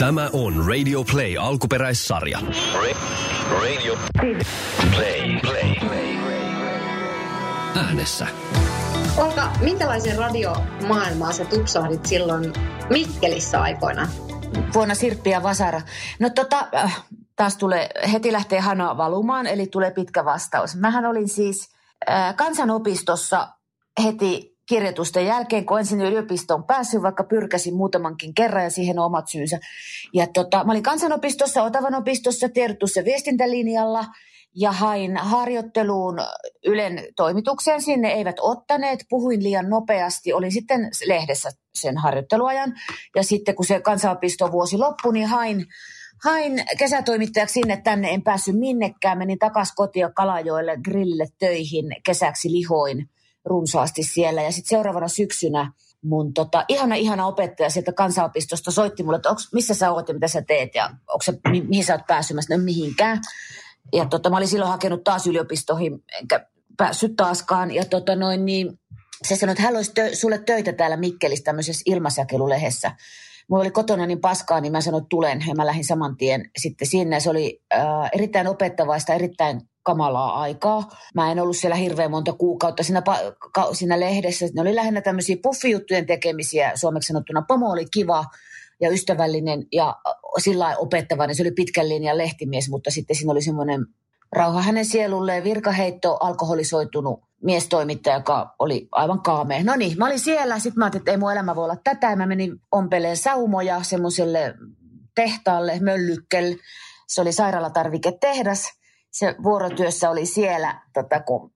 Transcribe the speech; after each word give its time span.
Tämä 0.00 0.30
on 0.32 0.66
Radio 0.66 1.04
Play 1.12 1.36
alkuperäissarja. 1.40 2.38
Ra- 2.72 2.96
radio. 3.52 3.98
Play. 4.94 5.40
Play. 5.40 6.16
Äänessä. 7.76 8.26
Olka, 9.16 9.52
minkälaisen 9.60 10.18
radiomaailmaa 10.18 11.32
sä 11.32 11.44
tupsahdit 11.44 12.06
silloin 12.06 12.52
Mikkelissä 12.90 13.62
aikoina? 13.62 14.08
vuonna 14.74 14.94
Sirppi 14.94 15.30
ja 15.30 15.42
Vasara. 15.42 15.80
No 16.18 16.30
tota, 16.30 16.68
äh, 16.74 17.02
taas 17.36 17.56
tulee, 17.56 17.88
heti 18.12 18.32
lähtee 18.32 18.60
hana 18.60 18.96
valumaan, 18.96 19.46
eli 19.46 19.66
tulee 19.66 19.90
pitkä 19.90 20.24
vastaus. 20.24 20.76
Mähän 20.76 21.06
olin 21.06 21.28
siis 21.28 21.68
äh, 22.10 22.36
kansanopistossa 22.36 23.48
heti 24.04 24.49
kirjoitusten 24.70 25.26
jälkeen, 25.26 25.66
kun 25.66 25.78
ensin 25.78 26.00
yliopistoon 26.00 26.64
päässyt, 26.64 27.02
vaikka 27.02 27.24
pyrkäsin 27.24 27.74
muutamankin 27.74 28.34
kerran 28.34 28.64
ja 28.64 28.70
siihen 28.70 28.98
on 28.98 29.06
omat 29.06 29.28
syynsä. 29.28 29.58
Ja 30.14 30.26
tota, 30.26 30.64
mä 30.64 30.72
olin 30.72 30.82
kansanopistossa, 30.82 31.62
Otavan 31.62 31.94
opistossa, 31.94 32.48
tiedotus- 32.48 32.96
ja 32.96 33.04
viestintälinjalla 33.04 34.04
ja 34.54 34.72
hain 34.72 35.16
harjoitteluun 35.16 36.18
Ylen 36.66 37.04
toimitukseen. 37.16 37.82
Sinne, 37.82 38.08
eivät 38.08 38.36
ottaneet, 38.40 39.04
puhuin 39.08 39.42
liian 39.42 39.68
nopeasti, 39.68 40.32
olin 40.32 40.52
sitten 40.52 40.90
lehdessä 41.06 41.50
sen 41.74 41.96
harjoitteluajan. 41.98 42.72
Ja 43.16 43.22
sitten 43.22 43.54
kun 43.54 43.64
se 43.64 43.80
kansanopiston 43.80 44.52
vuosi 44.52 44.78
loppui, 44.78 45.12
niin 45.12 45.26
hain 45.26 45.66
Hain 46.24 46.62
kesätoimittajaksi 46.78 47.52
sinne. 47.52 47.80
Tänne, 47.84 48.10
en 48.10 48.22
päässyt 48.22 48.58
minnekään, 48.58 49.18
menin 49.18 49.38
takaisin 49.38 49.74
kotiin 49.76 50.14
Kalajoelle 50.14 50.76
grillille 50.84 51.26
töihin, 51.38 51.96
kesäksi 52.04 52.52
lihoin 52.52 53.08
runsaasti 53.44 54.02
siellä. 54.02 54.42
Ja 54.42 54.52
sitten 54.52 54.68
seuraavana 54.68 55.08
syksynä 55.08 55.72
mun 56.02 56.34
tota, 56.34 56.64
ihana, 56.68 56.94
ihana 56.94 57.26
opettaja 57.26 57.70
sieltä 57.70 57.92
kansanopistosta 57.92 58.70
soitti 58.70 59.02
mulle, 59.02 59.16
että 59.16 59.30
onks, 59.30 59.52
missä 59.52 59.74
sä 59.74 59.92
oot 59.92 60.08
ja 60.08 60.14
mitä 60.14 60.28
sä 60.28 60.42
teet 60.42 60.74
ja 60.74 60.84
onko 60.84 61.22
se, 61.22 61.32
mi, 61.50 61.60
mihin 61.60 61.84
sä 61.84 61.94
oot 61.94 62.06
pääsemässä, 62.06 62.56
no 62.56 62.64
mihinkään. 62.64 63.20
Ja 63.92 64.06
tota, 64.06 64.30
mä 64.30 64.36
olin 64.36 64.48
silloin 64.48 64.70
hakenut 64.70 65.04
taas 65.04 65.26
yliopistoihin, 65.26 66.04
enkä 66.20 66.46
päässyt 66.76 67.16
taaskaan. 67.16 67.70
Ja 67.70 67.84
tota 67.84 68.16
noin, 68.16 68.44
niin 68.44 68.78
se 69.28 69.36
sanoi, 69.36 69.52
että 69.52 69.62
hän 69.62 69.76
olisi 69.76 69.92
tö- 70.00 70.16
sulle 70.16 70.38
töitä 70.38 70.72
täällä 70.72 70.96
Mikkelissä 70.96 71.44
tämmöisessä 71.44 71.82
ilmasäkeilulehdessä. 71.86 72.92
Mulla 73.50 73.62
oli 73.62 73.70
kotona 73.70 74.06
niin 74.06 74.20
paskaa, 74.20 74.60
niin 74.60 74.72
mä 74.72 74.80
sanoin, 74.80 75.02
että 75.02 75.08
tulen. 75.08 75.44
Ja 75.48 75.54
mä 75.54 75.66
lähdin 75.66 75.84
saman 75.84 76.16
tien 76.16 76.50
sitten 76.58 76.88
sinne. 76.88 77.20
Se 77.20 77.30
oli 77.30 77.62
äh, 77.74 78.10
erittäin 78.14 78.48
opettavaista, 78.48 79.14
erittäin 79.14 79.60
kamalaa 79.82 80.40
aikaa. 80.40 80.88
Mä 81.14 81.32
en 81.32 81.40
ollut 81.40 81.56
siellä 81.56 81.76
hirveän 81.76 82.10
monta 82.10 82.32
kuukautta 82.32 82.82
siinä, 82.82 83.00
pa- 83.00 83.74
siinä 83.74 84.00
lehdessä. 84.00 84.46
Ne 84.54 84.60
oli 84.60 84.74
lähinnä 84.74 85.00
tämmöisiä 85.00 85.36
puffijuttujen 85.42 86.06
tekemisiä. 86.06 86.72
Suomeksi 86.74 87.06
sanottuna 87.06 87.42
pomo 87.48 87.70
oli 87.70 87.86
kiva 87.92 88.24
ja 88.80 88.90
ystävällinen 88.90 89.66
ja 89.72 89.96
sillä 90.38 90.76
opettavainen. 90.76 91.36
Se 91.36 91.42
oli 91.42 91.52
pitkän 91.52 91.88
linjan 91.88 92.18
lehtimies, 92.18 92.70
mutta 92.70 92.90
sitten 92.90 93.16
siinä 93.16 93.32
oli 93.32 93.42
semmoinen 93.42 93.86
rauha 94.32 94.62
hänen 94.62 94.84
sielulleen, 94.84 95.44
virkaheitto, 95.44 96.16
alkoholisoitunut 96.20 97.20
miestoimittaja, 97.42 98.16
joka 98.16 98.54
oli 98.58 98.88
aivan 98.92 99.22
kaamea. 99.22 99.64
No 99.64 99.76
niin, 99.76 99.98
mä 99.98 100.06
olin 100.06 100.20
siellä, 100.20 100.58
sitten 100.58 100.78
mä 100.78 100.84
ajattelin, 100.84 101.00
että 101.00 101.10
ei 101.10 101.16
mun 101.16 101.32
elämä 101.32 101.56
voi 101.56 101.64
olla 101.64 101.76
tätä. 101.84 102.16
Mä 102.16 102.26
menin 102.26 102.60
ompeleen 102.72 103.16
saumoja 103.16 103.82
semmoiselle 103.82 104.54
tehtaalle, 105.14 105.78
Möllykkel. 105.80 106.54
Se 107.08 107.20
oli 107.20 107.32
sairaalatarviketehdas. 107.32 108.79
Se 109.10 109.34
vuorotyössä 109.42 110.10
oli 110.10 110.26
siellä, 110.26 110.80
tota, 110.92 111.20
kun 111.20 111.52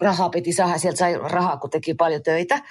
rahaa 0.00 0.30
piti 0.30 0.52
saada, 0.52 0.78
sieltä 0.78 0.98
sai 0.98 1.18
rahaa, 1.18 1.56
kun 1.56 1.70
teki 1.70 1.94
paljon 1.94 2.22
töitä. 2.22 2.62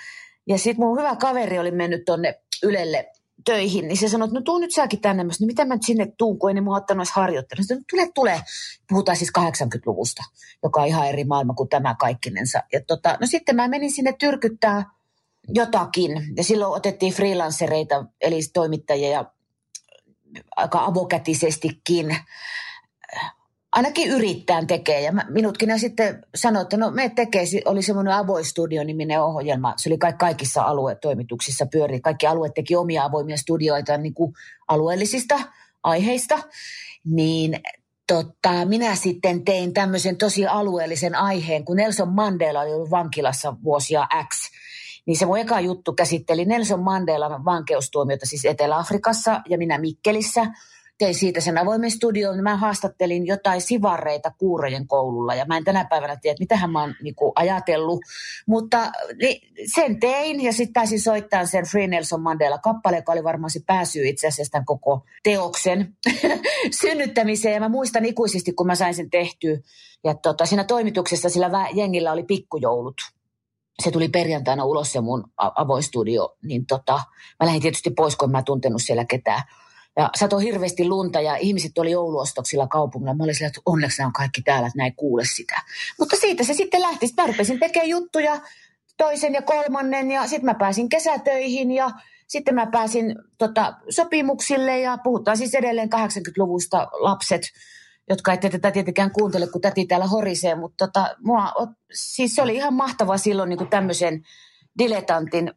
Ja 0.47 0.57
sitten 0.57 0.85
mun 0.85 0.99
hyvä 0.99 1.15
kaveri 1.15 1.59
oli 1.59 1.71
mennyt 1.71 2.05
tonne 2.05 2.41
Ylelle 2.63 3.11
töihin, 3.45 3.87
niin 3.87 3.97
se 3.97 4.09
sanoi, 4.09 4.25
että 4.25 4.39
no 4.39 4.41
tuu 4.41 4.57
nyt 4.57 4.71
säkin 4.73 5.01
tänne. 5.01 5.23
Mä 5.23 5.33
sanoin, 5.33 5.47
no 5.47 5.51
mitä 5.51 5.65
mä 5.65 5.75
nyt 5.75 5.83
sinne 5.85 6.13
tuun, 6.17 6.39
kun 6.39 6.49
ei 6.49 6.53
ne 6.53 6.61
mua 6.61 6.75
ottanut 6.75 6.99
edes 7.01 7.11
harjoittelua. 7.11 7.63
Sanoin, 7.63 7.85
tule, 7.89 8.11
tule. 8.15 8.41
Puhutaan 8.89 9.17
siis 9.17 9.31
80-luvusta, 9.39 10.23
joka 10.63 10.81
on 10.81 10.87
ihan 10.87 11.07
eri 11.07 11.23
maailma 11.23 11.53
kuin 11.53 11.69
tämä 11.69 11.95
kaikkinensa. 11.99 12.63
Ja 12.73 12.81
tota, 12.87 13.17
no 13.21 13.27
sitten 13.27 13.55
mä 13.55 13.67
menin 13.67 13.91
sinne 13.91 14.13
tyrkyttää 14.19 14.85
jotakin. 15.47 16.11
Ja 16.37 16.43
silloin 16.43 16.73
otettiin 16.73 17.13
freelancereita, 17.13 18.05
eli 18.21 18.39
toimittajia 18.53 19.09
ja 19.09 19.31
aika 20.55 20.85
avokätisestikin 20.85 22.17
ainakin 23.71 24.11
yrittään 24.11 24.67
tekee. 24.67 25.01
Ja 25.01 25.11
mä, 25.11 25.25
minutkin 25.29 25.67
ne 25.67 25.77
sitten 25.77 26.25
sanoi, 26.35 26.61
että 26.61 26.77
no 26.77 26.91
me 26.91 27.09
tekee, 27.09 27.43
oli 27.65 27.81
semmoinen 27.81 28.13
avoistudio-niminen 28.13 29.21
ohjelma. 29.21 29.73
Se 29.77 29.89
oli 29.89 29.97
kaikissa 30.19 30.63
aluetoimituksissa 30.63 31.65
pyöri. 31.65 32.01
Kaikki 32.01 32.27
alueet 32.27 32.53
teki 32.53 32.75
omia 32.75 33.03
avoimia 33.03 33.37
studioita 33.37 33.97
niin 33.97 34.13
kuin 34.13 34.33
alueellisista 34.67 35.39
aiheista. 35.83 36.39
Niin 37.05 37.59
tota, 38.07 38.65
minä 38.65 38.95
sitten 38.95 39.45
tein 39.45 39.73
tämmöisen 39.73 40.17
tosi 40.17 40.47
alueellisen 40.47 41.15
aiheen, 41.15 41.65
kun 41.65 41.77
Nelson 41.77 42.09
Mandela 42.09 42.61
oli 42.61 42.73
ollut 42.73 42.91
vankilassa 42.91 43.55
vuosia 43.63 44.07
X. 44.27 44.51
Niin 45.05 45.17
se 45.17 45.25
mun 45.25 45.37
eka 45.37 45.59
juttu 45.59 45.93
käsitteli 45.93 46.45
Nelson 46.45 46.79
Mandelan 46.79 47.45
vankeustuomiota 47.45 48.25
siis 48.25 48.45
Etelä-Afrikassa 48.45 49.41
ja 49.49 49.57
minä 49.57 49.77
Mikkelissä– 49.77 50.45
tein 51.01 51.15
siitä 51.15 51.41
sen 51.41 51.57
avoimen 51.57 51.91
studion. 51.91 52.43
Mä 52.43 52.57
haastattelin 52.57 53.27
jotain 53.27 53.61
sivarreita 53.61 54.31
Kuurojen 54.37 54.87
koululla 54.87 55.35
ja 55.35 55.45
mä 55.45 55.57
en 55.57 55.63
tänä 55.63 55.85
päivänä 55.85 56.15
tiedä, 56.15 56.35
mitähän 56.39 56.71
mä 56.71 56.81
oon 56.81 56.95
niin 57.03 57.15
kuin, 57.15 57.31
ajatellut. 57.35 57.99
Mutta 58.47 58.91
niin, 59.21 59.53
sen 59.73 59.99
tein 59.99 60.43
ja 60.43 60.53
sitten 60.53 60.73
pääsin 60.73 61.01
soittamaan 61.01 61.47
sen 61.47 61.65
Free 61.65 61.87
Nelson 61.87 62.21
Mandela-kappale, 62.21 62.95
joka 62.95 63.11
oli 63.11 63.23
varmaan 63.23 63.49
se 63.49 63.59
pääsyy 63.67 64.07
itse 64.07 64.27
asiassa 64.27 64.51
tämän 64.51 64.65
koko 64.65 65.05
teoksen 65.23 65.97
synnyttämiseen. 66.81 67.53
Ja 67.53 67.59
mä 67.59 67.69
muistan 67.69 68.05
ikuisesti, 68.05 68.53
kun 68.53 68.67
mä 68.67 68.75
sain 68.75 68.93
sen 68.93 69.09
tehtyä. 69.09 69.57
Ja 70.03 70.13
tota, 70.13 70.45
siinä 70.45 70.63
toimituksessa 70.63 71.29
sillä 71.29 71.67
jengillä 71.73 72.11
oli 72.11 72.23
pikkujoulut 72.23 72.95
se 73.83 73.91
tuli 73.91 74.09
perjantaina 74.09 74.65
ulos 74.65 74.91
se 74.91 75.01
mun 75.01 75.23
avoistudio, 75.37 76.37
niin 76.43 76.65
tota, 76.65 76.93
mä 77.39 77.45
lähdin 77.45 77.61
tietysti 77.61 77.89
pois, 77.89 78.15
kun 78.15 78.31
mä 78.31 78.43
tuntenut 78.43 78.81
siellä 78.81 79.05
ketään. 79.05 79.41
Ja 79.97 80.09
satoi 80.19 80.43
hirveästi 80.43 80.87
lunta 80.87 81.21
ja 81.21 81.35
ihmiset 81.35 81.77
oli 81.77 81.91
jouluostoksilla 81.91 82.67
kaupungilla. 82.67 83.13
Mä 83.13 83.23
olin 83.23 83.35
sillä, 83.35 83.47
että 83.47 83.61
onneksi 83.65 84.03
on 84.03 84.13
kaikki 84.13 84.41
täällä, 84.41 84.67
että 84.67 84.77
näin 84.77 84.95
kuule 84.95 85.23
sitä. 85.35 85.61
Mutta 85.99 86.15
siitä 86.15 86.43
se 86.43 86.53
sitten 86.53 86.81
lähti. 86.81 87.09
Mä 87.17 87.27
rupesin 87.27 87.59
tekemään 87.59 87.89
juttuja 87.89 88.41
toisen 88.97 89.33
ja 89.33 89.41
kolmannen 89.41 90.11
ja 90.11 90.27
sitten 90.27 90.45
mä 90.45 90.53
pääsin 90.53 90.89
kesätöihin 90.89 91.71
ja 91.71 91.91
sitten 92.27 92.55
mä 92.55 92.65
pääsin 92.65 93.15
tota, 93.37 93.73
sopimuksille 93.89 94.79
ja 94.79 94.97
puhutaan 95.03 95.37
siis 95.37 95.55
edelleen 95.55 95.89
80-luvusta 95.93 96.87
lapset, 96.91 97.41
jotka 98.09 98.33
ette 98.33 98.49
tätä 98.49 98.71
tietenkään 98.71 99.11
kuuntele, 99.11 99.47
kun 99.47 99.61
täti 99.61 99.85
täällä 99.85 100.07
horisee, 100.07 100.55
mutta 100.55 100.87
tota, 100.87 101.15
mua, 101.19 101.53
siis 101.93 102.35
se 102.35 102.41
oli 102.41 102.55
ihan 102.55 102.73
mahtava 102.73 103.17
silloin 103.17 103.49
niin 103.49 103.67
tämmöisen 103.69 104.23
diletantin, 104.77 105.53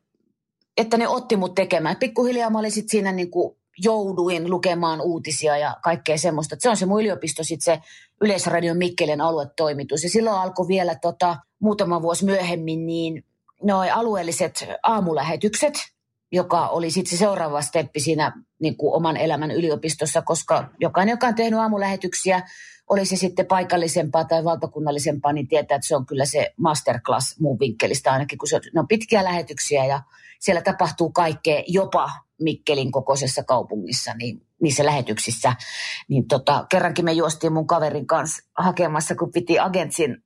että 0.76 0.96
ne 0.96 1.08
otti 1.08 1.36
mut 1.36 1.54
tekemään. 1.54 1.96
Pikkuhiljaa 1.96 2.50
mä 2.50 2.58
olin 2.58 2.72
sitten 2.72 2.90
siinä 2.90 3.12
niin 3.12 3.30
kuin 3.30 3.56
jouduin 3.78 4.50
lukemaan 4.50 5.00
uutisia 5.00 5.58
ja 5.58 5.76
kaikkea 5.82 6.18
semmoista. 6.18 6.56
Se 6.58 6.70
on 6.70 6.76
se 6.76 6.86
mun 6.86 7.00
yliopisto 7.00 7.44
sitten 7.44 7.64
se 7.64 7.82
Yleisradion 8.20 8.76
Mikkelen 8.76 9.20
aluetoimitus. 9.20 10.02
Ja 10.02 10.10
silloin 10.10 10.36
alkoi 10.36 10.68
vielä 10.68 10.94
tota, 10.94 11.36
muutama 11.58 12.02
vuosi 12.02 12.24
myöhemmin 12.24 12.86
niin 12.86 13.24
noi 13.62 13.90
alueelliset 13.90 14.66
aamulähetykset, 14.82 15.74
joka 16.32 16.68
oli 16.68 16.90
sitten 16.90 17.10
se 17.10 17.16
seuraava 17.16 17.62
steppi 17.62 18.00
siinä 18.00 18.32
niin 18.58 18.76
kuin 18.76 18.94
oman 18.94 19.16
elämän 19.16 19.50
yliopistossa, 19.50 20.22
koska 20.22 20.68
jokainen, 20.80 21.12
joka 21.12 21.26
on 21.26 21.34
tehnyt 21.34 21.60
aamulähetyksiä, 21.60 22.42
oli 22.90 23.06
se 23.06 23.16
sitten 23.16 23.46
paikallisempaa 23.46 24.24
tai 24.24 24.44
valtakunnallisempaa, 24.44 25.32
niin 25.32 25.48
tietää, 25.48 25.74
että 25.76 25.88
se 25.88 25.96
on 25.96 26.06
kyllä 26.06 26.24
se 26.24 26.52
masterclass 26.56 27.40
muun 27.40 27.58
vinkkelistä 27.58 28.12
ainakin, 28.12 28.38
kun 28.38 28.48
se 28.48 28.56
on, 28.56 28.62
ne 28.74 28.80
on 28.80 28.88
pitkiä 28.88 29.24
lähetyksiä 29.24 29.84
ja 29.84 30.02
siellä 30.40 30.62
tapahtuu 30.62 31.10
kaikkea, 31.10 31.62
jopa 31.66 32.10
Mikkelin 32.40 32.92
kokoisessa 32.92 33.44
kaupungissa, 33.44 34.14
niin 34.14 34.46
niissä 34.62 34.84
lähetyksissä. 34.84 35.52
Niin 36.08 36.28
tota, 36.28 36.66
kerrankin 36.68 37.04
me 37.04 37.12
juostiin 37.12 37.52
mun 37.52 37.66
kaverin 37.66 38.06
kanssa 38.06 38.42
hakemassa, 38.58 39.14
kun 39.14 39.32
piti 39.32 39.58
agentsin 39.58 40.16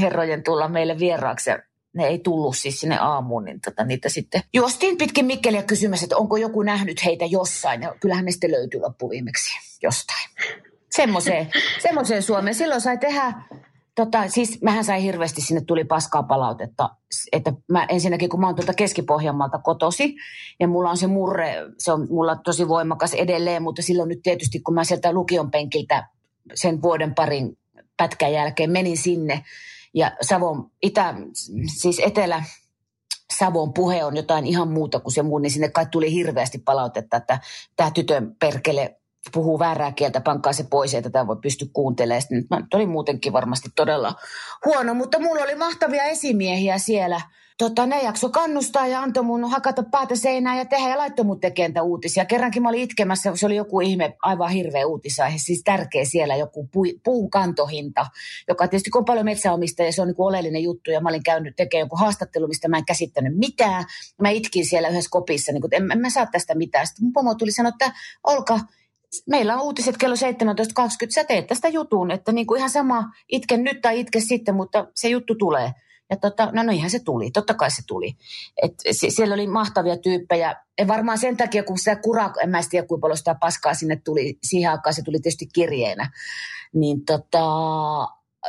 herrojen 0.00 0.42
tulla 0.42 0.68
meille 0.68 0.98
vieraaksi. 0.98 1.50
ne 1.94 2.06
ei 2.06 2.18
tullut 2.18 2.56
siis 2.56 2.80
sinne 2.80 2.98
aamuun, 2.98 3.44
niin 3.44 3.60
tota, 3.60 3.84
niitä 3.84 4.08
sitten 4.08 4.42
juostiin 4.54 4.98
pitkin 4.98 5.26
Mikkeliä 5.26 5.62
kysymässä, 5.62 6.04
että 6.04 6.16
onko 6.16 6.36
joku 6.36 6.62
nähnyt 6.62 7.04
heitä 7.04 7.24
jossain. 7.24 7.82
Ja 7.82 7.94
kyllähän 8.00 8.24
ne 8.24 8.30
sitten 8.30 8.52
löytyi 8.52 8.80
loppuviimeksi 8.80 9.58
jostain. 9.82 10.28
Semmoiseen, 10.90 11.50
semmoiseen 11.82 12.22
Suomeen. 12.22 12.54
Silloin 12.54 12.80
sai 12.80 12.98
tehdä 12.98 13.32
Tota, 13.94 14.28
siis 14.28 14.62
mähän 14.62 14.84
sain 14.84 15.02
hirveästi, 15.02 15.40
sinne 15.40 15.62
tuli 15.66 15.84
paskaa 15.84 16.22
palautetta, 16.22 16.90
että 17.32 17.52
mä 17.68 17.84
ensinnäkin 17.84 18.28
kun 18.28 18.40
mä 18.40 18.46
oon 18.46 18.54
tuolta 18.54 18.74
Keski-Pohjanmaalta 18.74 19.58
kotosi 19.58 20.16
ja 20.60 20.68
mulla 20.68 20.90
on 20.90 20.96
se 20.96 21.06
murre, 21.06 21.54
se 21.78 21.92
on 21.92 22.06
mulla 22.10 22.36
tosi 22.36 22.68
voimakas 22.68 23.14
edelleen, 23.14 23.62
mutta 23.62 23.82
silloin 23.82 24.08
nyt 24.08 24.22
tietysti 24.22 24.60
kun 24.60 24.74
mä 24.74 24.84
sieltä 24.84 25.12
lukion 25.12 25.50
penkiltä 25.50 26.08
sen 26.54 26.82
vuoden 26.82 27.14
parin 27.14 27.58
pätkän 27.96 28.32
jälkeen 28.32 28.70
menin 28.70 28.98
sinne 28.98 29.44
ja 29.94 30.16
Savon, 30.20 30.70
itä, 30.82 31.14
siis 31.78 32.00
etelä, 32.04 32.44
Savon 33.38 33.72
puhe 33.72 34.04
on 34.04 34.16
jotain 34.16 34.46
ihan 34.46 34.68
muuta 34.68 35.00
kuin 35.00 35.12
se 35.12 35.22
muu, 35.22 35.38
niin 35.38 35.50
sinne 35.50 35.68
kai 35.68 35.86
tuli 35.90 36.12
hirveästi 36.12 36.58
palautetta, 36.58 37.16
että 37.16 37.38
tämä 37.76 37.90
tytön 37.90 38.36
perkele 38.40 39.00
puhuu 39.32 39.58
väärää 39.58 39.92
kieltä, 39.92 40.20
pankkaa 40.20 40.52
se 40.52 40.64
pois, 40.70 40.94
että 40.94 41.10
tätä 41.10 41.26
voi 41.26 41.36
pysty 41.42 41.70
kuuntelemaan. 41.72 42.22
Sitten 42.22 42.48
nyt 42.50 42.74
oli 42.74 42.86
muutenkin 42.86 43.32
varmasti 43.32 43.68
todella 43.76 44.14
huono, 44.64 44.94
mutta 44.94 45.18
mulla 45.18 45.42
oli 45.42 45.54
mahtavia 45.54 46.04
esimiehiä 46.04 46.78
siellä. 46.78 47.20
Tota, 47.58 47.86
ne 47.86 48.02
jakso 48.02 48.28
kannustaa 48.28 48.86
ja 48.86 49.02
antoi 49.02 49.22
mun 49.22 49.50
hakata 49.50 49.82
päätä 49.82 50.16
seinään 50.16 50.58
ja 50.58 50.64
tehdä 50.64 50.88
ja 50.88 50.98
laittoi 50.98 51.24
mun 51.24 51.40
tekemään 51.40 51.86
uutisia. 51.86 52.24
Kerrankin 52.24 52.62
mä 52.62 52.68
olin 52.68 52.80
itkemässä, 52.80 53.32
se 53.34 53.46
oli 53.46 53.56
joku 53.56 53.80
ihme, 53.80 54.16
aivan 54.22 54.50
hirveä 54.50 54.86
uutisaihe, 54.86 55.38
siis 55.38 55.62
tärkeä 55.64 56.04
siellä 56.04 56.36
joku 56.36 56.68
pu, 56.72 56.82
puun 57.04 57.30
kantohinta, 57.30 58.06
joka 58.48 58.68
tietysti 58.68 58.90
kun 58.90 58.98
on 58.98 59.04
paljon 59.04 59.24
metsäomistajia, 59.24 59.92
se 59.92 60.02
on 60.02 60.08
niin 60.08 60.14
oleellinen 60.18 60.62
juttu 60.62 60.90
ja 60.90 61.00
mä 61.00 61.08
olin 61.08 61.22
käynyt 61.22 61.56
tekemään 61.56 61.84
joku 61.84 61.96
haastattelu, 61.96 62.48
mistä 62.48 62.68
mä 62.68 62.78
en 62.78 62.84
käsittänyt 62.84 63.36
mitään. 63.36 63.84
Mä 64.20 64.30
itkin 64.30 64.66
siellä 64.66 64.88
yhdessä 64.88 65.10
kopissa, 65.10 65.52
niin 65.52 65.64
että 65.64 65.76
en, 65.76 65.92
en 65.92 65.98
mä 65.98 66.10
saa 66.10 66.26
tästä 66.26 66.54
mitään. 66.54 66.86
Sitten 66.86 67.04
mun 67.04 67.12
pomo 67.12 67.34
tuli 67.34 67.52
sanoa, 67.52 67.68
että 67.68 67.92
Olka, 68.24 68.60
meillä 69.30 69.54
on 69.54 69.62
uutiset 69.62 69.96
kello 69.96 70.14
17.20, 70.14 70.20
sä 71.14 71.24
teet 71.24 71.46
tästä 71.46 71.68
jutun, 71.68 72.10
että 72.10 72.32
niin 72.32 72.46
kuin 72.46 72.58
ihan 72.58 72.70
sama, 72.70 73.04
itke 73.28 73.56
nyt 73.56 73.80
tai 73.82 74.00
itke 74.00 74.20
sitten, 74.20 74.54
mutta 74.54 74.86
se 74.94 75.08
juttu 75.08 75.34
tulee. 75.34 75.72
Ja 76.10 76.16
tota, 76.16 76.50
no, 76.52 76.62
no 76.62 76.72
ihan 76.72 76.90
se 76.90 76.98
tuli, 76.98 77.30
totta 77.30 77.54
kai 77.54 77.70
se 77.70 77.82
tuli. 77.86 78.16
Et 78.62 78.74
siellä 79.08 79.34
oli 79.34 79.46
mahtavia 79.46 79.96
tyyppejä. 79.96 80.56
Ja 80.78 80.88
varmaan 80.88 81.18
sen 81.18 81.36
takia, 81.36 81.62
kun 81.62 81.78
sitä 81.78 81.96
kuraa, 81.96 82.32
en 82.42 82.50
mä 82.50 82.60
tiedä 82.70 82.86
kuinka 82.86 83.00
paljon 83.00 83.16
sitä 83.16 83.36
paskaa 83.40 83.74
sinne 83.74 84.00
tuli, 84.04 84.38
siihen 84.42 84.70
aikaan 84.70 84.94
se 84.94 85.02
tuli 85.02 85.18
tietysti 85.20 85.46
kirjeenä. 85.54 86.10
Niin 86.74 87.04
tota, 87.04 87.44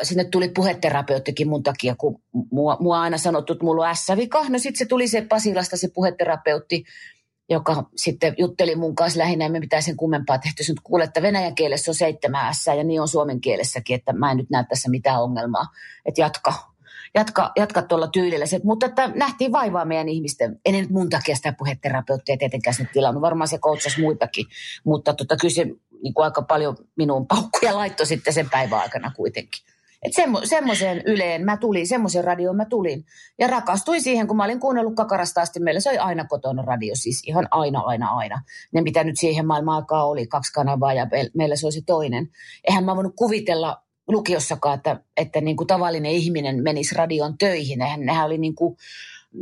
sinne 0.03 0.23
tuli 0.23 0.49
puheterapeuttikin 0.49 1.49
mun 1.49 1.63
takia, 1.63 1.95
kun 1.95 2.21
mua, 2.51 2.77
mua 2.79 3.01
aina 3.01 3.17
sanottu, 3.17 3.53
että 3.53 3.65
mulla 3.65 3.89
on 3.89 3.95
S-vika. 3.95 4.45
No 4.49 4.59
sitten 4.59 4.79
se 4.79 4.85
tuli 4.85 5.07
se 5.07 5.21
Pasilasta 5.21 5.77
se 5.77 5.87
puheterapeutti, 5.93 6.83
joka 7.49 7.89
sitten 7.95 8.35
jutteli 8.37 8.75
mun 8.75 8.95
kanssa 8.95 9.19
lähinnä, 9.19 9.49
me 9.49 9.59
mitään 9.59 9.83
sen 9.83 9.97
kummempaa 9.97 10.37
tehty. 10.37 10.63
Nyt 10.67 10.79
kuule, 10.83 11.03
että 11.03 11.21
venäjän 11.21 11.55
kielessä 11.55 11.91
on 11.91 11.95
seitsemän 11.95 12.55
S 12.55 12.67
ja 12.67 12.83
niin 12.83 13.01
on 13.01 13.07
suomen 13.07 13.41
kielessäkin, 13.41 13.95
että 13.95 14.13
mä 14.13 14.31
en 14.31 14.37
nyt 14.37 14.49
näe 14.49 14.65
tässä 14.69 14.89
mitään 14.89 15.21
ongelmaa. 15.21 15.65
Että 16.05 16.21
jatka, 16.21 16.53
jatka, 17.15 17.51
jatka 17.55 17.81
tuolla 17.81 18.07
tyylillä. 18.07 18.45
Mutta 18.63 18.85
että 18.85 19.07
nähtiin 19.07 19.51
vaivaa 19.51 19.85
meidän 19.85 20.09
ihmisten. 20.09 20.59
En 20.65 20.73
nyt 20.73 20.89
mun 20.89 21.09
takia 21.09 21.35
sitä 21.35 21.53
puheterapeuttia 21.57 22.37
tietenkään 22.37 22.73
sinne 22.73 22.89
tilannut. 22.93 23.21
Varmaan 23.21 23.47
se 23.47 23.57
koutsasi 23.57 24.01
muitakin. 24.01 24.45
Mutta 24.83 25.13
tota, 25.13 25.37
kyllä 25.37 25.53
se 25.53 25.63
niin 26.03 26.13
aika 26.15 26.41
paljon 26.41 26.77
minun 26.95 27.27
paukkuja 27.27 27.75
laittoi 27.75 28.05
sitten 28.05 28.33
sen 28.33 28.49
päivän 28.49 28.79
aikana 28.79 29.11
kuitenkin. 29.15 29.74
Että 30.05 30.15
semmo, 30.15 30.41
semmoiseen 30.43 31.01
yleen 31.05 31.45
mä 31.45 31.57
tulin, 31.57 31.87
semmoiseen 31.87 32.23
radioon 32.23 32.55
mä 32.55 32.65
tulin. 32.65 33.05
Ja 33.39 33.47
rakastuin 33.47 34.01
siihen, 34.01 34.27
kun 34.27 34.37
mä 34.37 34.43
olin 34.43 34.59
kuunnellut 34.59 34.95
kakarasta 34.95 35.41
asti. 35.41 35.59
Meillä 35.59 35.79
se 35.79 35.89
oli 35.89 35.97
aina 35.97 36.25
kotona 36.25 36.61
radio, 36.61 36.93
siis 36.95 37.23
ihan 37.27 37.47
aina, 37.51 37.79
aina, 37.79 38.07
aina. 38.07 38.41
Ne 38.71 38.81
mitä 38.81 39.03
nyt 39.03 39.19
siihen 39.19 39.47
maailman 39.47 39.75
aikaa 39.75 40.05
oli, 40.05 40.27
kaksi 40.27 40.53
kanavaa 40.53 40.93
ja 40.93 41.07
meillä 41.33 41.55
se 41.55 41.65
olisi 41.65 41.81
toinen. 41.81 42.29
Eihän 42.63 42.83
mä 42.83 42.95
voinut 42.95 43.13
kuvitella 43.15 43.81
lukiossakaan, 44.07 44.75
että, 44.77 44.99
että 45.17 45.41
niin 45.41 45.57
kuin 45.57 45.67
tavallinen 45.67 46.11
ihminen 46.11 46.63
menisi 46.63 46.95
radion 46.95 47.37
töihin. 47.37 47.79
Nehän, 47.79 48.05
nehän 48.05 48.25
oli 48.25 48.37
niin 48.37 48.55
kuin 48.55 48.77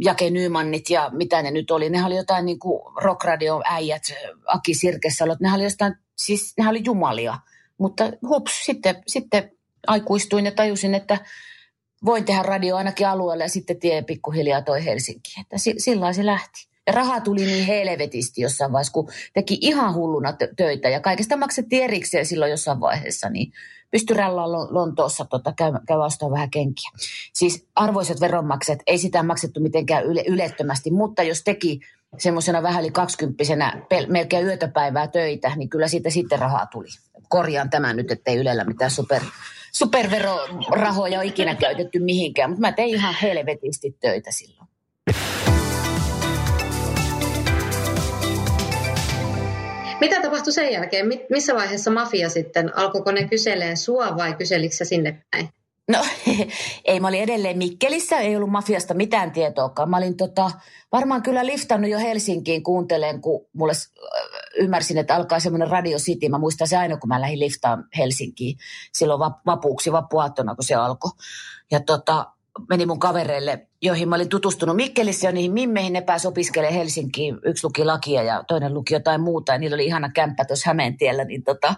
Jake 0.04 0.30
Nymannit 0.30 0.90
ja 0.90 1.10
mitä 1.14 1.42
ne 1.42 1.52
nyt 1.52 1.72
oli. 1.72 1.90
Nehän 1.90 2.08
oli 2.08 2.18
jotain 2.18 2.46
niin 2.46 2.60
kuin 2.60 2.82
rockradion 3.04 3.62
äijät, 3.66 4.04
Aki 4.48 4.74
Sirkesalot. 4.74 5.40
Nehän 5.40 5.56
oli 5.56 5.64
jostain, 5.64 5.96
siis 6.18 6.54
nehän 6.58 6.72
oli 6.72 6.82
jumalia. 6.86 7.38
Mutta 7.78 8.04
hups, 8.30 8.66
sitten, 8.66 9.04
sitten 9.08 9.52
aikuistuin 9.88 10.46
ja 10.46 10.52
tajusin, 10.52 10.96
että 10.96 11.18
voin 12.06 12.26
tehdä 12.26 12.44
radio 12.44 12.76
ainakin 12.76 13.08
alueelle 13.08 13.44
ja 13.44 13.50
sitten 13.50 13.80
tie 13.80 14.02
pikkuhiljaa 14.02 14.62
toi 14.62 14.86
Helsinki. 14.86 15.32
Että 15.42 15.56
sillä 15.78 16.14
se 16.14 16.26
lähti. 16.26 16.68
Ja 16.88 16.94
rahaa 16.94 17.22
tuli 17.22 17.46
niin 17.46 17.66
helvetisti 17.66 18.42
jossain 18.42 18.72
vaiheessa, 18.72 18.94
kun 18.94 19.10
teki 19.34 19.58
ihan 19.62 19.94
hulluna 19.94 20.34
töitä 20.58 20.90
ja 20.90 21.00
kaikesta 21.00 21.38
maksettiin 21.38 21.84
erikseen 21.84 22.26
silloin 22.26 22.52
jossain 22.52 22.80
vaiheessa, 22.80 23.30
niin 23.30 23.52
pystyi 23.92 24.18
rallaa 24.18 24.74
Lontoossa 24.74 25.26
tota, 25.26 25.54
käy, 25.58 25.72
käy 25.88 25.98
vähän 26.32 26.50
kenkiä. 26.50 26.90
Siis 27.34 27.68
arvoiset 27.76 28.22
veronmaksajat, 28.22 28.80
ei 28.88 28.98
sitä 28.98 29.24
maksettu 29.24 29.60
mitenkään 29.60 30.04
yle, 30.04 30.24
ylettömästi, 30.28 30.92
mutta 30.92 31.24
jos 31.24 31.44
teki 31.44 31.80
semmoisena 32.18 32.64
vähän 32.64 32.84
yli 32.84 32.92
kaksikymppisenä 32.92 33.82
melkein 34.08 34.46
yötäpäivää 34.46 35.08
töitä, 35.08 35.52
niin 35.56 35.70
kyllä 35.70 35.88
siitä 35.88 36.10
sitten 36.10 36.40
rahaa 36.40 36.66
tuli. 36.66 36.88
Korjaan 37.30 37.70
tämän 37.70 37.96
nyt, 37.96 38.12
ettei 38.12 38.38
Ylellä 38.38 38.64
mitään 38.64 38.92
super 38.92 39.22
superverorahoja 39.76 41.20
ole 41.20 41.28
ikinä 41.28 41.56
käytetty 41.56 42.00
mihinkään, 42.00 42.50
mutta 42.50 42.62
mä 42.62 42.72
tein 42.72 42.96
ihan 42.96 43.16
helvetisti 43.22 43.98
töitä 44.00 44.32
silloin. 44.32 44.68
Mitä 50.00 50.22
tapahtui 50.22 50.54
sen 50.54 50.72
jälkeen? 50.72 51.06
Missä 51.30 51.56
vaiheessa 51.56 51.92
mafia 51.92 52.30
sitten? 52.30 52.78
Alkoiko 52.78 53.12
ne 53.12 53.28
kyseleen 53.28 53.78
sua 53.78 54.18
vai 54.18 54.34
kyselikö 54.34 54.76
se 54.76 54.86
sinne 54.86 55.24
päin? 55.32 55.50
No 55.92 56.06
ei, 56.86 57.00
mä 57.00 57.08
olin 57.08 57.22
edelleen 57.22 57.58
Mikkelissä, 57.58 58.20
ei 58.20 58.36
ollut 58.36 58.50
mafiasta 58.50 58.94
mitään 58.94 59.32
tietoakaan. 59.32 59.90
Mä 59.90 59.98
olin 59.98 60.18
tota, 60.18 60.52
varmaan 60.92 61.24
kyllä 61.24 61.46
liftannut 61.46 61.92
jo 61.92 62.00
Helsinkiin 62.00 62.64
kuuntelen, 62.64 63.22
kun 63.22 63.46
mulle 63.54 63.74
ymmärsin, 64.58 64.98
että 64.98 65.16
alkaa 65.16 65.40
semmoinen 65.40 65.70
Radio 65.70 65.98
City. 65.98 66.30
Mä 66.30 66.38
muistan 66.38 66.68
se 66.68 66.78
aina, 66.78 66.98
kun 66.98 67.08
mä 67.08 67.22
lähdin 67.22 67.40
liftaan 67.40 67.86
Helsinkiin 67.98 68.58
silloin 68.94 69.34
vapuuksi, 69.46 69.92
vappuaattona, 69.92 70.56
kun 70.56 70.64
se 70.64 70.76
alkoi. 70.76 71.12
Ja 71.72 71.80
tota, 71.80 72.26
meni 72.70 72.86
mun 72.86 73.00
kavereille, 73.00 73.68
joihin 73.82 74.10
mä 74.10 74.16
olin 74.16 74.30
tutustunut 74.30 74.76
Mikkelissä 74.76 75.28
ja 75.28 75.32
niihin 75.32 75.54
mimmeihin. 75.54 75.94
Ne 75.94 76.02
pääsi 76.02 76.28
opiskelemaan 76.28 76.76
Helsinkiin. 76.76 77.40
Yksi 77.46 77.68
luki 77.68 77.86
lakia 77.86 78.24
ja 78.24 78.44
toinen 78.48 78.74
luki 78.74 78.94
jotain 78.94 79.22
muuta. 79.22 79.52
Ja 79.52 79.58
niillä 79.58 79.76
oli 79.76 79.86
ihana 79.86 80.10
kämppä 80.10 80.46
tuossa 80.46 80.70
Hämeentiellä. 80.70 81.24
Niin 81.24 81.44
tota, 81.44 81.76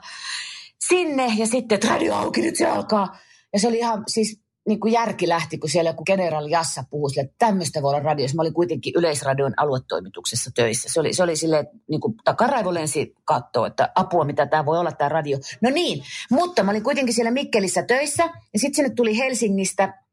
sinne 0.80 1.34
ja 1.38 1.48
sitten, 1.48 1.76
että 1.76 1.88
radio 1.88 2.16
auki, 2.16 2.42
nyt 2.42 2.56
se 2.56 2.66
alkaa 2.66 3.18
ja 3.56 3.60
se 3.60 3.68
oli 3.68 3.78
ihan 3.78 4.04
siis 4.08 4.40
niin 4.68 4.80
kuin 4.80 4.94
järki 4.94 5.28
lähti, 5.28 5.58
kun 5.58 5.70
siellä 5.70 5.90
joku 5.90 6.04
generaali 6.04 6.52
Jassa 6.52 6.84
puhui 6.90 7.10
sille, 7.10 7.24
että 7.24 7.36
tämmöistä 7.40 7.82
voi 7.82 7.90
olla 7.90 8.00
radiossa. 8.00 8.36
Mä 8.36 8.42
olin 8.42 8.54
kuitenkin 8.54 8.94
Yleisradion 8.98 9.54
aluetoimituksessa 9.58 10.52
töissä. 10.56 10.90
Se 10.92 11.00
oli, 11.00 11.14
se 11.14 11.24
oli 11.24 11.36
sille 11.36 11.66
niin 11.90 12.02
kuin 12.02 12.16
takaraivo 12.24 12.74
lensi 12.74 13.14
katsoa, 13.26 13.68
että 13.68 13.92
apua, 13.96 14.26
mitä 14.26 14.46
tämä 14.46 14.66
voi 14.66 14.80
olla 14.80 14.92
tämä 14.92 15.10
radio. 15.10 15.38
No 15.62 15.70
niin, 15.70 16.04
mutta 16.30 16.64
mä 16.64 16.72
olin 16.72 16.84
kuitenkin 16.84 17.14
siellä 17.14 17.32
Mikkelissä 17.32 17.84
töissä 17.84 18.24
ja 18.24 18.60
sitten 18.60 18.76
sinne 18.76 18.90
tuli 18.96 19.18
Helsingistä 19.18 20.04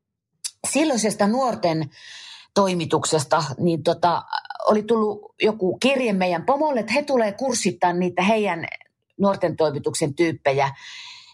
silloisesta 0.70 1.26
nuorten 1.26 1.90
toimituksesta, 2.54 3.44
niin 3.58 3.82
tota, 3.82 4.22
oli 4.66 4.82
tullut 4.82 5.34
joku 5.42 5.78
kirje 5.78 6.12
meidän 6.12 6.46
pomolle, 6.46 6.80
että 6.80 6.92
he 6.92 7.02
tulee 7.02 7.32
kurssittaa 7.32 7.92
niitä 7.92 8.22
heidän 8.22 8.66
nuorten 9.20 9.56
toimituksen 9.56 10.14
tyyppejä 10.14 10.74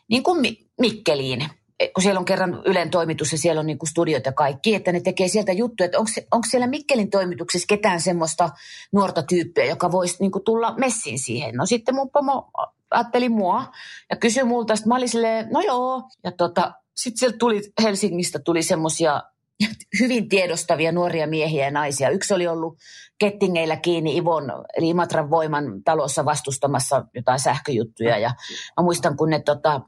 niin 0.08 0.22
kuin 0.22 0.56
Mikkeliin 0.80 1.57
kun 1.94 2.02
siellä 2.02 2.18
on 2.18 2.24
kerran 2.24 2.62
Ylen 2.64 2.90
toimitus 2.90 3.32
ja 3.32 3.38
siellä 3.38 3.60
on 3.60 3.66
niin 3.66 3.78
kuin 3.78 3.88
studiot 3.88 4.26
ja 4.26 4.32
kaikki, 4.32 4.74
että 4.74 4.92
ne 4.92 5.00
tekee 5.00 5.28
sieltä 5.28 5.52
juttuja, 5.52 5.84
että 5.84 5.98
onko, 5.98 6.10
onko 6.30 6.46
siellä 6.50 6.66
Mikkelin 6.66 7.10
toimituksessa 7.10 7.66
ketään 7.68 8.00
semmoista 8.00 8.50
nuorta 8.92 9.22
tyyppiä, 9.22 9.64
joka 9.64 9.92
voisi 9.92 10.16
niin 10.20 10.30
kuin 10.30 10.44
tulla 10.44 10.74
messin 10.78 11.18
siihen. 11.18 11.54
No 11.54 11.66
sitten 11.66 11.94
mun 11.94 12.10
pomo 12.10 12.50
ajatteli 12.90 13.28
mua 13.28 13.64
ja 14.10 14.16
kysyi 14.16 14.44
multa, 14.44 14.74
että 14.74 14.88
mä 14.88 14.96
olin 14.96 15.08
silleen, 15.08 15.48
no 15.52 15.60
joo. 15.60 16.02
Ja 16.24 16.32
tota, 16.32 16.72
sitten 16.96 17.18
sieltä 17.18 17.38
tuli, 17.38 17.62
Helsingistä 17.82 18.38
tuli 18.38 18.62
semmoisia 18.62 19.22
hyvin 20.00 20.28
tiedostavia 20.28 20.92
nuoria 20.92 21.26
miehiä 21.26 21.64
ja 21.64 21.70
naisia. 21.70 22.10
Yksi 22.10 22.34
oli 22.34 22.46
ollut 22.46 22.78
kettingeillä 23.18 23.76
kiinni 23.76 24.16
Ivon, 24.16 24.44
eli 24.76 24.88
Imatran 24.88 25.30
voiman 25.30 25.82
talossa 25.84 26.24
vastustamassa 26.24 27.04
jotain 27.14 27.40
sähköjuttuja. 27.40 28.18
Ja 28.18 28.28
mä 28.76 28.82
muistan, 28.82 29.16
kun 29.16 29.30
ne 29.30 29.40
tota, 29.40 29.80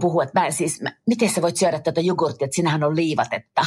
puhua, 0.00 0.22
että 0.22 0.40
mä 0.40 0.46
en 0.46 0.52
siis, 0.52 0.82
mä, 0.82 0.92
miten 1.06 1.30
sä 1.30 1.42
voit 1.42 1.56
syödä 1.56 1.80
tätä 1.80 2.00
jogurttia, 2.00 2.44
että 2.44 2.54
sinähän 2.54 2.84
on 2.84 2.96
liivatetta. 2.96 3.66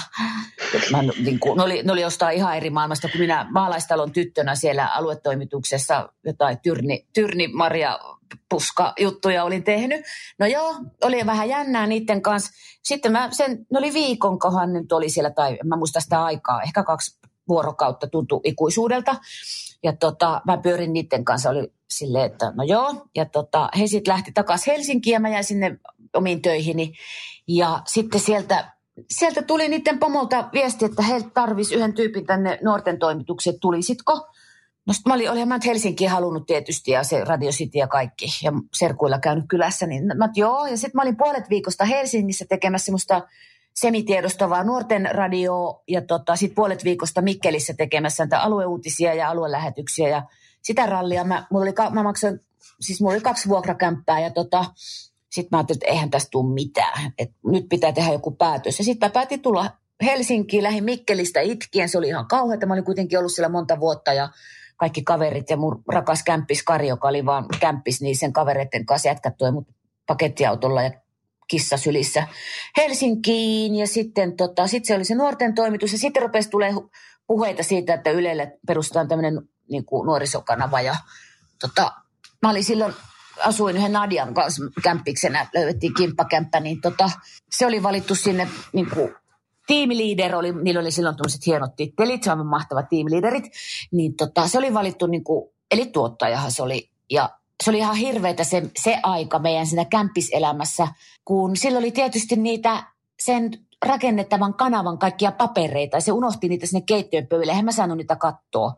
Mä, 0.91 1.01
niin 1.01 1.39
kuin, 1.39 1.57
ne, 1.57 1.63
oli, 1.63 1.83
ne 1.83 1.91
oli 1.91 2.01
jostain 2.01 2.37
ihan 2.37 2.57
eri 2.57 2.69
maailmasta, 2.69 3.07
kun 3.07 3.21
minä 3.21 3.47
maalaistalon 3.51 4.11
tyttönä 4.11 4.55
siellä 4.55 4.87
aluetoimituksessa 4.87 6.09
jotain 6.25 6.57
tyrni, 6.63 7.07
tyrni 7.13 7.47
Maria 7.47 7.99
puska 8.49 8.93
juttuja 8.99 9.43
olin 9.43 9.63
tehnyt. 9.63 10.05
No 10.39 10.45
joo, 10.45 10.75
oli 11.03 11.25
vähän 11.25 11.49
jännää 11.49 11.87
niiden 11.87 12.21
kanssa. 12.21 12.51
Sitten 12.83 13.11
mä 13.11 13.29
sen, 13.31 13.65
ne 13.71 13.79
oli 13.79 13.93
viikon 13.93 14.39
kohan 14.39 14.73
nyt 14.73 14.91
oli 14.91 15.09
siellä, 15.09 15.29
tai 15.31 15.57
mä 15.63 15.75
muista 15.75 15.99
sitä 15.99 16.23
aikaa, 16.23 16.61
ehkä 16.61 16.83
kaksi 16.83 17.19
vuorokautta 17.47 18.07
tuntui 18.07 18.41
ikuisuudelta. 18.43 19.15
Ja 19.83 19.93
tota, 19.93 20.41
mä 20.45 20.57
pyörin 20.57 20.93
niiden 20.93 21.25
kanssa, 21.25 21.49
oli 21.49 21.73
silleen, 21.89 22.25
että 22.25 22.51
no 22.55 22.63
joo. 22.63 23.07
Ja 23.15 23.25
tota, 23.25 23.69
he 23.79 23.87
sitten 23.87 24.13
lähti 24.13 24.31
takaisin 24.31 24.73
Helsinkiin 24.73 25.13
ja 25.13 25.19
mä 25.19 25.29
jäin 25.29 25.43
sinne 25.43 25.77
omiin 26.13 26.41
töihini. 26.41 26.93
Ja 27.47 27.81
sitten 27.87 28.21
sieltä, 28.21 28.71
sieltä 29.09 29.41
tuli 29.41 29.67
niiden 29.69 29.99
pomolta 29.99 30.49
viesti, 30.53 30.85
että 30.85 31.01
he 31.01 31.21
tarvisi 31.33 31.75
yhden 31.75 31.93
tyypin 31.93 32.25
tänne 32.25 32.59
nuorten 32.63 32.99
toimitukseen, 32.99 33.59
tulisitko? 33.59 34.27
No 34.85 34.93
sitten 34.93 35.09
mä 35.09 35.13
olin, 35.13 35.31
olinhan 35.31 35.47
mä 35.47 35.59
Helsinkiin 35.65 36.09
halunnut 36.09 36.45
tietysti 36.45 36.91
ja 36.91 37.03
se 37.03 37.23
Radio 37.23 37.51
City 37.51 37.77
ja 37.77 37.87
kaikki 37.87 38.25
ja 38.43 38.51
serkuilla 38.73 39.19
käynyt 39.19 39.45
kylässä, 39.49 39.87
niin 39.87 40.03
mä 40.17 40.29
joo. 40.35 40.65
Ja 40.65 40.77
sitten 40.77 40.91
mä 40.95 41.01
olin 41.01 41.17
puolet 41.17 41.49
viikosta 41.49 41.85
Helsingissä 41.85 42.45
tekemässä 42.49 42.85
semmoista 42.85 43.21
semitiedostavaa 43.79 44.63
nuorten 44.63 45.09
radio 45.11 45.83
ja 45.87 46.01
tota, 46.01 46.35
sitten 46.35 46.55
puolet 46.55 46.83
viikosta 46.83 47.21
Mikkelissä 47.21 47.73
tekemässä 47.73 48.23
näitä 48.23 48.39
alueuutisia 48.39 49.13
ja 49.13 49.29
aluelähetyksiä 49.29 50.09
ja 50.09 50.23
sitä 50.61 50.85
rallia. 50.85 51.23
Mä, 51.23 51.47
mulla 51.51 51.63
oli, 51.63 51.73
mä 51.91 52.03
maksoin, 52.03 52.39
siis 52.81 53.01
mulla 53.01 53.13
oli 53.13 53.21
kaksi 53.21 53.49
vuokrakämppää 53.49 54.19
ja 54.19 54.29
tota, 54.29 54.65
sitten 55.31 55.47
mä 55.51 55.57
ajattelin, 55.57 55.77
että 55.77 55.91
eihän 55.91 56.09
tästä 56.09 56.27
tule 56.31 56.53
mitään, 56.53 57.13
että 57.17 57.35
nyt 57.45 57.65
pitää 57.69 57.91
tehdä 57.91 58.11
joku 58.11 58.31
päätös. 58.31 58.79
Ja 58.79 58.85
sitten 58.85 59.09
mä 59.09 59.13
päätin 59.13 59.41
tulla 59.41 59.71
Helsinkiin, 60.03 60.63
lähin 60.63 60.83
Mikkelistä 60.83 61.39
itkien, 61.41 61.89
se 61.89 61.97
oli 61.97 62.07
ihan 62.07 62.27
kauheata. 62.27 62.65
Mä 62.65 62.73
olin 62.73 62.85
kuitenkin 62.85 63.19
ollut 63.19 63.31
siellä 63.31 63.49
monta 63.49 63.79
vuotta 63.79 64.13
ja 64.13 64.29
kaikki 64.77 65.01
kaverit 65.01 65.49
ja 65.49 65.57
mun 65.57 65.83
rakas 65.87 66.23
kämppis 66.23 66.63
Kari, 66.63 66.87
joka 66.87 67.07
oli 67.07 67.25
vaan 67.25 67.45
kämppis, 67.59 68.01
niin 68.01 68.17
sen 68.17 68.33
kavereiden 68.33 68.85
kanssa 68.85 69.07
jätkät 69.07 69.33
mut 69.51 69.67
pakettiautolla 70.07 70.83
ja 70.83 70.91
kissa 71.47 71.77
sylissä 71.77 72.27
Helsinkiin. 72.77 73.75
Ja 73.75 73.87
sitten 73.87 74.37
tota, 74.37 74.67
sit 74.67 74.85
se 74.85 74.95
oli 74.95 75.05
se 75.05 75.15
nuorten 75.15 75.55
toimitus. 75.55 75.91
Ja 75.91 75.97
sitten 75.97 76.21
rupesi 76.21 76.49
tulee 76.49 76.73
puheita 77.27 77.63
siitä, 77.63 77.93
että 77.93 78.11
Ylelle 78.11 78.57
perustetaan 78.67 79.07
tämmöinen 79.07 79.41
niin 79.71 79.83
nuorisokanava. 80.05 80.81
Ja 80.81 80.95
tota, 81.59 81.91
mä 82.41 82.49
olin 82.49 82.63
silloin 82.63 82.93
asuin 83.45 83.77
yhden 83.77 83.91
Nadian 83.91 84.33
kanssa 84.33 84.63
kämppiksenä, 84.83 85.47
löydettiin 85.53 85.93
kimppakämppä, 85.93 86.59
niin 86.59 86.81
tota, 86.81 87.09
se 87.51 87.65
oli 87.65 87.83
valittu 87.83 88.15
sinne 88.15 88.47
niin 88.73 88.89
kuin, 88.89 89.15
tiimiliider, 89.67 90.35
oli, 90.35 90.51
niillä 90.51 90.81
oli 90.81 90.91
silloin 90.91 91.15
tämmöiset 91.15 91.45
hienot 91.45 91.75
tittelit, 91.75 92.23
se 92.23 92.31
on 92.31 92.45
mahtavat 92.45 92.89
tiimiliiderit, 92.89 93.43
niin 93.91 94.15
tota, 94.15 94.47
se 94.47 94.57
oli 94.57 94.73
valittu 94.73 95.07
niin 95.07 95.23
kuin, 95.23 95.49
eli 95.71 95.85
tuottajahan 95.85 96.51
se 96.51 96.63
oli, 96.63 96.89
ja 97.09 97.29
se 97.63 97.69
oli 97.69 97.77
ihan 97.77 97.95
hirveätä 97.95 98.43
se, 98.43 98.63
se 98.83 98.99
aika 99.03 99.39
meidän 99.39 99.67
siinä 99.67 99.85
kämppiselämässä, 99.85 100.87
kun 101.25 101.57
silloin 101.57 101.83
oli 101.83 101.91
tietysti 101.91 102.35
niitä 102.35 102.83
sen 103.23 103.51
rakennettavan 103.85 104.53
kanavan 104.53 104.97
kaikkia 104.97 105.31
papereita, 105.31 105.97
ja 105.97 106.01
se 106.01 106.11
unohti 106.11 106.49
niitä 106.49 106.65
sinne 106.65 106.83
keittiön 106.87 107.27
pöydälle, 107.27 107.51
eihän 107.51 107.65
mä 107.65 107.71
saanut 107.71 107.97
niitä 107.97 108.15
kattoa. 108.15 108.73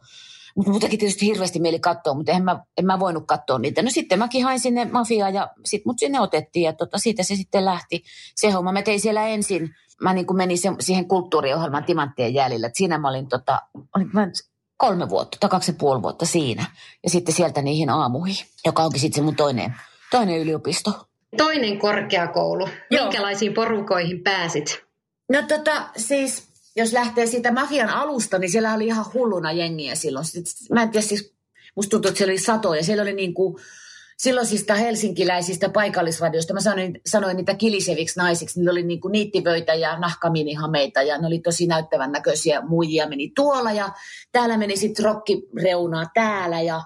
Mutta 0.55 0.71
muutenkin 0.71 0.99
tietysti 0.99 1.25
hirveästi 1.25 1.59
mieli 1.59 1.79
katsoa, 1.79 2.13
mutta 2.13 2.31
en 2.31 2.43
mä, 2.43 2.63
en 2.77 2.85
mä 2.85 2.99
voinut 2.99 3.23
katsoa 3.27 3.59
niitä. 3.59 3.81
No 3.81 3.89
sitten 3.89 4.19
mäkin 4.19 4.43
hain 4.43 4.59
sinne 4.59 4.85
mafiaa 4.85 5.29
ja 5.29 5.49
sitten 5.65 5.89
mut 5.89 5.99
sinne 5.99 6.19
otettiin 6.19 6.63
ja 6.63 6.73
tota, 6.73 6.97
siitä 6.97 7.23
se 7.23 7.35
sitten 7.35 7.65
lähti 7.65 8.03
se 8.35 8.51
homma. 8.51 8.71
Mä 8.71 8.81
tein 8.81 8.99
siellä 8.99 9.27
ensin, 9.27 9.69
mä 10.01 10.13
niin 10.13 10.35
menin 10.35 10.57
se, 10.57 10.69
siihen 10.79 11.07
kulttuuriohjelman 11.07 11.83
Timanttien 11.83 12.33
jäljellä. 12.33 12.67
Et 12.67 12.75
siinä 12.75 12.97
mä 12.97 13.09
olin, 13.09 13.27
tota, 13.27 13.61
olin 13.95 14.09
mä 14.13 14.27
kolme 14.79 15.09
vuotta 15.09 15.37
tai 15.39 15.49
kaksi 15.49 15.71
ja 15.71 15.75
puoli 15.79 16.01
vuotta 16.01 16.25
siinä. 16.25 16.65
Ja 17.03 17.09
sitten 17.09 17.35
sieltä 17.35 17.61
niihin 17.61 17.89
aamuihin, 17.89 18.45
joka 18.65 18.83
onkin 18.83 19.01
sitten 19.01 19.15
se 19.15 19.25
mun 19.25 19.35
toinen, 19.35 19.75
toinen 20.11 20.39
yliopisto. 20.39 21.07
Toinen 21.37 21.79
korkeakoulu. 21.79 22.69
Joo. 22.91 23.05
Minkälaisiin 23.05 23.53
porukoihin 23.53 24.23
pääsit? 24.23 24.83
No 25.29 25.41
tota, 25.47 25.89
siis 25.97 26.43
jos 26.75 26.93
lähtee 26.93 27.25
siitä 27.25 27.51
mafian 27.51 27.89
alusta, 27.89 28.39
niin 28.39 28.51
siellä 28.51 28.73
oli 28.73 28.85
ihan 28.85 29.05
hulluna 29.13 29.51
jengiä 29.51 29.95
silloin. 29.95 30.25
Sitten, 30.25 30.53
mä 30.71 30.81
en 30.81 30.89
tiedä, 30.89 31.07
siis 31.07 31.33
musta 31.75 31.89
tuntuu, 31.89 32.09
että 32.09 32.17
siellä 32.17 32.31
oli 32.31 32.39
satoja. 32.39 32.83
Siellä 32.83 33.01
oli 33.01 33.13
niin 33.13 33.33
kuin 33.33 33.55
silloisista 34.19 34.75
helsinkiläisistä 34.75 35.69
paikallisradioista. 35.69 36.53
Mä 36.53 36.61
sanoin, 36.61 37.01
sanoin 37.05 37.37
niitä 37.37 37.53
kiliseviksi 37.53 38.19
naisiksi. 38.19 38.59
Niillä 38.59 38.71
oli 38.71 38.83
niin 38.83 39.01
kuin 39.01 39.11
niittivöitä 39.11 39.73
ja 39.73 39.99
nahkaminihameita 39.99 41.01
ja 41.01 41.17
ne 41.17 41.27
oli 41.27 41.39
tosi 41.39 41.67
näyttävän 41.67 42.11
näköisiä 42.11 42.61
muijia 42.61 43.07
meni 43.07 43.31
tuolla 43.35 43.71
ja 43.71 43.89
täällä 44.31 44.57
meni 44.57 44.77
sitten 44.77 45.05
rokkireunaa 45.05 46.05
täällä 46.13 46.61
ja 46.61 46.81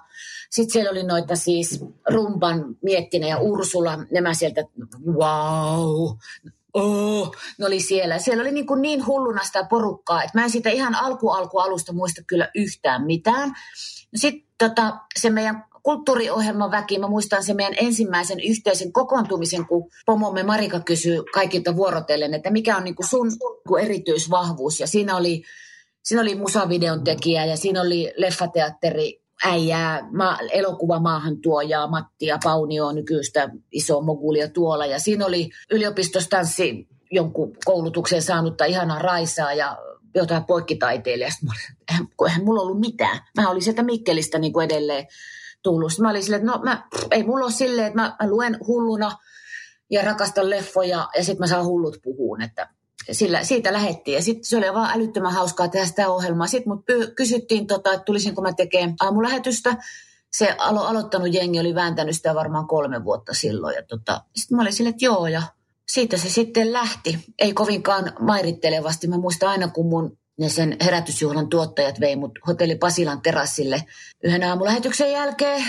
sitten 0.50 0.72
siellä 0.72 0.90
oli 0.90 1.02
noita 1.02 1.36
siis 1.36 1.84
Rumban 2.10 2.64
Miettinen 2.82 3.28
ja 3.28 3.38
Ursula, 3.38 3.98
nämä 4.12 4.34
sieltä, 4.34 4.64
wow, 5.06 6.16
oh, 6.74 7.36
ne 7.58 7.66
oli 7.66 7.80
siellä. 7.80 8.18
Siellä 8.18 8.40
oli 8.40 8.52
niin, 8.52 8.66
kuin 8.66 8.82
niin 8.82 9.06
hulluna 9.06 9.44
sitä 9.44 9.64
porukkaa, 9.64 10.22
että 10.22 10.38
mä 10.38 10.44
en 10.44 10.50
siitä 10.50 10.70
ihan 10.70 10.94
alku 10.94 11.30
alku 11.30 11.58
alusta 11.58 11.92
muista 11.92 12.22
kyllä 12.26 12.48
yhtään 12.54 13.06
mitään. 13.06 13.52
Sitten 14.14 14.44
tota, 14.58 14.96
se 15.16 15.30
meidän 15.30 15.64
kulttuuriohjelman 15.84 16.70
väki, 16.70 16.98
mä 16.98 17.08
muistan 17.08 17.44
se 17.44 17.54
meidän 17.54 17.74
ensimmäisen 17.76 18.40
yhteisen 18.40 18.92
kokoontumisen, 18.92 19.66
kun 19.66 19.90
pomomme 20.06 20.42
Marika 20.42 20.80
kysyi 20.80 21.22
kaikilta 21.34 21.76
vuorotellen, 21.76 22.34
että 22.34 22.50
mikä 22.50 22.76
on 22.76 22.84
niin 22.84 22.94
kuin 22.94 23.08
sun, 23.08 23.30
erityisvahvuus. 23.82 24.80
Ja 24.80 24.86
siinä 24.86 25.16
oli, 25.16 25.42
siinä 26.02 26.22
oli 26.22 26.34
musavideon 26.34 27.04
tekijä 27.04 27.44
ja 27.44 27.56
siinä 27.56 27.80
oli 27.80 28.12
leffateatteri 28.16 29.22
äijää, 29.44 30.08
ma, 30.12 30.38
elokuva 30.52 31.00
maahantuojaa, 31.00 31.90
Mattia 31.90 32.38
Paunio, 32.44 32.92
nykyistä 32.92 33.50
iso 33.72 34.00
mogulia 34.00 34.48
tuolla. 34.48 34.86
Ja 34.86 34.98
siinä 34.98 35.26
oli 35.26 35.50
yliopistostanssi 35.70 36.88
jonkun 37.10 37.56
koulutuksen 37.64 38.22
saanutta 38.22 38.64
ihanaa 38.64 38.98
Raisaa 38.98 39.52
ja 39.52 39.78
jotain 40.14 40.44
poikkitaiteilijasta. 40.44 41.46
Eihän 42.26 42.44
mulla 42.44 42.62
ollut 42.62 42.80
mitään. 42.80 43.20
Mä 43.36 43.50
olin 43.50 43.62
sieltä 43.62 43.82
Mikkelistä 43.82 44.38
niin 44.38 44.52
kuin 44.52 44.64
edelleen 44.64 45.06
tullut. 45.64 45.92
Sitten 45.92 46.02
mä 46.02 46.10
olin 46.10 46.22
silleen, 46.22 46.42
että 46.42 46.58
no 46.58 46.64
mä, 46.64 46.88
ei 47.10 47.24
mulla 47.24 47.44
ole 47.44 47.52
silleen, 47.52 47.86
että 47.86 48.00
mä, 48.00 48.16
mä 48.22 48.30
luen 48.30 48.58
hulluna 48.66 49.18
ja 49.90 50.02
rakastan 50.02 50.50
leffoja 50.50 51.08
ja 51.16 51.24
sitten 51.24 51.40
mä 51.40 51.46
saan 51.46 51.64
hullut 51.64 51.96
puhuun, 52.02 52.42
että 52.42 52.68
sillä, 53.12 53.44
siitä 53.44 53.72
lähettiin. 53.72 54.14
Ja 54.14 54.22
sitten 54.22 54.44
se 54.44 54.56
oli 54.56 54.74
vaan 54.74 54.90
älyttömän 54.96 55.32
hauskaa 55.32 55.68
tehdä 55.68 55.86
sitä 55.86 56.10
ohjelmaa. 56.10 56.46
Sitten 56.46 56.72
mut 56.72 56.84
kysyttiin, 57.16 57.66
tota, 57.66 57.92
että 57.92 58.04
tulisinko 58.04 58.42
mä 58.42 58.52
tekemään 58.52 58.94
aamulähetystä. 59.00 59.76
Se 60.32 60.56
alo- 60.58 60.86
aloittanut 60.86 61.34
jengi 61.34 61.60
oli 61.60 61.74
vääntänyt 61.74 62.16
sitä 62.16 62.34
varmaan 62.34 62.66
kolme 62.66 63.04
vuotta 63.04 63.34
silloin. 63.34 63.74
Ja 63.74 63.82
tota, 63.82 64.24
sitten 64.36 64.56
mä 64.56 64.62
olin 64.62 64.72
silleen, 64.72 64.94
että 64.94 65.04
joo, 65.04 65.26
ja 65.26 65.42
siitä 65.88 66.16
se 66.16 66.30
sitten 66.30 66.72
lähti. 66.72 67.18
Ei 67.38 67.52
kovinkaan 67.52 68.12
mairittelevasti. 68.20 69.06
Mä 69.06 69.18
muistan 69.18 69.48
aina, 69.48 69.68
kun 69.68 69.86
mun 69.86 70.18
ne 70.38 70.48
sen 70.48 70.76
herätysjuhlan 70.84 71.48
tuottajat 71.48 72.00
vei 72.00 72.16
mut 72.16 72.32
hotelli 72.46 72.76
Pasilan 72.76 73.20
terassille 73.22 73.84
yhden 74.24 74.42
aamulähetyksen 74.42 75.12
jälkeen 75.12 75.64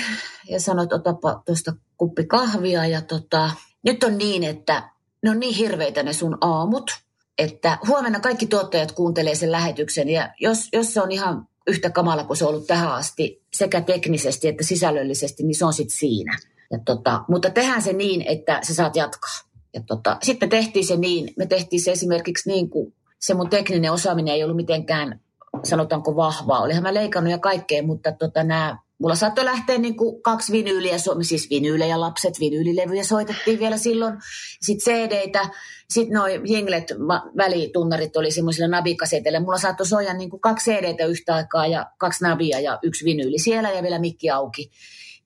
ja 0.50 0.60
sanoi, 0.60 0.84
että 0.84 0.96
otapa 0.96 1.42
tuosta 1.46 1.74
kuppi 1.98 2.26
kahvia. 2.26 2.86
Ja 2.86 3.02
tota, 3.02 3.52
nyt 3.84 4.04
on 4.04 4.18
niin, 4.18 4.44
että 4.44 4.90
ne 5.24 5.30
on 5.30 5.40
niin 5.40 5.56
hirveitä 5.56 6.04
ne 6.04 6.14
sun 6.14 6.38
aamut, 6.42 6.92
että 7.38 7.78
huomenna 7.88 8.20
kaikki 8.20 8.48
tuottajat 8.48 8.92
kuuntelee 8.92 9.36
sen 9.36 9.52
lähetyksen 9.52 10.10
ja 10.10 10.30
jos, 10.40 10.70
jos 10.74 10.94
se 10.94 11.02
on 11.02 11.12
ihan 11.12 11.48
yhtä 11.68 11.90
kamala 11.90 12.24
kuin 12.24 12.38
se 12.38 12.46
on 12.46 12.50
ollut 12.50 12.68
tähän 12.68 12.92
asti 12.92 13.44
sekä 13.54 13.82
teknisesti 13.82 14.48
että 14.48 14.64
sisällöllisesti, 14.64 15.44
niin 15.44 15.56
se 15.56 15.66
on 15.66 15.74
sitten 15.74 15.98
siinä. 15.98 16.38
Ja 16.72 16.80
tota, 16.86 17.24
mutta 17.28 17.50
tehdään 17.50 17.82
se 17.82 17.94
niin, 17.94 18.22
että 18.22 18.60
sä 18.64 18.74
saat 18.74 18.96
jatkaa. 18.96 19.36
Ja 19.74 19.82
tota, 19.88 20.18
sitten 20.24 20.48
me 20.48 20.50
tehtiin 20.50 20.86
se 20.86 20.98
niin, 20.98 21.34
me 21.38 21.46
tehtiin 21.46 21.82
se 21.82 21.92
esimerkiksi 21.92 22.50
niin 22.50 22.70
kuin 22.70 22.94
se 23.26 23.34
mun 23.34 23.50
tekninen 23.50 23.92
osaaminen 23.92 24.34
ei 24.34 24.44
ollut 24.44 24.56
mitenkään, 24.56 25.20
sanotaanko 25.64 26.16
vahvaa. 26.16 26.62
Olihan 26.62 26.84
mä 26.84 26.94
leikannut 26.94 27.32
ja 27.32 27.40
kaikkea, 27.40 27.84
mutta 27.84 28.12
tota, 28.12 28.44
nämä 28.44 28.78
Mulla 29.00 29.16
saattoi 29.16 29.46
lähteä 29.46 29.78
niin 29.78 29.98
kuin 29.98 30.22
kaksi 30.22 30.52
vinyyliä, 30.52 30.96
siis 31.22 31.50
vinyylejä 31.50 32.00
lapset, 32.00 32.40
vinyylilevyjä 32.40 33.04
soitettiin 33.04 33.60
vielä 33.60 33.78
silloin, 33.78 34.18
sitten 34.62 34.94
CD-tä, 34.94 35.50
sitten 35.90 36.14
noin 36.14 36.42
jinglet, 36.46 36.88
välitunnarit 37.38 38.18
oli 38.18 38.32
semmoisilla 38.32 38.68
nabikaseteilla. 38.68 39.40
Mulla 39.40 39.58
saattoi 39.58 39.88
soja 39.88 40.14
niin 40.14 40.30
kuin 40.30 40.42
kaksi 40.42 40.72
CD-tä 40.72 41.06
yhtä 41.06 41.36
aikaa 41.36 41.68
ja 41.68 41.86
kaksi 41.98 42.24
nabia 42.24 42.60
ja 42.60 42.80
yksi 42.84 43.06
vinyyli 43.06 43.40
siellä 43.40 43.72
ja 43.72 43.84
vielä 43.84 44.00
mikki 44.00 44.30
auki. 44.30 44.72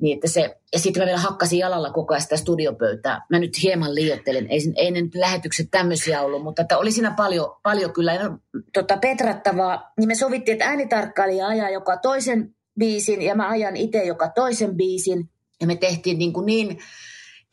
Niin 0.02 0.16
että 0.16 0.28
se, 0.28 0.58
ja 0.74 0.80
sitten 0.80 1.02
mä 1.02 1.06
vielä 1.06 1.20
hakkasin 1.20 1.60
jalalla 1.60 1.92
koko 1.92 2.14
ajan 2.14 2.22
sitä 2.22 2.38
studiopöytää. 2.38 3.26
Mä 3.30 3.40
nyt 3.40 3.64
hieman 3.64 3.96
liioittelen, 3.96 4.48
ei, 4.48 4.60
ei 4.76 4.92
ne 4.92 5.02
nyt 5.02 5.16
lähetykset 5.16 5.68
tämmöisiä 5.72 6.22
ollut, 6.22 6.44
mutta 6.44 6.62
että 6.62 6.78
oli 6.78 6.92
siinä 6.92 7.14
paljon, 7.18 7.56
paljon 7.64 7.94
kyllä 7.94 8.14
ja, 8.14 8.38
tota, 8.74 8.98
petrattavaa. 8.98 9.94
Niin 9.98 10.08
me 10.08 10.16
sovittiin, 10.16 10.54
että 10.54 10.66
äänitarkkailija 10.66 11.48
ajaa 11.48 11.70
joka 11.70 11.98
toisen 11.98 12.56
biisin 12.80 13.22
ja 13.22 13.36
mä 13.36 13.50
ajan 13.50 13.78
itse 13.78 14.04
joka 14.04 14.30
toisen 14.30 14.76
biisin. 14.76 15.30
Ja 15.62 15.68
me 15.68 15.76
tehtiin 15.76 16.18
niin, 16.18 16.34
kuin 16.34 16.46
niin 16.46 16.80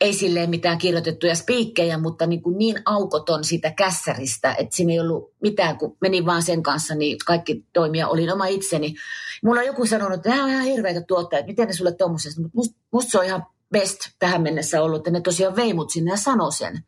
ei 0.01 0.13
silleen 0.13 0.49
mitään 0.49 0.77
kirjoitettuja 0.77 1.35
spiikkejä, 1.35 1.97
mutta 1.97 2.27
niin, 2.27 2.41
kuin 2.41 2.57
niin 2.57 2.81
aukoton 2.85 3.43
sitä 3.43 3.71
kässäristä, 3.71 4.55
että 4.57 4.75
siinä 4.75 4.93
ei 4.93 4.99
ollut 4.99 5.33
mitään, 5.41 5.77
kun 5.77 5.97
menin 6.01 6.25
vaan 6.25 6.43
sen 6.43 6.63
kanssa, 6.63 6.95
niin 6.95 7.17
kaikki 7.25 7.65
toimia 7.73 8.07
olin 8.07 8.33
oma 8.33 8.45
itseni. 8.45 8.95
Mulla 9.43 9.59
on 9.59 9.67
joku 9.67 9.85
sanonut, 9.85 10.15
että 10.15 10.29
nämä 10.29 10.43
on 10.43 10.49
ihan 10.49 10.63
hirveitä 10.63 11.01
tuotteita, 11.01 11.47
miten 11.47 11.67
ne 11.67 11.73
sulle 11.73 11.91
tuommoisesta, 11.91 12.41
mutta 12.41 12.55
musta, 12.57 12.79
musta 12.91 13.11
se 13.11 13.19
on 13.19 13.25
ihan 13.25 13.45
best 13.71 13.99
tähän 14.19 14.41
mennessä 14.41 14.83
ollut, 14.83 14.97
että 14.97 15.11
ne 15.11 15.21
tosiaan 15.21 15.55
vei 15.55 15.73
mut 15.73 15.89
sinne 15.89 16.11
ja 16.11 16.17
sanoi 16.17 16.51
sen 16.51 16.83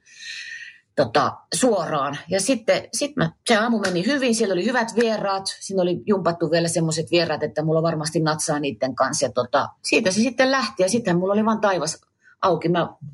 tota, 1.04 1.38
suoraan. 1.54 2.18
Ja 2.30 2.42
sitten 2.42 2.88
sit 2.94 3.16
mä, 3.16 3.32
se 3.48 3.56
aamu 3.56 3.80
meni 3.80 4.06
hyvin, 4.06 4.36
siellä 4.36 4.54
oli 4.54 4.66
hyvät 4.66 4.96
vieraat, 4.96 5.44
siinä 5.60 5.82
oli 5.82 6.04
jumpattu 6.06 6.52
vielä 6.52 6.68
semmoiset 6.68 7.12
vieraat, 7.12 7.44
että 7.44 7.64
mulla 7.64 7.84
varmasti 7.84 8.20
natsaa 8.20 8.60
niiden 8.60 8.96
kanssa. 8.96 9.26
Ja 9.26 9.32
tota, 9.32 9.70
siitä 9.84 10.12
se 10.12 10.22
sitten 10.22 10.52
lähti 10.52 10.84
ja 10.84 10.90
sitten 10.90 11.18
mulla 11.18 11.34
oli 11.34 11.46
vain 11.46 11.62
taivas 11.62 12.02
auki. 12.42 12.68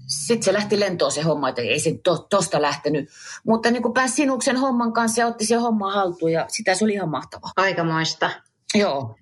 Sitten 0.08 0.44
se 0.44 0.54
lähti 0.54 0.80
lentoon 0.80 1.12
se 1.12 1.22
homma, 1.22 1.50
että 1.50 1.62
ei 1.62 1.80
se 1.80 2.00
to, 2.04 2.18
tosta 2.18 2.62
lähtenyt. 2.62 3.10
Mutta 3.46 3.72
niin 3.72 3.82
kuin 3.82 3.94
pääsi 3.94 4.16
sinuksen 4.16 4.58
homman 4.58 4.94
kanssa 4.94 5.22
ja 5.22 5.28
otti 5.28 5.46
se 5.46 5.56
homma 5.56 5.94
haltuun 5.94 6.32
ja 6.32 6.46
sitä 6.50 6.76
se 6.76 6.84
oli 6.84 6.94
ihan 6.94 7.10
mahtavaa. 7.10 7.52
Aikamoista. 7.56 8.32
Joo. 8.76 9.16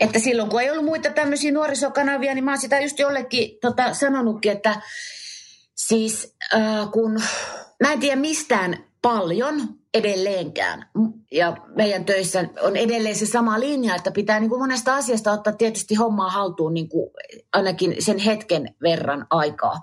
Että 0.00 0.18
silloin 0.18 0.50
kun 0.50 0.62
ei 0.62 0.70
ollut 0.70 0.84
muita 0.84 1.10
tämmöisiä 1.10 1.52
nuorisokanavia, 1.52 2.34
niin 2.34 2.44
mä 2.44 2.50
oon 2.50 2.60
sitä 2.60 2.80
just 2.80 2.98
jollekin 2.98 3.58
tota, 3.60 3.94
sanonutkin, 3.94 4.52
että 4.52 4.80
siis 5.74 6.36
äh, 6.54 6.90
kun 6.92 7.12
mä 7.82 7.92
en 7.92 8.00
tiedä 8.00 8.16
mistään 8.16 8.87
paljon 9.02 9.78
edelleenkään. 9.94 10.86
Ja 11.32 11.56
meidän 11.76 12.04
töissä 12.04 12.48
on 12.62 12.76
edelleen 12.76 13.16
se 13.16 13.26
sama 13.26 13.60
linja, 13.60 13.94
että 13.94 14.10
pitää 14.10 14.40
niin 14.40 14.50
kuin 14.50 14.60
monesta 14.60 14.94
asiasta 14.94 15.32
ottaa 15.32 15.52
tietysti 15.52 15.94
hommaa 15.94 16.30
haltuun 16.30 16.74
niin 16.74 16.88
kuin 16.88 17.10
ainakin 17.52 17.96
sen 17.98 18.18
hetken 18.18 18.74
verran 18.82 19.26
aikaa. 19.30 19.80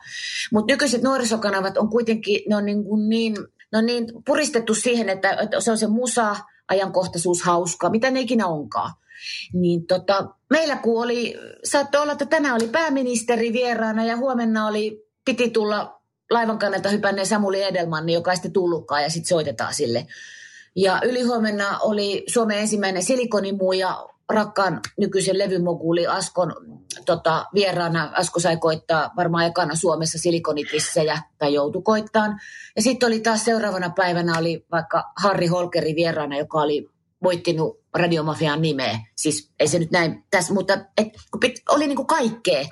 Mutta 0.54 0.74
nykyiset 0.74 1.02
nuorisokanavat 1.02 1.78
on 1.78 1.90
kuitenkin, 1.90 2.42
ne 2.50 2.56
on 2.56 2.66
niin, 2.66 2.84
kuin 2.84 3.10
niin, 3.10 3.38
ne 3.72 3.78
on 3.78 3.86
niin 3.86 4.06
puristettu 4.26 4.74
siihen, 4.74 5.10
että, 5.10 5.38
se 5.60 5.72
on 5.72 5.78
se 5.78 5.88
musa, 5.88 6.36
ajankohtaisuus, 6.68 7.42
hauska, 7.42 7.90
mitä 7.90 8.12
ne 8.12 8.20
ikinä 8.20 8.48
onkaan. 8.48 8.92
Niin 9.54 9.88
tota, 9.88 10.28
meillä 10.50 10.76
kun 10.76 11.04
oli, 11.04 11.36
saattoi 11.64 12.02
olla, 12.02 12.12
että 12.12 12.26
tänään 12.26 12.56
oli 12.56 12.68
pääministeri 12.68 13.54
vieraana 13.54 14.06
ja 14.06 14.18
huomenna 14.18 14.68
oli, 14.68 15.06
piti 15.26 15.50
tulla 15.50 15.95
laivan 16.32 16.60
kannalta 16.60 16.90
hypänneen 16.90 17.28
Samuli 17.28 17.64
Edelmanni, 17.64 18.14
joka 18.14 18.32
ei 18.32 18.36
sitten 18.36 18.54
tullutkaan 18.54 19.04
ja 19.04 19.10
sitten 19.10 19.30
soitetaan 19.30 19.74
sille. 19.74 20.08
Ja 20.76 21.02
ylihuomenna 21.04 21.80
oli 21.80 22.24
Suomen 22.28 22.60
ensimmäinen 22.60 23.04
silikonimuja 23.04 24.08
rakkaan 24.30 24.82
nykyisen 24.98 25.38
levymoguli 25.38 26.08
Askon 26.08 26.56
tota, 27.06 27.46
vieraana. 27.54 28.12
Asko 28.14 28.40
sai 28.40 28.58
koittaa 28.58 29.12
varmaan 29.16 29.46
ekana 29.46 29.76
Suomessa 29.76 30.18
silikonitissejä 30.18 31.22
tai 31.38 31.54
joutu 31.54 31.82
koittaan. 31.82 32.40
Ja 32.76 32.82
sitten 32.82 33.08
oli 33.08 33.20
taas 33.20 33.46
seuraavana 33.46 33.90
päivänä 33.90 34.38
oli 34.38 34.66
vaikka 34.72 35.04
Harri 35.18 35.48
Holkeri 35.48 35.96
vieraana, 35.96 36.38
joka 36.38 36.62
oli 36.62 36.90
voittinut 37.24 37.80
Radiomafian 37.96 38.62
nimeä. 38.62 39.00
Siis 39.16 39.52
ei 39.60 39.68
se 39.68 39.80
nyt 39.80 39.92
näin 39.92 40.24
tässä, 40.32 40.54
mutta 40.54 40.74
et, 40.98 41.08
oli 41.70 41.88
niinku 41.88 42.06
kaikkea. 42.06 42.66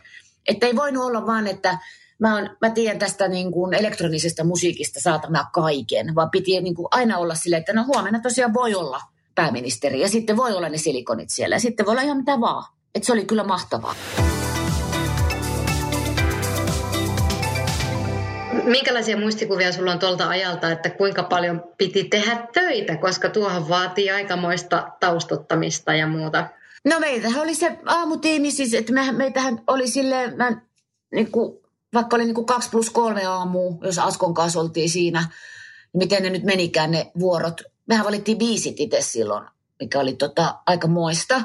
Että 0.47 0.65
ei 0.65 0.75
voinut 0.75 1.03
olla 1.03 1.25
vaan, 1.25 1.47
että 1.47 1.77
mä, 2.19 2.35
on, 2.35 2.49
mä 2.61 2.69
tiedän 2.69 2.99
tästä 2.99 3.27
niin 3.27 3.51
kuin 3.51 3.73
elektronisesta 3.73 4.43
musiikista 4.43 4.99
saatana 4.99 5.45
kaiken, 5.53 6.15
vaan 6.15 6.29
piti 6.29 6.61
niin 6.61 6.75
kuin 6.75 6.87
aina 6.91 7.17
olla 7.17 7.35
silleen, 7.35 7.59
että 7.59 7.73
no 7.73 7.85
huomenna 7.85 8.19
tosiaan 8.19 8.53
voi 8.53 8.75
olla 8.75 9.01
pääministeri 9.35 10.01
ja 10.01 10.09
sitten 10.09 10.37
voi 10.37 10.53
olla 10.53 10.69
ne 10.69 10.77
silikonit 10.77 11.29
siellä 11.29 11.55
ja 11.55 11.59
sitten 11.59 11.85
voi 11.85 11.91
olla 11.91 12.01
ihan 12.01 12.17
mitä 12.17 12.39
vaan. 12.39 12.73
Että 12.95 13.05
se 13.05 13.13
oli 13.13 13.25
kyllä 13.25 13.43
mahtavaa. 13.43 13.95
Minkälaisia 18.63 19.17
muistikuvia 19.17 19.71
sulla 19.71 19.91
on 19.91 19.99
tuolta 19.99 20.29
ajalta, 20.29 20.71
että 20.71 20.89
kuinka 20.89 21.23
paljon 21.23 21.63
piti 21.77 22.03
tehdä 22.03 22.47
töitä, 22.53 22.97
koska 22.97 23.29
tuohon 23.29 23.69
vaatii 23.69 24.11
aikamoista 24.11 24.91
taustottamista 24.99 25.93
ja 25.93 26.07
muuta? 26.07 26.47
No 26.85 26.99
meitähän 26.99 27.41
oli 27.41 27.55
se 27.55 27.77
aamutiimi, 27.85 28.51
siis 28.51 28.73
että 28.73 28.93
me, 28.93 29.11
meitähän 29.11 29.61
oli 29.67 29.87
silleen, 29.87 30.37
mä, 30.37 30.61
niin 31.11 31.31
kuin, 31.31 31.62
vaikka 31.93 32.15
oli 32.15 32.25
niin 32.25 32.35
kuin 32.35 32.45
kaksi 32.45 32.69
plus 32.69 32.89
kolme 32.89 33.25
aamu, 33.25 33.77
jos 33.81 33.99
Askon 33.99 34.33
kanssa 34.33 34.59
oltiin 34.59 34.89
siinä, 34.89 35.19
niin 35.21 35.99
miten 35.99 36.23
ne 36.23 36.29
nyt 36.29 36.43
menikään 36.43 36.91
ne 36.91 37.11
vuorot. 37.19 37.61
Mehän 37.85 38.05
valittiin 38.05 38.37
biisit 38.37 38.79
itse 38.79 39.01
silloin, 39.01 39.45
mikä 39.79 39.99
oli 39.99 40.13
tota, 40.13 40.59
aika 40.65 40.87
moista. 40.87 41.41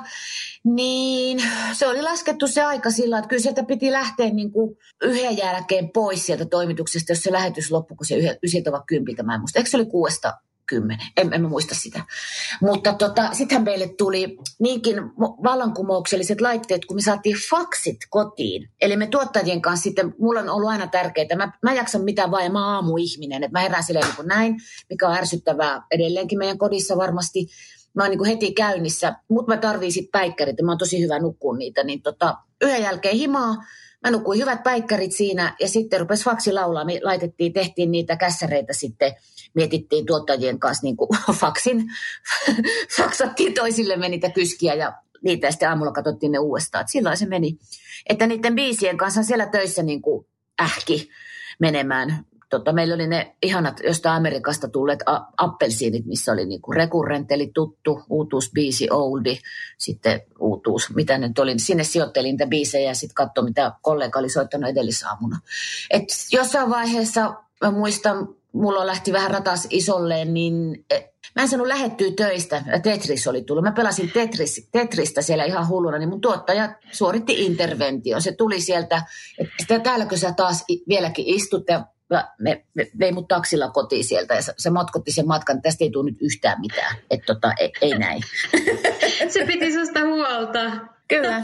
Niin 0.65 1.43
se 1.73 1.87
oli 1.87 2.03
laskettu 2.03 2.47
se 2.47 2.63
aika 2.63 2.91
sillä, 2.91 3.19
että 3.19 3.29
kyllä 3.29 3.43
sieltä 3.43 3.63
piti 3.63 3.93
lähteä 3.93 4.31
niin 4.31 4.53
kuin 4.53 4.79
yhden 5.03 5.37
jälkeen 5.37 5.91
pois 5.91 6.27
sieltä 6.27 6.45
toimituksesta, 6.45 7.13
jos 7.13 7.21
se 7.21 7.33
lähetys 7.33 7.71
loppui, 7.71 7.97
kun 7.97 8.07
se 8.07 8.17
yhdeltä 8.43 8.71
kympiltä, 8.87 9.23
mä 9.23 9.35
en 9.35 9.41
muista. 9.41 9.59
Eikö 9.59 9.71
se 9.71 9.77
oli 9.77 9.87
kuudesta 9.87 10.35
kymmenen, 10.69 11.07
en, 11.17 11.33
en 11.33 11.49
muista 11.49 11.75
sitä. 11.75 12.05
Mutta 12.61 12.93
tota, 12.93 13.29
sittenhän 13.33 13.65
meille 13.65 13.89
tuli 13.89 14.37
niinkin 14.59 14.97
vallankumoukselliset 15.19 16.41
laitteet, 16.41 16.85
kun 16.85 16.97
me 16.97 17.03
saatiin 17.03 17.37
faksit 17.51 17.97
kotiin. 18.11 18.71
Eli 18.81 18.97
me 18.97 19.07
tuottajien 19.07 19.63
kanssa 19.63 19.83
sitten, 19.83 20.15
mulla 20.19 20.41
on 20.41 20.49
ollut 20.49 20.71
aina 20.71 20.87
tärkeää, 20.87 21.37
mä, 21.37 21.53
mä 21.63 21.73
jaksan 21.73 22.05
mitään 22.05 22.31
vaan 22.31 22.45
ja 22.45 22.51
mä 22.51 22.67
aamuihminen, 22.75 23.45
että 23.45 23.59
mä 23.59 23.63
herään 23.63 23.85
silleen 23.85 24.07
niin 24.19 24.29
näin, 24.29 24.57
mikä 24.91 25.09
on 25.09 25.17
ärsyttävää 25.17 25.83
edelleenkin 25.91 26.39
meidän 26.39 26.59
kodissa 26.59 26.97
varmasti. 26.97 27.49
Mä 27.95 28.03
oon 28.03 28.11
niin 28.11 28.19
kuin 28.19 28.31
heti 28.31 28.53
käynnissä, 28.53 29.17
mutta 29.29 29.55
mä 29.55 29.61
tarviin 29.61 29.93
sitten 29.93 30.21
päikkärit 30.21 30.59
ja 30.59 30.65
mä 30.65 30.71
oon 30.71 30.79
tosi 30.79 31.03
hyvä 31.03 31.19
nukkua 31.19 31.57
niitä, 31.57 31.85
niin 31.85 32.03
tota, 32.03 32.37
yhden 32.61 32.83
jälkeen 32.83 33.17
himaa, 33.17 33.57
Mä 34.05 34.11
nukuin 34.11 34.41
hyvät 34.41 34.63
päikkärit 34.63 35.13
siinä 35.13 35.57
ja 35.61 35.69
sitten 35.69 36.01
rupesi 36.01 36.25
faksi 36.25 36.53
laulaa. 36.53 36.85
Me 36.85 37.01
laitettiin, 37.03 37.53
tehtiin 37.53 37.91
niitä 37.91 38.17
kässäreitä 38.17 38.73
sitten, 38.73 39.13
mietittiin 39.59 40.07
tuottajien 40.07 40.59
kanssa 40.59 40.85
niin 40.85 40.97
kuin 40.97 41.09
faksin, 41.41 41.85
faksattiin 42.97 43.55
toisillemme 43.55 44.09
niitä 44.09 44.31
kyskiä 44.31 44.75
ja 44.75 44.93
niitä 45.23 45.47
ja 45.47 45.51
sitten 45.51 45.69
aamulla 45.69 45.93
katsottiin 45.93 46.33
ne 46.33 46.39
uudestaan. 46.39 46.83
Et 46.83 46.89
silloin 46.89 47.17
se 47.17 47.27
meni. 47.27 47.59
Että 48.09 48.27
niiden 48.27 48.55
biisien 48.55 48.97
kanssa 48.97 49.23
siellä 49.23 49.47
töissä 49.47 49.83
niin 49.83 50.03
kuin 50.03 50.27
ähki 50.61 51.09
menemään 51.59 52.25
tota, 52.51 52.73
meillä 52.73 52.95
oli 52.95 53.07
ne 53.07 53.37
ihanat 53.43 53.81
jostain 53.85 54.17
Amerikasta 54.17 54.69
tulleet 54.69 55.01
a- 55.07 55.25
appelsiinit, 55.37 56.07
missä 56.07 56.33
oli 56.33 56.47
niinku 56.47 56.73
rekurrent, 56.73 57.33
eli 57.33 57.51
tuttu, 57.55 58.03
uutuusbiisi, 58.11 58.91
oldi, 58.91 59.39
sitten 59.79 60.21
uutuus, 60.39 60.95
mitä 60.95 61.19
nyt 61.19 61.39
oli. 61.39 61.59
Sinne 61.59 61.85
sijoittelin 61.85 62.31
niitä 62.31 62.47
biisejä 62.47 62.91
ja 62.91 62.95
sitten 62.95 63.15
katsoin, 63.15 63.45
mitä 63.45 63.73
kollega 63.83 64.19
oli 64.19 64.29
soittanut 64.29 64.71
edellisaamuna. 64.71 65.41
Et 65.91 66.05
jossain 66.33 66.71
vaiheessa, 66.71 67.35
mä 67.61 67.71
muistan, 67.71 68.29
mulla 68.61 68.87
lähti 68.87 69.13
vähän 69.13 69.31
ratas 69.31 69.67
isolleen, 69.71 70.35
niin 70.35 70.85
e, 70.91 71.01
mä 71.37 71.43
en 71.43 71.49
saanut 71.49 71.67
lähettyä 71.67 72.09
töistä. 72.17 72.63
Tetris 72.83 73.29
oli 73.29 73.43
tullut. 73.43 73.65
Mä 73.65 73.73
pelasin 73.73 74.11
Tetris, 74.15 74.69
Tetristä 74.73 75.23
siellä 75.23 75.45
ihan 75.45 75.69
hulluna, 75.69 75.99
niin 75.99 76.09
mun 76.09 76.21
tuottaja 76.21 76.75
suoritti 76.93 77.45
interventio. 77.45 78.21
Se 78.21 78.33
tuli 78.33 78.61
sieltä, 78.61 79.03
että 79.39 79.79
täälläkö 79.79 80.17
sä 80.17 80.33
taas 80.33 80.65
vieläkin 80.89 81.27
istut 81.27 81.65
ja 81.69 81.85
me, 82.39 82.65
me 82.75 82.91
vei 82.99 83.13
mut 83.13 83.29
taksilla 83.29 83.71
kotiin 83.71 84.05
sieltä 84.05 84.35
ja 84.35 84.43
se 84.59 84.71
matkotti 84.71 85.13
sen 85.13 85.27
matkan, 85.27 85.57
että 85.57 85.69
tästä 85.69 85.85
ei 85.85 85.91
tule 85.91 86.11
nyt 86.11 86.23
yhtään 86.23 86.61
mitään. 86.61 86.97
Että 87.11 87.35
tota, 87.35 87.53
ei, 87.61 87.73
ei 87.81 87.99
näin. 87.99 88.23
se 89.33 89.47
piti 89.47 89.73
susta 89.73 90.01
huolta. 90.05 90.71
Kyllä. 91.09 91.43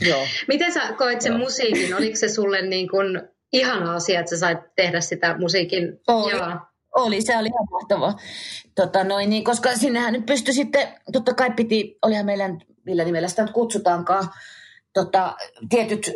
Joo. 0.10 0.26
Miten 0.48 0.72
sä 0.72 0.92
koet 0.98 1.20
sen 1.20 1.32
Joo. 1.32 1.38
musiikin? 1.38 1.94
Oliko 1.94 2.16
se 2.16 2.28
sulle 2.28 2.62
niin 2.62 2.88
kuin 2.88 3.22
ihana 3.52 3.94
asia, 3.94 4.20
että 4.20 4.30
sä 4.30 4.38
sait 4.38 4.58
tehdä 4.76 5.00
sitä 5.00 5.38
musiikin? 5.38 6.00
Oli. 6.08 6.32
Joo. 6.32 6.56
Oli, 6.96 7.22
se 7.22 7.36
oli 7.36 7.48
ihan 7.48 7.66
mahtavaa. 7.70 8.18
Tota 8.74 9.04
noin, 9.04 9.30
niin, 9.30 9.44
koska 9.44 9.76
sinnehän 9.76 10.12
nyt 10.12 10.26
pystyi 10.26 10.54
sitten, 10.54 10.88
totta 11.12 11.34
kai 11.34 11.50
piti, 11.50 11.98
olihan 12.02 12.26
meillä, 12.26 12.44
millä 12.86 13.04
nimellä 13.04 13.28
sitä 13.28 13.42
nyt 13.42 13.52
kutsutaankaan, 13.52 14.28
tota, 14.92 15.36
tietyt 15.68 16.10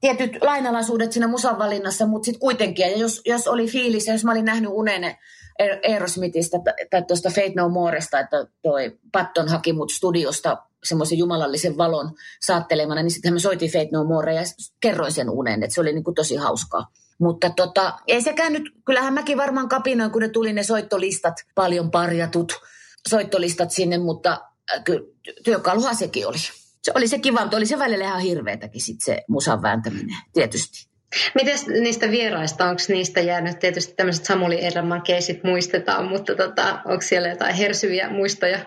tietyt 0.00 0.42
lainalaisuudet 0.42 1.12
siinä 1.12 1.28
musan 1.28 1.58
valinnassa, 1.58 2.06
mutta 2.06 2.26
sitten 2.26 2.40
kuitenkin, 2.40 2.90
ja 2.90 2.98
jos, 2.98 3.20
jos 3.26 3.48
oli 3.48 3.66
fiilis, 3.66 4.06
ja 4.06 4.12
jos 4.12 4.24
mä 4.24 4.30
olin 4.30 4.44
nähnyt 4.44 4.70
unen 4.72 5.16
Aerosmithista 5.88 6.58
tai 6.90 7.02
tuosta 7.02 7.28
Fate 7.30 7.52
No 7.56 7.68
Moresta, 7.68 8.20
että 8.20 8.46
toi 8.62 8.98
Patton 9.12 9.48
haki 9.48 9.72
mut 9.72 9.90
studiosta 9.92 10.56
semmoisen 10.84 11.18
jumalallisen 11.18 11.78
valon 11.78 12.14
saattelemana, 12.40 13.02
niin 13.02 13.10
sitten 13.10 13.32
mä 13.32 13.38
soitin 13.38 13.70
Fate 13.70 13.88
No 13.92 14.04
More 14.04 14.34
ja 14.34 14.42
kerroin 14.80 15.12
sen 15.12 15.30
unen, 15.30 15.62
että 15.62 15.74
se 15.74 15.80
oli 15.80 15.92
niin 15.92 16.04
kuin 16.04 16.14
tosi 16.14 16.36
hauskaa. 16.36 16.86
Mutta 17.18 17.50
tota, 17.50 17.98
ei 18.06 18.22
sekään 18.22 18.52
nyt, 18.52 18.62
kyllähän 18.86 19.14
mäkin 19.14 19.38
varmaan 19.38 19.68
kapinoin, 19.68 20.10
kun 20.10 20.22
ne 20.22 20.28
tuli 20.28 20.52
ne 20.52 20.62
soittolistat, 20.62 21.34
paljon 21.54 21.90
parjatut 21.90 22.52
soittolistat 23.08 23.70
sinne, 23.70 23.98
mutta 23.98 24.40
äh, 24.74 24.84
kyllä 24.84 25.00
työkaluhan 25.44 25.96
sekin 25.96 26.26
oli 26.26 26.38
se 26.82 26.92
oli 26.94 27.08
se 27.08 27.18
kiva, 27.18 27.40
mutta 27.40 27.56
oli 27.56 27.66
se 27.66 27.78
välillä 27.78 28.04
ihan 28.04 28.20
hirveätäkin 28.20 28.80
sit 28.80 29.00
se 29.00 29.22
musan 29.28 29.62
vääntäminen, 29.62 30.16
tietysti. 30.32 30.86
Miten 31.34 31.58
niistä 31.82 32.10
vieraista, 32.10 32.64
onko 32.64 32.82
niistä 32.88 33.20
jäänyt 33.20 33.58
tietysti 33.58 33.94
tämmöiset 33.94 34.24
Samuli 34.24 34.64
Erman 34.64 35.02
keisit 35.02 35.44
muistetaan, 35.44 36.08
mutta 36.08 36.34
tota, 36.34 36.82
onko 36.84 37.02
siellä 37.02 37.28
jotain 37.28 37.54
hersyviä 37.54 38.10
muistoja? 38.10 38.58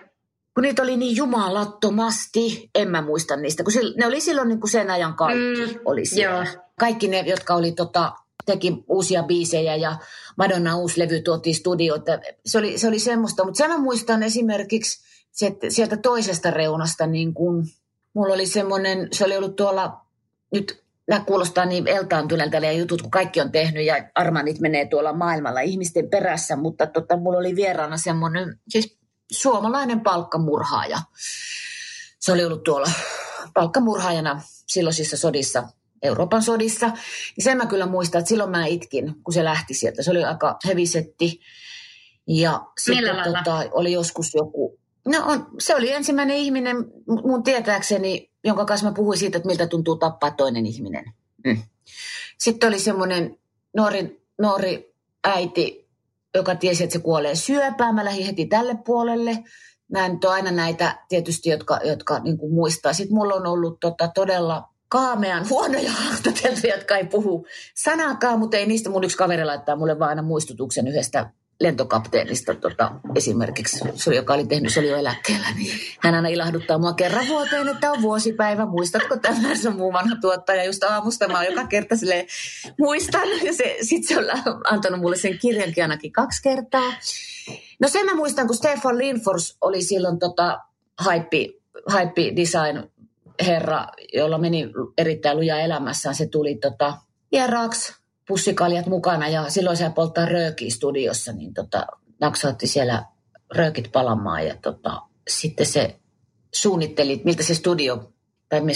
Kun 0.55 0.61
niitä 0.61 0.81
oli 0.81 0.97
niin 0.97 1.15
jumalattomasti, 1.15 2.69
en 2.75 2.91
mä 2.91 3.01
muista 3.01 3.35
niistä, 3.35 3.63
kun 3.63 3.73
ne 3.97 4.07
oli 4.07 4.21
silloin 4.21 4.49
niin 4.49 4.59
kuin 4.59 4.71
sen 4.71 4.89
ajan 4.89 5.15
kaikki 5.15 5.73
mm, 5.73 5.79
oli 5.85 6.05
siellä. 6.05 6.45
Joo. 6.53 6.63
kaikki 6.79 7.07
ne, 7.07 7.19
jotka 7.19 7.55
oli 7.55 7.71
tota, 7.71 8.13
teki 8.45 8.83
uusia 8.87 9.23
biisejä 9.23 9.75
ja 9.75 9.95
Madonna 10.37 10.77
uusi 10.77 10.99
levy 10.99 11.21
tuotiin 11.21 11.55
studioon. 11.55 12.01
Se 12.45 12.57
oli, 12.57 12.77
se 12.77 12.87
oli 12.87 12.99
semmoista, 12.99 13.45
mutta 13.45 13.57
sen 13.57 13.69
mä 13.69 13.77
muistan 13.77 14.23
esimerkiksi 14.23 15.05
sieltä 15.69 15.97
toisesta 15.97 16.51
reunasta, 16.51 17.07
niin 17.07 17.33
kun, 17.33 17.67
mulla 18.13 18.33
oli 18.33 18.45
semmoinen, 18.45 19.07
se 19.11 19.25
oli 19.25 19.37
ollut 19.37 19.55
tuolla, 19.55 20.01
nyt 20.53 20.83
nämä 21.07 21.25
kuulostaa 21.25 21.65
niin 21.65 21.87
eltaantuneelta 21.87 22.57
ja 22.57 22.71
jutut, 22.71 23.01
kun 23.01 23.11
kaikki 23.11 23.41
on 23.41 23.51
tehnyt 23.51 23.85
ja 23.85 24.09
armanit 24.15 24.59
menee 24.59 24.85
tuolla 24.87 25.13
maailmalla 25.13 25.59
ihmisten 25.59 26.09
perässä, 26.09 26.55
mutta 26.55 26.87
tota, 26.87 27.17
mulla 27.17 27.37
oli 27.37 27.55
vieraana 27.55 27.97
semmoinen, 27.97 28.59
siis 28.69 28.97
suomalainen 29.31 30.01
palkkamurhaaja. 30.01 30.99
Se 32.19 32.31
oli 32.31 32.45
ollut 32.45 32.63
tuolla 32.63 32.91
palkkamurhaajana 33.53 34.41
silloisissa 34.67 35.17
sodissa, 35.17 35.63
Euroopan 36.01 36.43
sodissa. 36.43 36.87
Niin 36.87 37.43
sen 37.43 37.57
mä 37.57 37.65
kyllä 37.65 37.85
muistan, 37.85 38.19
että 38.19 38.29
silloin 38.29 38.51
mä 38.51 38.65
itkin, 38.65 39.15
kun 39.23 39.33
se 39.33 39.43
lähti 39.43 39.73
sieltä. 39.73 40.03
Se 40.03 40.11
oli 40.11 40.23
aika 40.23 40.57
hevisetti. 40.65 41.41
Ja 42.27 42.65
sitten 42.79 43.15
tota, 43.23 43.63
oli 43.71 43.91
joskus 43.91 44.33
joku, 44.33 44.79
no 45.07 45.23
on, 45.25 45.47
se 45.59 45.75
oli 45.75 45.91
ensimmäinen 45.91 46.37
ihminen 46.37 46.77
mun 47.23 47.43
tietääkseni, 47.43 48.31
jonka 48.43 48.65
kanssa 48.65 48.87
mä 48.87 48.93
puhuin 48.93 49.19
siitä, 49.19 49.37
että 49.37 49.47
miltä 49.47 49.67
tuntuu 49.67 49.95
tappaa 49.95 50.31
toinen 50.31 50.65
ihminen. 50.65 51.13
Mm. 51.45 51.63
Sitten 52.39 52.69
oli 52.69 52.79
semmoinen 52.79 53.39
nuori, 53.77 54.25
nuori 54.41 54.93
äiti, 55.23 55.84
joka 56.37 56.55
tiesi, 56.55 56.83
että 56.83 56.93
se 56.93 56.99
kuolee 56.99 57.35
syöpään. 57.35 57.95
Mä 57.95 58.05
lähdin 58.05 58.25
heti 58.25 58.45
tälle 58.45 58.77
puolelle. 58.85 59.43
Mä 59.91 60.09
nyt 60.09 60.25
aina 60.25 60.51
näitä 60.51 60.97
tietysti, 61.09 61.49
jotka, 61.49 61.79
jotka 61.83 62.19
niin 62.19 62.37
kuin 62.37 62.53
muistaa. 62.53 62.93
Sitten 62.93 63.15
mulla 63.15 63.35
on 63.35 63.47
ollut 63.47 63.79
tota, 63.79 64.07
todella 64.07 64.63
kaamean 64.89 65.49
huonoja 65.49 65.91
haastateltuja, 66.01 66.75
jotka 66.75 66.97
ei 66.97 67.05
puhu 67.05 67.45
sanakaan, 67.75 68.39
mutta 68.39 68.57
ei 68.57 68.65
niistä 68.65 68.89
mun 68.89 69.03
yksi 69.03 69.17
kaveri 69.17 69.45
laittaa 69.45 69.75
mulle 69.75 69.99
vaan 69.99 70.09
aina 70.09 70.21
muistutuksen 70.21 70.87
yhdestä 70.87 71.29
lentokapteenista 71.59 72.55
tota, 72.55 72.91
esimerkiksi, 73.15 73.79
se, 73.95 74.15
joka 74.15 74.33
oli 74.33 74.45
tehnyt, 74.45 74.73
se 74.73 74.79
oli 74.79 74.89
jo 74.89 74.97
eläkkeellä, 74.97 75.47
niin 75.55 75.79
hän 75.99 76.15
aina 76.15 76.27
ilahduttaa 76.27 76.77
mua 76.77 76.93
kerran 76.93 77.27
vuoteen, 77.27 77.67
että 77.67 77.91
on 77.91 78.01
vuosipäivä, 78.01 78.65
muistatko 78.65 79.17
tämän, 79.17 79.57
se 79.57 79.69
on 79.69 79.75
muu 79.75 79.93
vanha 79.93 80.15
tuottaja, 80.21 80.63
just 80.63 80.83
aamusta. 80.83 81.27
Mä 81.27 81.43
joka 81.43 81.67
kerta 81.67 81.95
sille 81.95 82.27
muistan, 82.79 83.27
ja 83.43 83.53
se, 83.53 83.77
sit 83.81 84.07
se 84.07 84.17
on 84.17 84.25
antanut 84.63 84.99
mulle 84.99 85.17
sen 85.17 85.37
kirjankin 85.37 85.83
ainakin 85.83 86.11
kaksi 86.11 86.41
kertaa. 86.43 86.93
No 87.79 87.87
sen 87.87 88.05
mä 88.05 88.15
muistan, 88.15 88.47
kun 88.47 88.55
Stefan 88.55 88.97
Linfors 88.97 89.57
oli 89.61 89.81
silloin 89.81 90.19
tota, 90.19 90.59
hype, 91.05 91.53
hype 91.93 92.35
design 92.35 92.83
herra, 93.45 93.87
jolla 94.13 94.37
meni 94.37 94.71
erittäin 94.97 95.37
luja 95.37 95.59
elämässään, 95.59 96.15
se 96.15 96.27
tuli 96.27 96.55
tota, 96.55 96.93
vieraaksi 97.31 97.93
pussikaljat 98.27 98.85
mukana 98.85 99.27
ja 99.27 99.49
silloin 99.49 99.77
se 99.77 99.91
polttaa 99.95 100.25
röökiä 100.25 100.69
studiossa, 100.69 101.33
niin 101.33 101.53
tota, 101.53 101.87
naksautti 102.21 102.67
siellä 102.67 103.05
röökit 103.55 103.91
palamaan 103.91 104.47
ja 104.47 104.55
tota, 104.61 105.01
sitten 105.27 105.65
se 105.65 105.99
suunnitteli, 106.53 107.21
miltä 107.25 107.43
se 107.43 107.55
studio, 107.55 108.11
tai 108.49 108.61
me 108.61 108.73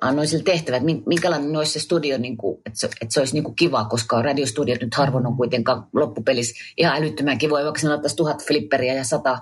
annoin 0.00 0.28
sille 0.28 0.44
tehtävät, 0.44 0.82
minkälainen 1.06 1.56
olisi 1.56 1.72
se 1.72 1.80
studio, 1.80 2.18
niin 2.18 2.36
kuin, 2.36 2.58
että, 2.66 2.78
se, 2.78 2.86
että 2.86 3.14
se 3.14 3.20
olisi 3.20 3.34
niin 3.34 3.44
kuin 3.44 3.56
kiva, 3.56 3.84
koska 3.84 4.22
radiostudiot 4.22 4.80
nyt 4.80 4.94
harvoin 4.94 5.26
on 5.26 5.36
kuitenkaan 5.36 5.86
loppupelissä 5.92 6.54
ihan 6.76 6.96
älyttömän 6.96 7.38
kivoja, 7.38 7.64
vaikka 7.64 7.80
sinä 7.80 7.90
laittaisi 7.90 8.16
tuhat 8.16 8.46
flipperiä 8.46 8.94
ja 8.94 9.04
sata 9.04 9.38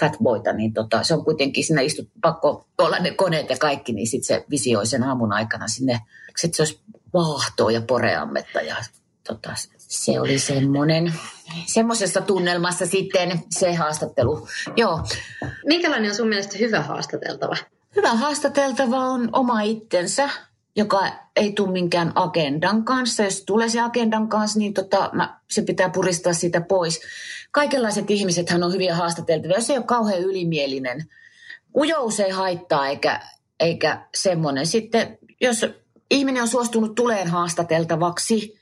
fatboita, 0.00 0.52
niin 0.52 0.72
tota, 0.72 1.02
se 1.02 1.14
on 1.14 1.24
kuitenkin, 1.24 1.64
siinä 1.64 1.80
istut 1.80 2.08
pakko 2.20 2.66
olla 2.78 2.98
ne 2.98 3.10
koneet 3.10 3.50
ja 3.50 3.56
kaikki, 3.56 3.92
niin 3.92 4.06
sitten 4.06 4.26
se 4.26 4.44
visioi 4.50 4.86
sen 4.86 5.02
aamun 5.02 5.32
aikana 5.32 5.68
sinne, 5.68 6.00
että 6.44 6.56
se 6.56 6.62
olisi 6.62 6.80
vaahtoa 7.12 7.70
ja 7.70 7.80
poreammetta 7.80 8.60
ja 8.60 8.76
tota, 9.26 9.50
se 9.78 10.20
oli 10.20 10.38
semmoinen, 10.38 11.14
semmoisessa 11.66 12.20
tunnelmassa 12.20 12.86
sitten 12.86 13.42
se 13.50 13.74
haastattelu. 13.74 14.48
Joo. 14.76 15.06
Minkälainen 15.64 16.10
on 16.10 16.16
sun 16.16 16.28
mielestä 16.28 16.58
hyvä 16.58 16.80
haastateltava? 16.80 17.56
Hyvä 17.96 18.08
haastateltava 18.08 19.04
on 19.04 19.28
oma 19.32 19.60
itsensä, 19.60 20.30
joka 20.76 21.00
ei 21.36 21.52
tule 21.52 21.72
minkään 21.72 22.12
agendan 22.14 22.84
kanssa. 22.84 23.22
Jos 23.22 23.42
tulee 23.46 23.68
se 23.68 23.80
agendan 23.80 24.28
kanssa, 24.28 24.58
niin 24.58 24.74
tota, 24.74 25.10
mä, 25.12 25.40
se 25.50 25.62
pitää 25.62 25.88
puristaa 25.88 26.32
siitä 26.32 26.60
pois. 26.60 27.00
Kaikenlaiset 27.50 28.10
ihmisethän 28.10 28.62
on 28.62 28.72
hyviä 28.72 28.94
haastateltavia, 28.94 29.56
jos 29.56 29.70
ei 29.70 29.76
ole 29.76 29.84
kauhean 29.84 30.20
ylimielinen. 30.20 31.08
Ujous 31.76 32.20
ei 32.20 32.30
haittaa 32.30 32.88
eikä, 32.88 33.20
eikä 33.60 34.06
semmoinen. 34.14 34.66
Sitten 34.66 35.18
jos 35.40 35.66
ihminen 36.10 36.42
on 36.42 36.48
suostunut 36.48 36.94
tuleen 36.94 37.28
haastateltavaksi, 37.28 38.58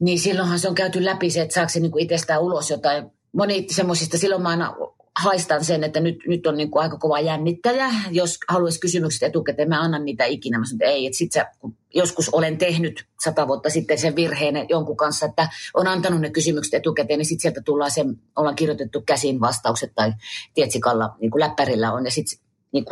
niin 0.00 0.18
silloinhan 0.18 0.58
se 0.58 0.68
on 0.68 0.74
käyty 0.74 1.04
läpi 1.04 1.30
se, 1.30 1.42
että 1.42 1.54
saako 1.54 1.68
se 1.68 1.80
niin 1.80 1.98
itsestään 1.98 2.42
ulos 2.42 2.70
jotain. 2.70 3.10
Moni 3.32 3.66
semmoisista, 3.70 4.18
silloin 4.18 4.42
mä 4.42 4.48
aina 4.48 4.76
haistan 5.18 5.64
sen, 5.64 5.84
että 5.84 6.00
nyt, 6.00 6.16
nyt 6.26 6.46
on 6.46 6.56
niin 6.56 6.70
kuin 6.70 6.82
aika 6.82 6.98
kova 6.98 7.20
jännittäjä. 7.20 7.90
Jos 8.10 8.38
haluaisi 8.48 8.80
kysymykset 8.80 9.22
etukäteen, 9.22 9.68
mä 9.68 9.80
annan 9.80 10.04
niitä 10.04 10.24
ikinä. 10.24 10.58
Mä 10.58 10.64
sanon, 10.64 10.82
että 10.82 10.92
ei, 10.92 11.06
että 11.06 11.18
sit 11.18 11.32
sä, 11.32 11.46
joskus 11.94 12.28
olen 12.28 12.58
tehnyt 12.58 13.06
sata 13.24 13.48
vuotta 13.48 13.70
sitten 13.70 13.98
sen 13.98 14.16
virheen 14.16 14.66
jonkun 14.68 14.96
kanssa, 14.96 15.26
että 15.26 15.48
on 15.74 15.86
antanut 15.86 16.20
ne 16.20 16.30
kysymykset 16.30 16.74
etukäteen, 16.74 17.18
niin 17.18 17.26
sitten 17.26 17.42
sieltä 17.42 17.62
tullaan 17.64 17.90
se, 17.90 18.04
ollaan 18.36 18.56
kirjoitettu 18.56 19.00
käsin 19.00 19.40
vastaukset 19.40 19.92
tai 19.94 20.12
tietsikalla, 20.54 21.16
niin 21.20 21.30
kuin 21.30 21.40
läppärillä 21.40 21.92
on, 21.92 22.04
ja 22.04 22.10
sitten 22.10 22.38
niin 22.72 22.84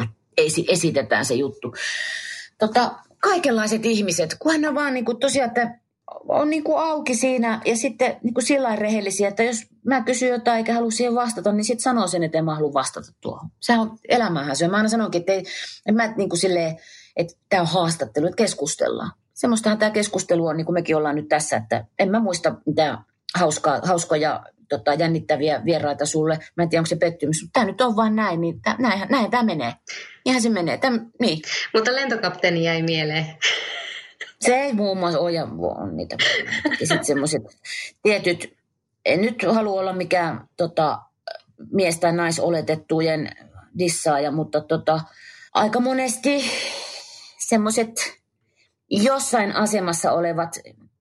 esitetään 0.69 1.25
se 1.25 1.35
juttu. 1.35 1.75
Tota, 2.59 2.95
kaikenlaiset 3.19 3.87
ihmiset, 3.87 4.37
kunhan 4.39 4.61
ne 4.61 4.75
vaan 4.75 4.95
niin 4.95 5.05
kuin 5.05 5.19
tosiaan, 5.21 5.49
että 5.49 5.79
on 6.29 6.51
niin 6.51 6.65
kuin 6.65 6.79
auki 6.79 7.15
siinä 7.15 7.61
ja 7.65 7.77
sitten 7.77 8.17
niin 8.23 8.35
kuin 8.35 8.45
sillä 8.45 8.77
rehellisiä, 8.77 9.29
että 9.29 9.43
jos 9.43 9.67
mä 9.85 10.03
kysyn 10.05 10.29
jotain 10.29 10.59
eikä 10.59 10.75
halua 10.75 10.91
siihen 10.91 11.15
vastata, 11.15 11.53
niin 11.53 11.65
sitten 11.65 11.83
sanoo 11.83 12.07
sen, 12.07 12.23
että 12.23 12.39
en 12.39 12.45
mä 12.45 12.55
halua 12.55 12.73
vastata 12.73 13.13
tuohon. 13.21 13.51
Se 13.61 13.79
on 13.79 13.99
elämähän 14.09 14.57
se. 14.57 14.69
Mä 14.69 14.77
aina 14.77 14.89
sanonkin, 14.89 15.21
että, 15.21 15.33
ei, 15.33 15.39
että 15.87 15.93
mä 15.93 16.15
niin 16.17 16.29
kuin 16.29 16.39
silleen, 16.39 16.79
että 17.17 17.35
tämä 17.49 17.63
on 17.63 17.69
haastattelu, 17.69 18.27
että 18.27 18.37
keskustellaan. 18.37 19.11
Semmoistahan 19.35 19.79
tämä 19.79 19.91
keskustelu 19.91 20.47
on, 20.47 20.57
niin 20.57 20.65
kuin 20.65 20.75
mekin 20.75 20.97
ollaan 20.97 21.17
nyt 21.17 21.29
tässä, 21.29 21.57
että 21.57 21.85
en 21.99 22.11
mä 22.11 22.21
muista 22.21 22.55
mitään 22.67 22.99
hauskaa, 23.35 23.81
hauskoja 23.85 24.45
tota, 24.69 24.95
jännittäviä 24.95 25.65
vieraita 25.65 26.07
sulle. 26.07 26.39
Mä 26.57 26.63
en 26.63 26.69
tiedä, 26.69 26.81
onko 26.81 26.89
se 26.89 26.97
pettymys, 26.97 27.43
mutta 27.43 27.61
tämä 27.61 27.67
nyt 27.67 27.81
on 27.81 27.97
vain 27.97 28.17
näin, 28.17 28.41
niin 28.41 28.63
tää, 28.63 28.77
näin, 28.79 29.09
näin 29.09 29.31
tämä 29.31 29.43
menee. 29.43 29.73
Ihan 30.25 30.43
se 30.43 30.49
menee. 30.49 30.79
Täm, 30.79 31.11
niin. 31.21 31.43
Mutta 31.75 31.95
lentokapteeni 31.95 32.65
jäi 32.65 32.83
mieleen. 32.83 33.27
Se 34.41 34.55
ei 34.55 34.73
muun 34.73 34.99
muassa 34.99 35.19
ole, 35.19 35.43
on 35.43 35.97
niitä. 35.97 36.17
Ja 36.65 36.87
sitten 36.87 37.05
semmoiset 37.05 37.43
tietyt, 38.03 38.57
en 39.05 39.21
nyt 39.21 39.43
halua 39.53 39.81
olla 39.81 39.93
mikään 39.93 40.49
tota, 40.57 40.99
mies- 41.71 42.01
tai 42.01 42.13
naisoletettujen 42.13 43.31
dissaaja, 43.79 44.31
mutta 44.31 44.61
tota, 44.61 45.01
aika 45.55 45.81
monesti 45.81 46.45
semmoiset 47.39 48.19
jossain 48.91 49.53
asemassa 49.53 50.13
olevat 50.13 50.59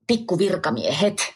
pikkuvirkamiehet, 0.07 1.33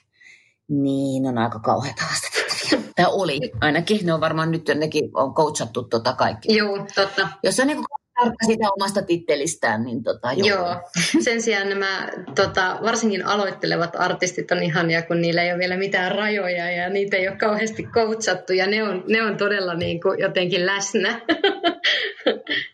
niin 0.71 1.25
on 1.25 1.37
aika 1.37 1.59
kauheita 1.59 2.01
haastattelevia. 2.03 2.91
Tai 2.95 3.05
oli 3.09 3.39
ainakin. 3.61 4.05
Ne 4.05 4.13
on 4.13 4.21
varmaan 4.21 4.51
nyt 4.51 4.65
nekin 4.75 5.09
on 5.13 5.33
coachattu 5.33 5.83
tota 5.83 6.13
kaikki. 6.13 6.55
Joo, 6.55 6.87
totta. 6.95 7.27
Jos 7.43 7.59
on 7.59 7.67
niin 7.67 7.83
tarkka 8.23 8.45
sitä 8.45 8.71
omasta 8.77 9.01
tittelistään, 9.01 9.83
niin 9.83 10.03
tota, 10.03 10.33
joo. 10.33 10.47
joo. 10.47 10.75
Sen 11.23 11.41
sijaan 11.41 11.69
nämä 11.69 12.09
tota, 12.35 12.79
varsinkin 12.83 13.25
aloittelevat 13.25 13.95
artistit 13.95 14.51
on 14.51 14.63
ihania, 14.63 15.01
kun 15.01 15.21
niillä 15.21 15.41
ei 15.41 15.51
ole 15.51 15.59
vielä 15.59 15.77
mitään 15.77 16.11
rajoja 16.11 16.71
ja 16.71 16.89
niitä 16.89 17.17
ei 17.17 17.27
ole 17.27 17.37
kauheasti 17.37 17.83
coachattu 17.83 18.53
ja 18.53 18.67
ne 18.67 18.83
on, 18.83 19.03
ne 19.07 19.23
on 19.23 19.37
todella 19.37 19.73
niin 19.73 20.01
kuin 20.01 20.19
jotenkin 20.19 20.65
läsnä. 20.65 21.21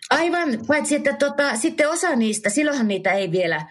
Aivan, 0.10 0.49
paitsi 0.67 0.95
että 0.95 1.13
tota, 1.13 1.55
sitten 1.55 1.89
osa 1.89 2.15
niistä, 2.15 2.49
silloinhan 2.49 2.88
niitä 2.88 3.12
ei 3.12 3.31
vielä 3.31 3.62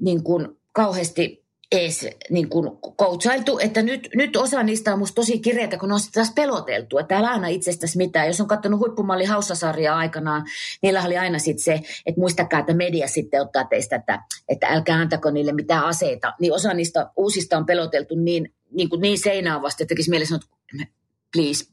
niin 0.00 0.24
kuin 0.24 0.48
kauheasti 0.72 1.47
edes 1.72 2.06
niin 2.30 2.48
kuin 2.48 2.70
coachailtu, 2.98 3.58
että 3.58 3.82
nyt, 3.82 4.08
nyt 4.14 4.36
osa 4.36 4.62
niistä 4.62 4.92
on 4.92 4.98
musta 4.98 5.14
tosi 5.14 5.38
kireitä, 5.38 5.78
kun 5.78 5.92
on 5.92 6.00
taas 6.14 6.32
peloteltu, 6.34 6.98
että 6.98 7.16
älä 7.16 7.28
aina 7.28 7.48
itsestäsi 7.48 7.96
mitään. 7.96 8.26
Jos 8.26 8.40
on 8.40 8.48
katsonut 8.48 8.80
huippumalli 8.80 9.24
haussasarjaa 9.24 9.98
aikanaan, 9.98 10.46
niillä 10.82 11.02
oli 11.02 11.18
aina 11.18 11.38
sitten 11.38 11.64
se, 11.64 11.74
että 12.06 12.20
muistakaa, 12.20 12.60
että 12.60 12.74
media 12.74 13.08
sitten 13.08 13.42
ottaa 13.42 13.64
teistä, 13.64 13.96
että, 13.96 14.22
että 14.48 14.66
älkää 14.66 14.98
antako 14.98 15.30
niille 15.30 15.52
mitään 15.52 15.84
aseita. 15.84 16.34
Niin 16.40 16.52
osa 16.52 16.74
niistä 16.74 17.10
uusista 17.16 17.56
on 17.56 17.66
peloteltu 17.66 18.14
niin, 18.14 18.54
niin, 18.70 18.88
kuin 18.88 19.00
niin 19.00 19.18
seinään 19.18 19.62
vasta, 19.62 19.82
että 19.82 19.92
tekisi 19.92 20.10
mielessä, 20.10 20.36
että 20.36 20.92
please, 21.36 21.64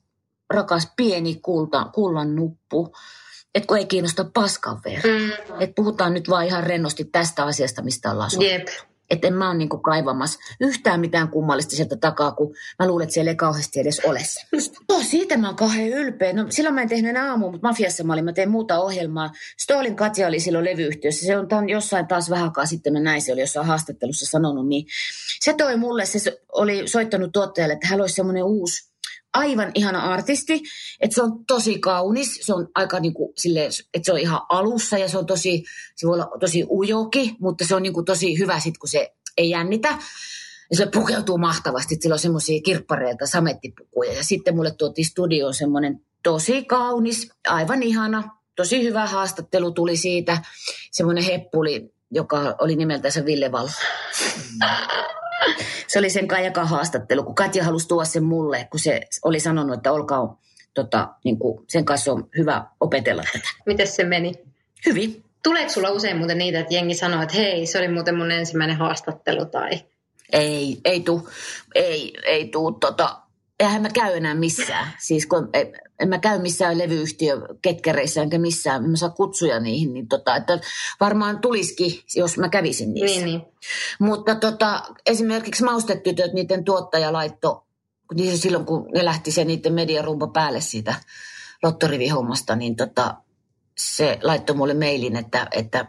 rakas 0.49 0.91
pieni 0.95 1.35
kulta, 1.35 1.89
kullan 1.93 2.35
nuppu, 2.35 2.93
että 3.55 3.67
kun 3.67 3.77
ei 3.77 3.85
kiinnosta 3.85 4.25
paskan 4.33 4.81
verran. 4.85 5.21
Mm. 5.21 5.31
Että 5.59 5.73
puhutaan 5.75 6.13
nyt 6.13 6.29
vaan 6.29 6.45
ihan 6.45 6.63
rennosti 6.63 7.05
tästä 7.05 7.43
asiasta, 7.43 7.81
mistä 7.81 8.11
ollaan 8.11 8.31
Jep 8.39 8.67
Että 9.09 9.27
en 9.27 9.33
mä 9.33 9.49
ole 9.49 9.57
niinku 9.57 9.77
kaivamassa 9.77 10.39
yhtään 10.61 10.99
mitään 10.99 11.29
kummallista 11.29 11.75
sieltä 11.75 11.95
takaa, 11.95 12.31
kun 12.31 12.55
mä 12.79 12.87
luulen, 12.87 13.03
että 13.03 13.13
siellä 13.13 13.31
ei 13.31 13.35
kauheasti 13.35 13.79
edes 13.79 14.01
ole 14.05 14.21
semmoista. 14.23 14.79
Oh, 14.89 15.03
siitä 15.03 15.37
mä 15.37 15.47
oon 15.47 15.55
kauhean 15.55 15.89
ylpeä. 15.89 16.33
No, 16.33 16.45
silloin 16.49 16.75
mä 16.75 16.81
en 16.81 16.89
tehnyt 16.89 17.09
enää 17.09 17.29
aamu, 17.29 17.51
mutta 17.51 17.67
mafiassa 17.67 18.03
mä 18.03 18.13
olin, 18.13 18.25
mä 18.25 18.33
tein 18.33 18.49
muuta 18.49 18.79
ohjelmaa. 18.79 19.31
Stolin 19.57 19.95
Katja 19.95 20.27
oli 20.27 20.39
silloin 20.39 20.65
levyyhtiössä. 20.65 21.25
Se 21.25 21.37
on 21.37 21.47
tämän 21.47 21.69
jossain 21.69 22.07
taas 22.07 22.29
vähän 22.29 22.45
aikaa 22.45 22.65
sitten, 22.65 22.93
mä 22.93 22.99
näin, 22.99 23.21
se 23.21 23.33
oli 23.33 23.41
jossain 23.41 23.67
haastattelussa 23.67 24.25
sanonut, 24.25 24.67
niin 24.67 24.85
se 25.39 25.53
toi 25.53 25.77
mulle, 25.77 26.05
se 26.05 26.39
oli 26.51 26.87
soittanut 26.87 27.31
tuottajalle, 27.31 27.73
että 27.73 27.87
hän 27.87 28.01
olisi 28.01 28.15
semmoinen 28.15 28.43
uusi 28.43 28.94
aivan 29.35 29.71
ihana 29.73 29.99
artisti, 29.99 30.61
että 30.99 31.15
se 31.15 31.21
on 31.21 31.45
tosi 31.45 31.79
kaunis, 31.79 32.39
se 32.41 32.53
on 32.53 32.67
aika 32.75 32.99
niin 32.99 33.13
kuin 33.13 33.33
silleen, 33.37 33.71
että 33.93 34.05
se 34.05 34.11
on 34.11 34.19
ihan 34.19 34.41
alussa 34.49 34.97
ja 34.97 35.09
se 35.09 35.17
on 35.17 35.25
tosi, 35.25 35.63
se 35.95 36.07
voi 36.07 36.13
olla 36.13 36.31
tosi 36.39 36.65
ujoki, 36.69 37.35
mutta 37.39 37.65
se 37.65 37.75
on 37.75 37.83
niin 37.83 37.93
kuin 37.93 38.05
tosi 38.05 38.39
hyvä 38.39 38.59
sitten, 38.59 38.79
kun 38.79 38.89
se 38.89 39.13
ei 39.37 39.49
jännitä. 39.49 39.97
Ja 40.71 40.77
se 40.77 40.85
pukeutuu 40.93 41.37
mahtavasti, 41.37 41.97
sillä 41.99 42.13
on 42.13 42.19
semmoisia 42.19 42.61
kirppareita, 42.61 43.25
samettipukuja. 43.25 44.13
Ja 44.13 44.23
sitten 44.23 44.55
mulle 44.55 44.71
tuotiin 44.71 45.05
studioon 45.05 45.53
semmoinen 45.53 46.01
tosi 46.23 46.63
kaunis, 46.63 47.29
aivan 47.47 47.83
ihana, 47.83 48.23
tosi 48.55 48.83
hyvä 48.83 49.05
haastattelu 49.05 49.71
tuli 49.71 49.97
siitä. 49.97 50.37
Semmoinen 50.91 51.23
heppuli, 51.23 51.93
joka 52.11 52.55
oli 52.59 52.75
nimeltänsä 52.75 53.25
Ville 53.25 53.51
Valla. 53.51 53.71
Se 55.87 55.99
oli 55.99 56.09
sen 56.09 56.27
Kajakan 56.27 56.67
haastattelu, 56.67 57.23
kun 57.23 57.35
Katja 57.35 57.63
halusi 57.63 57.87
tuoda 57.87 58.05
sen 58.05 58.23
mulle, 58.23 58.67
kun 58.71 58.79
se 58.79 59.01
oli 59.23 59.39
sanonut, 59.39 59.75
että 59.75 59.91
olkaa 59.91 60.41
tota, 60.73 61.09
niin 61.23 61.39
kuin 61.39 61.65
sen 61.69 61.85
kanssa 61.85 62.11
on 62.11 62.29
hyvä 62.37 62.65
opetella 62.79 63.23
tätä. 63.33 63.49
Miten 63.65 63.87
se 63.87 64.03
meni? 64.03 64.33
Hyvin. 64.85 65.23
Tuleeko 65.43 65.69
sulla 65.69 65.89
usein 65.89 66.17
muuten 66.17 66.37
niitä, 66.37 66.59
että 66.59 66.73
jengi 66.73 66.93
sanoo, 66.93 67.21
että 67.21 67.35
hei, 67.35 67.65
se 67.65 67.79
oli 67.79 67.87
muuten 67.87 68.17
mun 68.17 68.31
ensimmäinen 68.31 68.77
haastattelu 68.77 69.45
tai... 69.45 69.69
Ei, 70.31 70.77
ei 70.85 70.99
tuu, 70.99 71.29
ei, 71.75 72.13
ei 72.25 72.47
tuu 72.47 72.71
tota, 72.71 73.19
eihän 73.59 73.81
mä 73.81 73.89
käy 73.89 74.17
enää 74.17 74.35
missään. 74.35 74.93
Siis 74.99 75.25
kun 75.25 75.49
en, 75.53 75.73
en 75.99 76.09
mä 76.09 76.19
käy 76.19 76.41
missään 76.41 76.77
levyyhtiö 76.77 77.41
ketkereissä 77.61 78.21
enkä 78.21 78.37
missään, 78.37 78.89
mä 78.89 78.97
saa 78.97 79.09
kutsuja 79.09 79.59
niihin, 79.59 79.93
niin 79.93 80.07
tota, 80.07 80.35
että 80.35 80.59
varmaan 80.99 81.39
tulisikin, 81.39 81.99
jos 82.15 82.37
mä 82.37 82.49
kävisin 82.49 82.93
niissä. 82.93 83.25
Niin, 83.25 83.25
niin. 83.25 83.41
Mutta 83.99 84.35
tota, 84.35 84.83
esimerkiksi 85.05 85.63
maustetytöt, 85.63 86.33
niiden 86.33 86.63
tuottaja 86.63 87.13
laitto, 87.13 87.65
niin 88.13 88.37
silloin 88.37 88.65
kun 88.65 88.89
ne 88.93 89.05
lähti 89.05 89.31
se 89.31 89.45
niiden 89.45 89.73
mediarumpa 89.73 90.27
päälle 90.27 90.61
siitä 90.61 90.95
lottorivihommasta, 91.63 92.55
niin 92.55 92.75
tota, 92.75 93.15
se 93.77 94.19
laittoi 94.23 94.55
mulle 94.55 94.73
mailin, 94.73 95.15
että, 95.15 95.47
että 95.51 95.85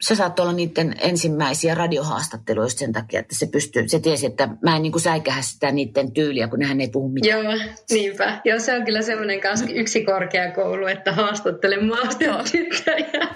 se 0.00 0.14
saattoi 0.14 0.42
olla 0.42 0.52
niiden 0.52 0.94
ensimmäisiä 1.00 1.74
radiohaastatteluja 1.74 2.68
sen 2.68 2.92
takia, 2.92 3.20
että 3.20 3.34
se 3.34 3.46
pystyy, 3.46 3.88
se 3.88 4.00
tiesi, 4.00 4.26
että 4.26 4.48
mä 4.62 4.76
en 4.76 4.82
niin 4.82 4.92
kuin 4.92 5.02
säikähä 5.02 5.42
sitä 5.42 5.72
niiden 5.72 6.12
tyyliä, 6.12 6.48
kun 6.48 6.58
nehän 6.58 6.80
ei 6.80 6.88
puhu 6.88 7.08
mitään. 7.08 7.44
Joo, 7.44 7.52
niinpä. 7.90 8.40
Joo, 8.44 8.58
se 8.58 8.74
on 8.76 8.84
kyllä 8.84 9.02
semmoinen 9.02 9.40
kanssa 9.40 9.66
yksi 9.74 10.04
korkeakoulu, 10.04 10.86
että 10.86 11.12
haastattele 11.12 11.76
maustetyttöjä. 11.82 13.28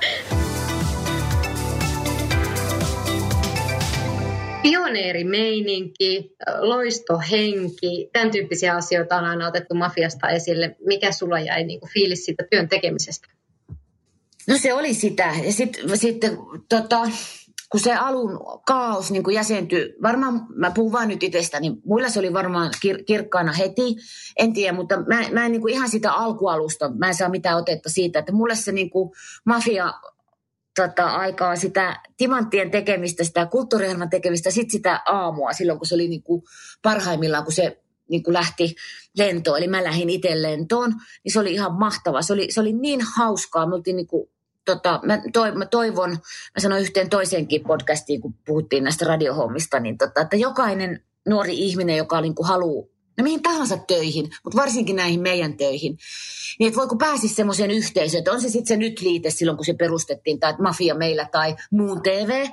Pioneerimeininki, 4.62 6.37
loistohenki, 6.59 8.11
tämän 8.12 8.31
tyyppisiä 8.31 8.74
asioita 8.74 9.16
on 9.16 9.24
aina 9.24 9.46
otettu 9.46 9.74
mafiasta 9.74 10.29
esille. 10.29 10.77
Mikä 10.87 11.12
sulla 11.12 11.40
jäi 11.40 11.64
niin 11.64 11.81
kuin 11.81 11.90
fiilis 11.90 12.24
siitä 12.24 12.44
työn 12.50 12.68
tekemisestä? 12.68 13.33
No 14.48 14.59
se 14.59 14.74
oli 14.74 14.94
sitä. 14.94 15.35
Ja 15.44 15.52
sitten 15.52 15.98
sit, 15.98 16.16
tota, 16.68 17.09
kun 17.74 17.80
se 17.80 17.94
alun 17.94 18.40
kaos 18.66 19.11
niin 19.11 19.22
kuin 19.22 19.35
jäsentyi, 19.35 19.94
varmaan 20.02 20.46
mä 20.54 20.70
puhun 20.70 20.92
vain 20.92 21.09
nyt 21.09 21.22
itsestäni, 21.22 21.68
niin 21.68 21.83
muilla 21.85 22.09
se 22.09 22.18
oli 22.18 22.33
varmaan 22.33 22.70
kir- 22.87 23.04
kirkkaana 23.04 23.52
heti, 23.52 23.96
en 24.38 24.52
tiedä, 24.52 24.76
mutta 24.76 24.96
mä, 24.96 25.22
mä 25.33 25.46
en 25.46 25.52
niin 25.52 25.68
ihan 25.68 25.90
sitä 25.90 26.12
alkualusta, 26.12 26.90
mä 26.98 27.09
en 27.09 27.14
saa 27.14 27.28
mitään 27.28 27.59
otetta 27.59 27.88
siitä, 27.88 28.18
että 28.18 28.33
mulle 28.33 28.57
se 28.57 28.72
niin 28.72 28.90
mafia 29.44 29.92
tota, 30.76 31.07
aikaa 31.07 31.57
sitä 31.57 32.00
timanttien 32.16 32.70
tekemistä, 32.70 33.24
sitä 33.24 33.46
kulttuuriohjelman 33.46 34.11
tekemistä, 34.11 34.50
sitten 34.50 34.72
sitä 34.72 35.00
aamua 35.07 35.52
silloin, 35.52 35.78
kun 35.78 35.87
se 35.87 35.94
oli 35.94 36.09
niin 36.09 36.22
kuin 36.22 36.42
parhaimmillaan, 36.83 37.44
kun 37.44 37.52
se 37.52 37.83
niin 38.08 38.22
kuin 38.22 38.34
lähti 38.34 38.74
lentoon, 39.18 39.58
eli 39.58 39.68
mä 39.68 39.84
lähdin 39.84 40.10
itse 40.10 40.42
lentoon, 40.42 40.94
niin 41.24 41.32
se 41.32 41.40
oli 41.40 41.52
ihan 41.52 41.74
mahtavaa. 41.74 42.22
Se 42.22 42.32
oli, 42.32 42.46
se 42.50 42.60
oli 42.60 42.72
niin 42.72 43.00
hauskaa, 43.16 43.66
me 43.66 43.74
oltiin 43.74 43.96
niin 43.96 44.06
kuin 44.06 44.30
tota, 44.64 45.00
mä, 45.02 45.22
toi, 45.32 45.52
mä 45.52 45.66
toivon, 45.66 46.10
mä 46.10 46.58
sanoin 46.58 46.82
yhteen 46.82 47.10
toiseenkin 47.10 47.64
podcastiin, 47.64 48.20
kun 48.20 48.34
puhuttiin 48.46 48.84
näistä 48.84 49.04
radiohommista, 49.04 49.80
niin 49.80 49.98
tota, 49.98 50.20
että 50.20 50.36
jokainen 50.36 51.02
nuori 51.28 51.58
ihminen, 51.58 51.96
joka 51.96 52.20
niin 52.20 52.34
kuin 52.34 52.48
haluaa 52.48 52.94
no 53.18 53.24
mihin 53.24 53.42
tahansa 53.42 53.78
töihin, 53.78 54.30
mutta 54.44 54.60
varsinkin 54.60 54.96
näihin 54.96 55.20
meidän 55.20 55.56
töihin, 55.56 55.98
niin 56.58 56.68
että 56.68 56.78
voiko 56.78 56.96
pääsisi 56.96 57.34
semmoiseen 57.34 57.70
yhteisöön, 57.70 58.18
että 58.18 58.32
on 58.32 58.40
se 58.40 58.48
sitten 58.48 58.66
se 58.66 58.76
nyt 58.76 59.00
liite 59.00 59.30
silloin, 59.30 59.56
kun 59.56 59.64
se 59.64 59.74
perustettiin, 59.74 60.40
tai 60.40 60.50
että 60.50 60.62
Mafia 60.62 60.94
meillä 60.94 61.28
tai 61.32 61.56
muun 61.70 62.02
TV, 62.02 62.46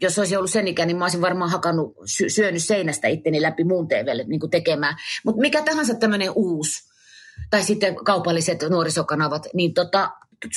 jos 0.00 0.18
olisi 0.18 0.36
ollut 0.36 0.50
sen 0.50 0.68
ikä, 0.68 0.86
niin 0.86 0.96
mä 0.96 1.04
olisin 1.04 1.20
varmaan 1.20 1.50
hakannut, 1.50 1.96
sy- 2.04 2.28
syönyt 2.28 2.64
seinästä 2.64 3.08
itteni 3.08 3.42
läpi 3.42 3.64
muun 3.64 3.88
TVlle 3.88 4.24
niin 4.24 4.50
tekemään. 4.50 4.96
Mutta 5.24 5.40
mikä 5.40 5.62
tahansa 5.62 5.94
tämmöinen 5.94 6.30
uusi, 6.34 6.88
tai 7.50 7.62
sitten 7.62 7.96
kaupalliset 7.96 8.62
nuorisokanavat, 8.70 9.46
niin 9.54 9.74
tota, 9.74 10.10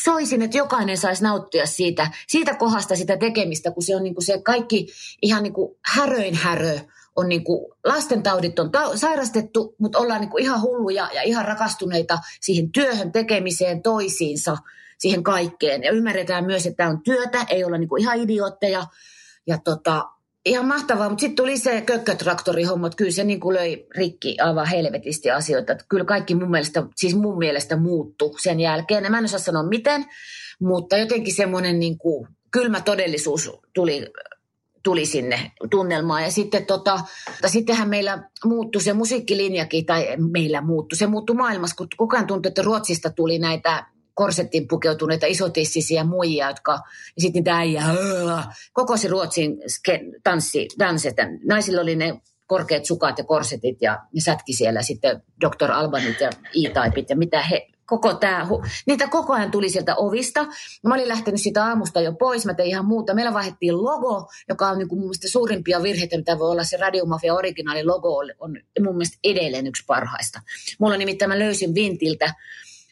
soisin, 0.03 0.41
että 0.41 0.57
jokainen 0.57 0.97
saisi 0.97 1.23
nauttia 1.23 1.65
siitä, 1.65 2.11
siitä 2.27 2.53
kohdasta 2.53 2.95
sitä 2.95 3.17
tekemistä, 3.17 3.71
kun 3.71 3.83
se 3.83 3.95
on 3.95 4.03
niin 4.03 4.15
kuin 4.15 4.25
se 4.25 4.41
kaikki 4.41 4.87
ihan 5.21 5.43
niin 5.43 5.53
kuin 5.53 5.77
häröin 5.81 6.35
härö 6.35 6.79
on 7.15 7.29
niin 7.29 7.43
kuin, 7.43 7.73
lastentaudit 7.85 8.59
on 8.59 8.71
ta- 8.71 8.97
sairastettu, 8.97 9.75
mutta 9.77 9.99
ollaan 9.99 10.21
niin 10.21 10.29
kuin 10.29 10.43
ihan 10.43 10.61
hulluja 10.61 11.09
ja 11.13 11.21
ihan 11.21 11.45
rakastuneita 11.45 12.19
siihen 12.41 12.71
työhön 12.71 13.11
tekemiseen 13.11 13.81
toisiinsa, 13.81 14.57
siihen 14.97 15.23
kaikkeen. 15.23 15.83
Ja 15.83 15.91
ymmärretään 15.91 16.45
myös, 16.45 16.65
että 16.65 16.77
tämä 16.77 16.89
on 16.89 17.03
työtä, 17.03 17.45
ei 17.49 17.63
olla 17.63 17.77
niin 17.77 17.89
kuin 17.89 18.01
ihan 18.01 18.19
idiootteja. 18.19 18.85
Ja 19.47 19.57
tota, 19.63 20.09
ihan 20.45 20.65
mahtavaa, 20.65 21.09
mutta 21.09 21.21
sitten 21.21 21.35
tuli 21.35 21.57
se 21.57 21.81
kökkötraktorihomma, 21.81 22.87
että 22.87 22.97
kyllä 22.97 23.11
se 23.11 23.23
niin 23.23 23.39
kuin 23.39 23.55
löi 23.55 23.85
rikki 23.95 24.37
aivan 24.39 24.67
helvetisti 24.67 25.31
asioita. 25.31 25.71
Että 25.71 25.85
kyllä 25.89 26.05
kaikki 26.05 26.35
mun 26.35 26.51
mielestä, 26.51 26.83
siis 26.95 27.15
mun 27.15 27.37
mielestä 27.37 27.77
muuttu 27.77 28.35
sen 28.41 28.59
jälkeen. 28.59 29.11
mä 29.11 29.17
en 29.17 29.25
osaa 29.25 29.39
sanoa 29.39 29.63
miten, 29.63 30.05
mutta 30.59 30.97
jotenkin 30.97 31.35
semmoinen 31.35 31.79
niin 31.79 31.97
kuin 31.97 32.27
kylmä 32.51 32.81
todellisuus 32.81 33.51
tuli 33.73 34.07
tuli 34.83 35.05
sinne 35.05 35.51
tunnelmaan. 35.71 36.23
Ja 36.23 36.31
sitten 36.31 36.65
tota, 36.65 36.99
sittenhän 37.47 37.89
meillä 37.89 38.29
muuttui 38.45 38.81
se 38.81 38.93
musiikkilinjakin, 38.93 39.85
tai 39.85 40.07
meillä 40.31 40.61
muuttui, 40.61 40.97
se 40.97 41.07
muuttui 41.07 41.35
maailmassa, 41.35 41.75
kun 41.75 41.87
koko 41.97 42.15
ajan 42.15 42.27
tuntui, 42.27 42.49
että 42.49 42.61
Ruotsista 42.61 43.09
tuli 43.09 43.39
näitä 43.39 43.85
korsettiin 44.21 44.67
pukeutuneita 44.67 45.25
isotissisiä 45.25 46.03
muijia, 46.03 46.49
jotka, 46.49 46.71
ja 47.15 47.21
sitten 47.21 47.39
niitä 47.39 47.57
äijä, 47.57 47.83
koko 48.73 48.97
se 48.97 49.07
Ruotsin 49.07 49.57
tanssi, 50.23 50.67
dansset. 50.79 51.15
Naisilla 51.45 51.81
oli 51.81 51.95
ne 51.95 52.21
korkeat 52.47 52.85
sukat 52.85 53.17
ja 53.17 53.23
korsetit 53.23 53.77
ja 53.81 53.99
ne 54.13 54.21
sätki 54.21 54.53
siellä 54.53 54.81
sitten 54.81 55.23
Dr. 55.41 55.71
Albanit 55.71 56.19
ja 56.19 56.29
E-Typeit 56.29 57.09
ja 57.09 57.15
mitä 57.15 57.41
he, 57.41 57.67
koko 57.85 58.13
tämä, 58.13 58.47
niitä 58.85 59.07
koko 59.07 59.33
ajan 59.33 59.51
tuli 59.51 59.69
sieltä 59.69 59.95
ovista. 59.95 60.47
Mä 60.87 60.93
olin 60.93 61.07
lähtenyt 61.07 61.41
sitä 61.41 61.65
aamusta 61.65 62.01
jo 62.01 62.13
pois, 62.13 62.45
mä 62.45 62.53
tein 62.53 62.69
ihan 62.69 62.85
muuta. 62.85 63.13
Meillä 63.13 63.33
vaihdettiin 63.33 63.83
logo, 63.83 64.29
joka 64.49 64.67
on 64.69 64.77
niin 64.77 64.87
kuin 64.87 64.99
mun 64.99 65.07
mielestä 65.07 65.29
suurimpia 65.29 65.83
virheitä, 65.83 66.17
mitä 66.17 66.39
voi 66.39 66.51
olla 66.51 66.63
se 66.63 66.77
Radiomafia 66.77 67.33
originaali 67.33 67.83
logo, 67.83 68.17
on 68.39 68.57
mun 68.83 68.95
mielestä 68.95 69.17
edelleen 69.23 69.67
yksi 69.67 69.83
parhaista. 69.87 70.41
Mulla 70.79 70.97
nimittäin 70.97 71.29
mä 71.29 71.39
löysin 71.39 71.75
Vintiltä 71.75 72.33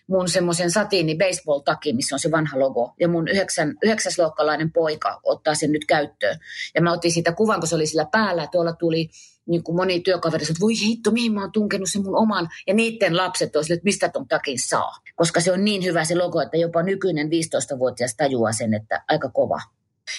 mun 0.09 0.29
semmoisen 0.29 0.71
satiini 0.71 1.15
baseball-takin, 1.15 1.95
missä 1.95 2.15
on 2.15 2.19
se 2.19 2.31
vanha 2.31 2.59
logo. 2.59 2.93
Ja 2.99 3.07
mun 3.07 3.27
yhdeksän, 3.27 3.75
yhdeksäsluokkalainen 3.83 4.71
poika 4.71 5.19
ottaa 5.23 5.55
sen 5.55 5.71
nyt 5.71 5.85
käyttöön. 5.85 6.39
Ja 6.75 6.81
mä 6.81 6.93
otin 6.93 7.11
siitä 7.11 7.31
kuvan, 7.31 7.59
kun 7.59 7.67
se 7.67 7.75
oli 7.75 7.87
sillä 7.87 8.05
päällä. 8.11 8.47
Tuolla 8.51 8.73
tuli 8.73 9.09
niin 9.45 9.63
kuin 9.63 9.75
moni 9.75 9.99
työkaveri 9.99 10.43
että 10.43 10.61
voi 10.61 10.73
hitto, 10.79 11.11
mihin 11.11 11.33
mä 11.33 11.41
oon 11.41 11.51
tunkenut 11.51 11.89
sen 11.89 12.03
mun 12.03 12.17
oman. 12.17 12.49
Ja 12.67 12.73
niiden 12.73 13.17
lapset 13.17 13.55
olisivat, 13.55 13.77
että 13.77 13.83
mistä 13.83 14.09
ton 14.09 14.27
takin 14.27 14.59
saa. 14.59 14.91
Koska 15.15 15.41
se 15.41 15.51
on 15.51 15.65
niin 15.65 15.83
hyvä 15.83 16.05
se 16.05 16.15
logo, 16.15 16.41
että 16.41 16.57
jopa 16.57 16.83
nykyinen 16.83 17.27
15-vuotias 17.27 18.15
tajuaa 18.15 18.51
sen, 18.51 18.73
että 18.73 19.03
aika 19.07 19.29
kova. 19.29 19.59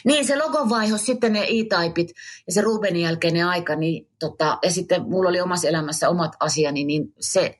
Niin, 0.05 0.27
se 0.27 0.37
logovaiho, 0.37 0.99
sitten 0.99 1.33
ne 1.33 1.41
e-typit 1.41 2.13
ja 2.47 2.53
se 2.53 2.61
Rubenin 2.61 3.03
jälkeinen 3.03 3.47
aika, 3.47 3.77
niin 3.77 4.09
tota, 4.19 4.59
ja 4.63 4.71
sitten 4.71 5.03
mulla 5.03 5.29
oli 5.29 5.41
omassa 5.41 5.69
elämässä 5.69 6.09
omat 6.09 6.33
asiani, 6.41 6.85
niin 6.85 7.15
se 7.21 7.59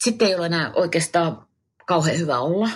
sitten 0.00 0.28
ei 0.28 0.34
ole 0.34 0.46
enää 0.46 0.72
oikeastaan 0.74 1.46
kauhean 1.86 2.18
hyvä 2.18 2.38
olla. 2.38 2.68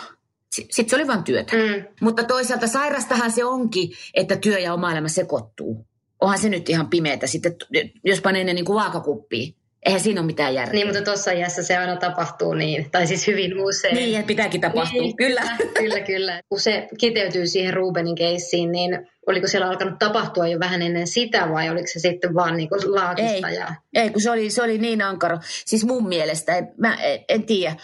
Sitten 0.50 0.88
se 0.88 0.96
oli 0.96 1.06
vain 1.06 1.24
työtä. 1.24 1.56
Mm. 1.56 1.84
Mutta 2.00 2.24
toisaalta 2.24 2.66
sairastahan 2.66 3.32
se 3.32 3.44
onkin, 3.44 3.90
että 4.14 4.36
työ 4.36 4.58
ja 4.58 4.74
oma 4.74 4.92
elämä 4.92 5.08
sekoittuu. 5.08 5.86
Onhan 6.20 6.38
se 6.38 6.48
nyt 6.48 6.68
ihan 6.68 6.90
pimeätä 6.90 7.26
sitten, 7.26 7.56
jos 8.04 8.20
panee 8.20 8.44
ne 8.44 8.54
niin 8.54 8.64
kuin 8.64 8.76
vaakakuppiin. 8.76 9.54
Eihän 9.86 10.00
siinä 10.00 10.20
ole 10.20 10.26
mitään 10.26 10.54
järkeä. 10.54 10.72
Niin, 10.72 10.86
mutta 10.86 11.02
tuossa 11.02 11.30
iässä 11.30 11.62
se 11.62 11.76
aina 11.76 11.96
tapahtuu 11.96 12.54
niin, 12.54 12.90
tai 12.90 13.06
siis 13.06 13.26
hyvin 13.26 13.60
usein. 13.60 13.94
Niin, 13.94 14.16
että 14.16 14.26
pitääkin 14.26 14.60
tapahtua, 14.60 15.02
Niin, 15.02 15.16
kyllä. 15.16 15.42
kyllä, 15.78 16.00
kyllä. 16.00 16.40
Kun 16.48 16.60
se 16.60 16.88
kiteytyy 16.98 17.46
siihen 17.46 17.74
Rubenin 17.74 18.14
keissiin, 18.14 18.72
niin 18.72 19.08
oliko 19.26 19.46
siellä 19.46 19.68
alkanut 19.68 19.98
tapahtua 19.98 20.48
jo 20.48 20.58
vähän 20.58 20.82
ennen 20.82 21.06
sitä 21.06 21.48
vai 21.50 21.70
oliko 21.70 21.86
se 21.86 22.00
sitten 22.00 22.34
vaan 22.34 22.56
niin 22.56 22.68
kuin 22.68 22.94
laakista? 22.94 23.48
Ei. 23.48 23.54
Ja... 23.54 23.74
Ei, 23.94 24.10
kun 24.10 24.22
se 24.22 24.30
oli, 24.30 24.50
se 24.50 24.62
oli 24.62 24.78
niin 24.78 25.02
ankara. 25.02 25.38
Siis 25.42 25.84
mun 25.84 26.08
mielestä, 26.08 26.56
en, 26.56 26.68
mä 26.76 26.94
en, 26.94 27.24
en 27.28 27.42
tiedä. 27.42 27.76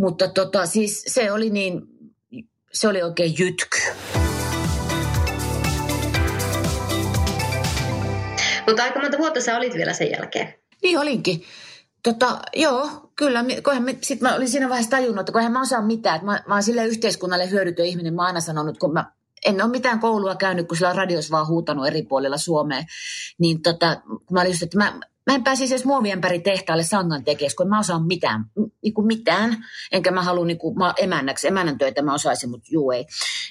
Mutta 0.00 0.28
tota, 0.28 0.66
siis 0.66 1.04
se 1.06 1.32
oli 1.32 1.50
niin, 1.50 1.82
se 2.72 2.88
oli 2.88 3.02
oikein 3.02 3.34
jytky. 3.38 3.78
Mutta 8.66 8.82
aika 8.82 9.00
monta 9.00 9.18
vuotta 9.18 9.40
sä 9.40 9.56
olit 9.56 9.74
vielä 9.74 9.92
sen 9.92 10.10
jälkeen. 10.10 10.54
Niin 10.82 10.98
olinkin. 10.98 11.44
Tota, 12.02 12.38
joo, 12.56 12.90
kyllä. 13.16 13.44
Sitten 14.02 14.28
mä 14.28 14.34
olin 14.34 14.48
siinä 14.48 14.68
vaiheessa 14.68 14.90
tajunnut, 14.90 15.20
että 15.20 15.32
kun 15.32 15.52
mä 15.52 15.62
osaa 15.62 15.82
mitään. 15.82 16.16
Että 16.16 16.26
mä, 16.26 16.42
mä 16.46 16.54
oon 16.54 16.62
sille 16.62 16.86
yhteiskunnalle 16.86 17.50
hyödytön 17.50 17.86
ihminen. 17.86 18.14
Mä 18.14 18.22
oon 18.22 18.26
aina 18.26 18.40
sanonut, 18.40 18.78
kun 18.78 18.92
mä 18.92 19.12
en 19.46 19.62
ole 19.62 19.70
mitään 19.70 20.00
koulua 20.00 20.34
käynyt, 20.34 20.68
kun 20.68 20.76
sillä 20.76 20.90
on 20.90 20.96
radios 20.96 21.30
vaan 21.30 21.46
huutanut 21.46 21.86
eri 21.86 22.02
puolilla 22.02 22.38
Suomea. 22.38 22.82
Niin 23.38 23.62
tota, 23.62 24.00
mä 24.30 24.40
olin 24.40 24.50
just, 24.50 24.62
että 24.62 24.78
mä, 24.78 25.00
mä 25.30 25.34
en 25.34 25.44
pääsisi 25.44 25.74
edes 25.74 25.84
muoviämpäri 25.84 26.40
tehtaalle 26.40 26.82
sangan 26.82 27.24
tekijäksi, 27.24 27.56
kun 27.56 27.68
mä 27.68 27.78
osaan 27.78 28.06
mitään, 28.06 28.44
niin 28.82 29.06
mitään. 29.06 29.56
Enkä 29.92 30.10
mä 30.10 30.22
halua 30.22 30.46
niin 30.46 30.58
emännäksi, 30.98 31.48
emännän 31.48 31.78
töitä 31.78 32.02
mä 32.02 32.14
osaisin, 32.14 32.50
mutta 32.50 32.68
juu 32.72 32.90
ei. 32.90 33.06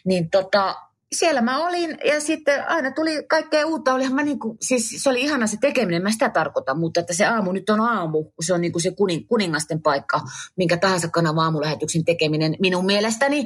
Niin 0.06 0.30
tota, 0.30 0.76
siellä 1.16 1.42
mä 1.42 1.68
olin 1.68 1.98
ja 2.06 2.20
sitten 2.22 2.68
aina 2.68 2.92
tuli 2.92 3.24
kaikkea 3.28 3.66
uutta. 3.66 3.94
Olihan 3.94 4.14
mä 4.14 4.24
niin 4.24 4.40
kuin, 4.40 4.58
siis 4.62 4.90
se 4.98 5.10
oli 5.10 5.22
ihana 5.22 5.48
se 5.48 5.58
tekeminen, 5.62 6.04
mä 6.04 6.12
sitä 6.12 6.30
tarkoitan, 6.30 6.80
mutta 6.80 7.00
että 7.00 7.14
se 7.14 7.26
aamu 7.26 7.52
nyt 7.52 7.70
on 7.70 7.82
aamu, 7.82 8.24
kun 8.24 8.46
se 8.46 8.54
on 8.54 8.62
niin 8.62 8.72
kuin 8.72 8.82
se 8.82 8.92
kuning, 8.92 9.28
kuningasten 9.28 9.82
paikka, 9.82 10.22
minkä 10.56 10.78
tahansa 10.78 11.08
kanava 11.08 11.44
aamulähetyksen 11.44 12.06
tekeminen 12.06 12.56
minun 12.60 12.86
mielestäni. 12.86 13.46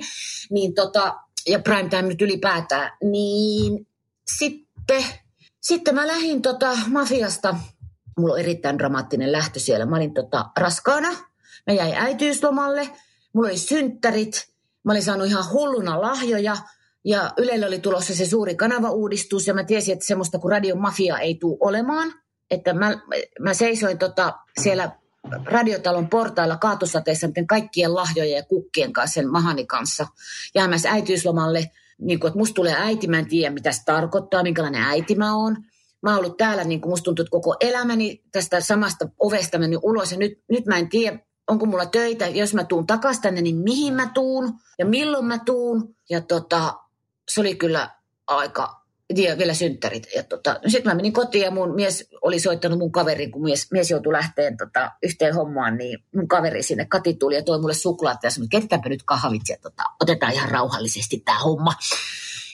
Niin 0.49 0.73
tota, 0.73 1.15
ja 1.47 1.59
primetime 1.59 2.01
nyt 2.01 2.21
ylipäätään, 2.21 2.91
niin 3.11 3.87
sitten, 4.37 5.03
sitten 5.61 5.95
mä 5.95 6.07
lähdin 6.07 6.41
tota 6.41 6.77
mafiasta. 6.87 7.55
Mulla 8.17 8.33
on 8.33 8.39
erittäin 8.39 8.77
dramaattinen 8.77 9.31
lähtö 9.31 9.59
siellä. 9.59 9.85
Mä 9.85 9.95
olin 9.95 10.13
tota 10.13 10.45
raskaana, 10.57 11.09
mä 11.67 11.73
jäin 11.73 11.93
äitiyslomalle, 11.93 12.89
mulla 13.33 13.47
oli 13.47 13.57
synttärit, 13.57 14.53
mä 14.83 14.91
olin 14.91 15.03
saanut 15.03 15.27
ihan 15.27 15.51
hulluna 15.51 16.01
lahjoja– 16.01 16.57
ja 17.05 17.33
Ylelle 17.37 17.67
oli 17.67 17.79
tulossa 17.79 18.15
se 18.15 18.25
suuri 18.25 18.55
kanavauudistus 18.55 19.47
ja 19.47 19.53
mä 19.53 19.63
tiesin, 19.63 19.93
että 19.93 20.05
semmoista 20.05 20.39
kuin 20.39 20.51
Radio 20.51 20.75
Mafia 20.75 21.17
ei 21.17 21.35
tule 21.35 21.57
olemaan. 21.59 22.13
Että 22.51 22.73
mä, 22.73 23.01
mä 23.39 23.53
seisoin 23.53 23.97
tota 23.97 24.33
siellä 24.61 24.91
radiotalon 25.45 26.09
portailla 26.09 26.57
kaatosateessa 26.57 27.27
kaikkien 27.47 27.95
lahjojen 27.95 28.37
ja 28.37 28.43
kukkien 28.43 28.93
kanssa 28.93 29.13
sen 29.13 29.31
mahani 29.31 29.65
kanssa 29.65 30.07
jäämässä 30.55 30.91
äitiyslomalle. 30.91 31.71
Niin 31.97 32.19
kuin, 32.19 32.27
että 32.29 32.39
musta 32.39 32.53
tulee 32.53 32.75
äiti, 32.77 33.07
mä 33.07 33.19
en 33.19 33.25
tiedä 33.25 33.53
mitä 33.53 33.71
se 33.71 33.81
tarkoittaa, 33.85 34.43
minkälainen 34.43 34.83
äiti 34.83 35.15
mä 35.15 35.35
oon. 35.35 35.57
Mä 36.03 36.09
oon 36.09 36.19
ollut 36.19 36.37
täällä, 36.37 36.63
niin 36.63 36.81
kuin 36.81 36.89
musta 36.89 37.03
tuntuu, 37.03 37.23
että 37.23 37.31
koko 37.31 37.55
elämäni 37.59 38.23
tästä 38.31 38.61
samasta 38.61 39.05
ovesta 39.19 39.59
mennyt 39.59 39.79
ulos 39.83 40.11
ja 40.11 40.17
nyt, 40.17 40.43
nyt 40.51 40.65
mä 40.65 40.77
en 40.77 40.89
tiedä, 40.89 41.19
onko 41.47 41.65
mulla 41.65 41.85
töitä, 41.85 42.27
jos 42.27 42.53
mä 42.53 42.63
tuun 42.63 42.87
takaisin 42.87 43.21
tänne, 43.21 43.41
niin 43.41 43.55
mihin 43.55 43.93
mä 43.93 44.11
tuun 44.13 44.53
ja 44.79 44.85
milloin 44.85 45.25
mä 45.25 45.39
tuun. 45.45 45.95
Ja 46.09 46.21
tota, 46.21 46.73
se 47.29 47.41
oli 47.41 47.55
kyllä 47.55 47.89
aika, 48.27 48.83
ja 49.15 49.37
vielä 49.37 49.53
synttärit. 49.53 50.07
Ja 50.15 50.23
tota, 50.23 50.59
sitten 50.67 50.91
mä 50.91 50.95
menin 50.95 51.13
kotiin 51.13 51.43
ja 51.43 51.51
mun 51.51 51.75
mies 51.75 52.07
oli 52.21 52.39
soittanut 52.39 52.79
mun 52.79 52.91
kaverin, 52.91 53.31
kun 53.31 53.43
mies, 53.43 53.71
mies 53.71 53.91
joutui 53.91 54.13
lähteen 54.13 54.57
tota, 54.57 54.91
yhteen 55.03 55.35
hommaan, 55.35 55.77
niin 55.77 55.99
mun 56.15 56.27
kaveri 56.27 56.63
sinne 56.63 56.85
Kati 56.85 57.13
tuli 57.13 57.35
ja 57.35 57.43
toi 57.43 57.59
mulle 57.59 57.73
suklaat 57.73 58.23
ja 58.23 58.29
sanoi, 58.29 58.47
keitätäänpä 58.47 58.89
nyt 58.89 59.03
kahvit 59.05 59.41
ja 59.49 59.57
tota, 59.61 59.83
otetaan 60.01 60.33
ihan 60.33 60.49
rauhallisesti 60.49 61.21
tämä 61.25 61.39
homma. 61.39 61.73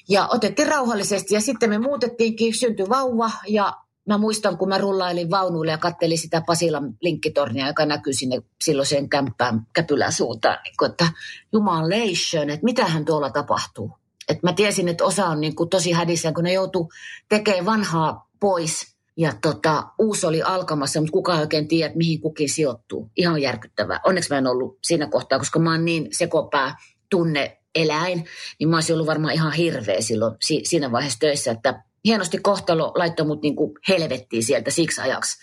Ja 0.10 0.28
otettiin 0.32 0.68
rauhallisesti 0.68 1.34
ja 1.34 1.42
sitten 1.42 1.70
me 1.70 1.78
muutettiinkin, 1.78 2.56
syntyi 2.56 2.90
vauva 2.90 3.32
ja 3.48 3.74
mä 4.08 4.18
muistan, 4.18 4.58
kun 4.58 4.70
mä 4.70 4.78
rullailin 4.78 5.30
vaunuille 5.32 5.72
ja 5.72 5.78
kattelin 5.78 6.18
sitä 6.18 6.42
Pasilan 6.42 6.94
linkkitornia, 7.02 7.68
joka 7.68 7.86
näkyy 7.86 8.14
sinne 8.14 8.42
silloiseen 8.64 9.10
kämppään 9.10 9.68
käpylän 9.74 10.14
suuntaan, 10.14 10.58
niin 10.64 10.92
että 10.92 11.08
jumalation, 11.54 12.50
että 12.50 12.66
mitähän 12.66 13.06
tuolla 13.06 13.30
tapahtuu. 13.30 13.92
Et 14.30 14.44
mä 14.44 14.54
tiesin, 14.54 14.88
että 14.88 15.06
osa 15.06 15.26
on 15.26 15.42
niin 15.42 15.56
kuin 15.56 15.70
tosi 15.70 15.92
hädissä, 15.92 16.32
kun 16.32 16.44
ne 16.44 16.54
joutuu 16.54 16.92
tekemään 17.30 17.66
vanhaa 17.66 18.30
pois. 18.40 18.96
Ja 19.18 19.34
tota, 19.42 19.84
uusi 20.00 20.26
oli 20.26 20.42
alkamassa, 20.42 21.00
mutta 21.00 21.12
kukaan 21.12 21.38
ei 21.38 21.44
oikein 21.44 21.68
tiedä, 21.68 21.86
että 21.86 21.98
mihin 21.98 22.22
kukin 22.22 22.50
sijoittuu. 22.50 23.12
Ihan 23.16 23.42
järkyttävää. 23.42 24.00
Onneksi 24.06 24.30
mä 24.30 24.38
en 24.38 24.48
ollut 24.48 24.78
siinä 24.84 25.08
kohtaa, 25.08 25.40
koska 25.40 25.60
mä 25.60 25.72
oon 25.72 25.86
niin 25.86 26.08
sekopää 26.12 26.76
tunne 27.10 27.59
eläin, 27.76 28.26
niin 28.60 28.70
mä 28.70 28.78
olisin 28.78 28.94
ollut 28.94 29.08
varmaan 29.08 29.34
ihan 29.34 29.54
hirveä 29.54 30.02
silloin 30.02 30.36
si- 30.42 30.62
siinä 30.64 30.92
vaiheessa 30.92 31.20
töissä, 31.20 31.52
että 31.52 31.84
hienosti 32.06 32.38
kohtalo 32.38 32.92
laittoi 32.96 33.26
mut 33.26 33.42
niin 33.42 33.56
kuin 33.56 33.74
helvettiin 33.88 34.44
sieltä 34.44 34.72
siksi 34.72 35.02
ajaksi 35.02 35.38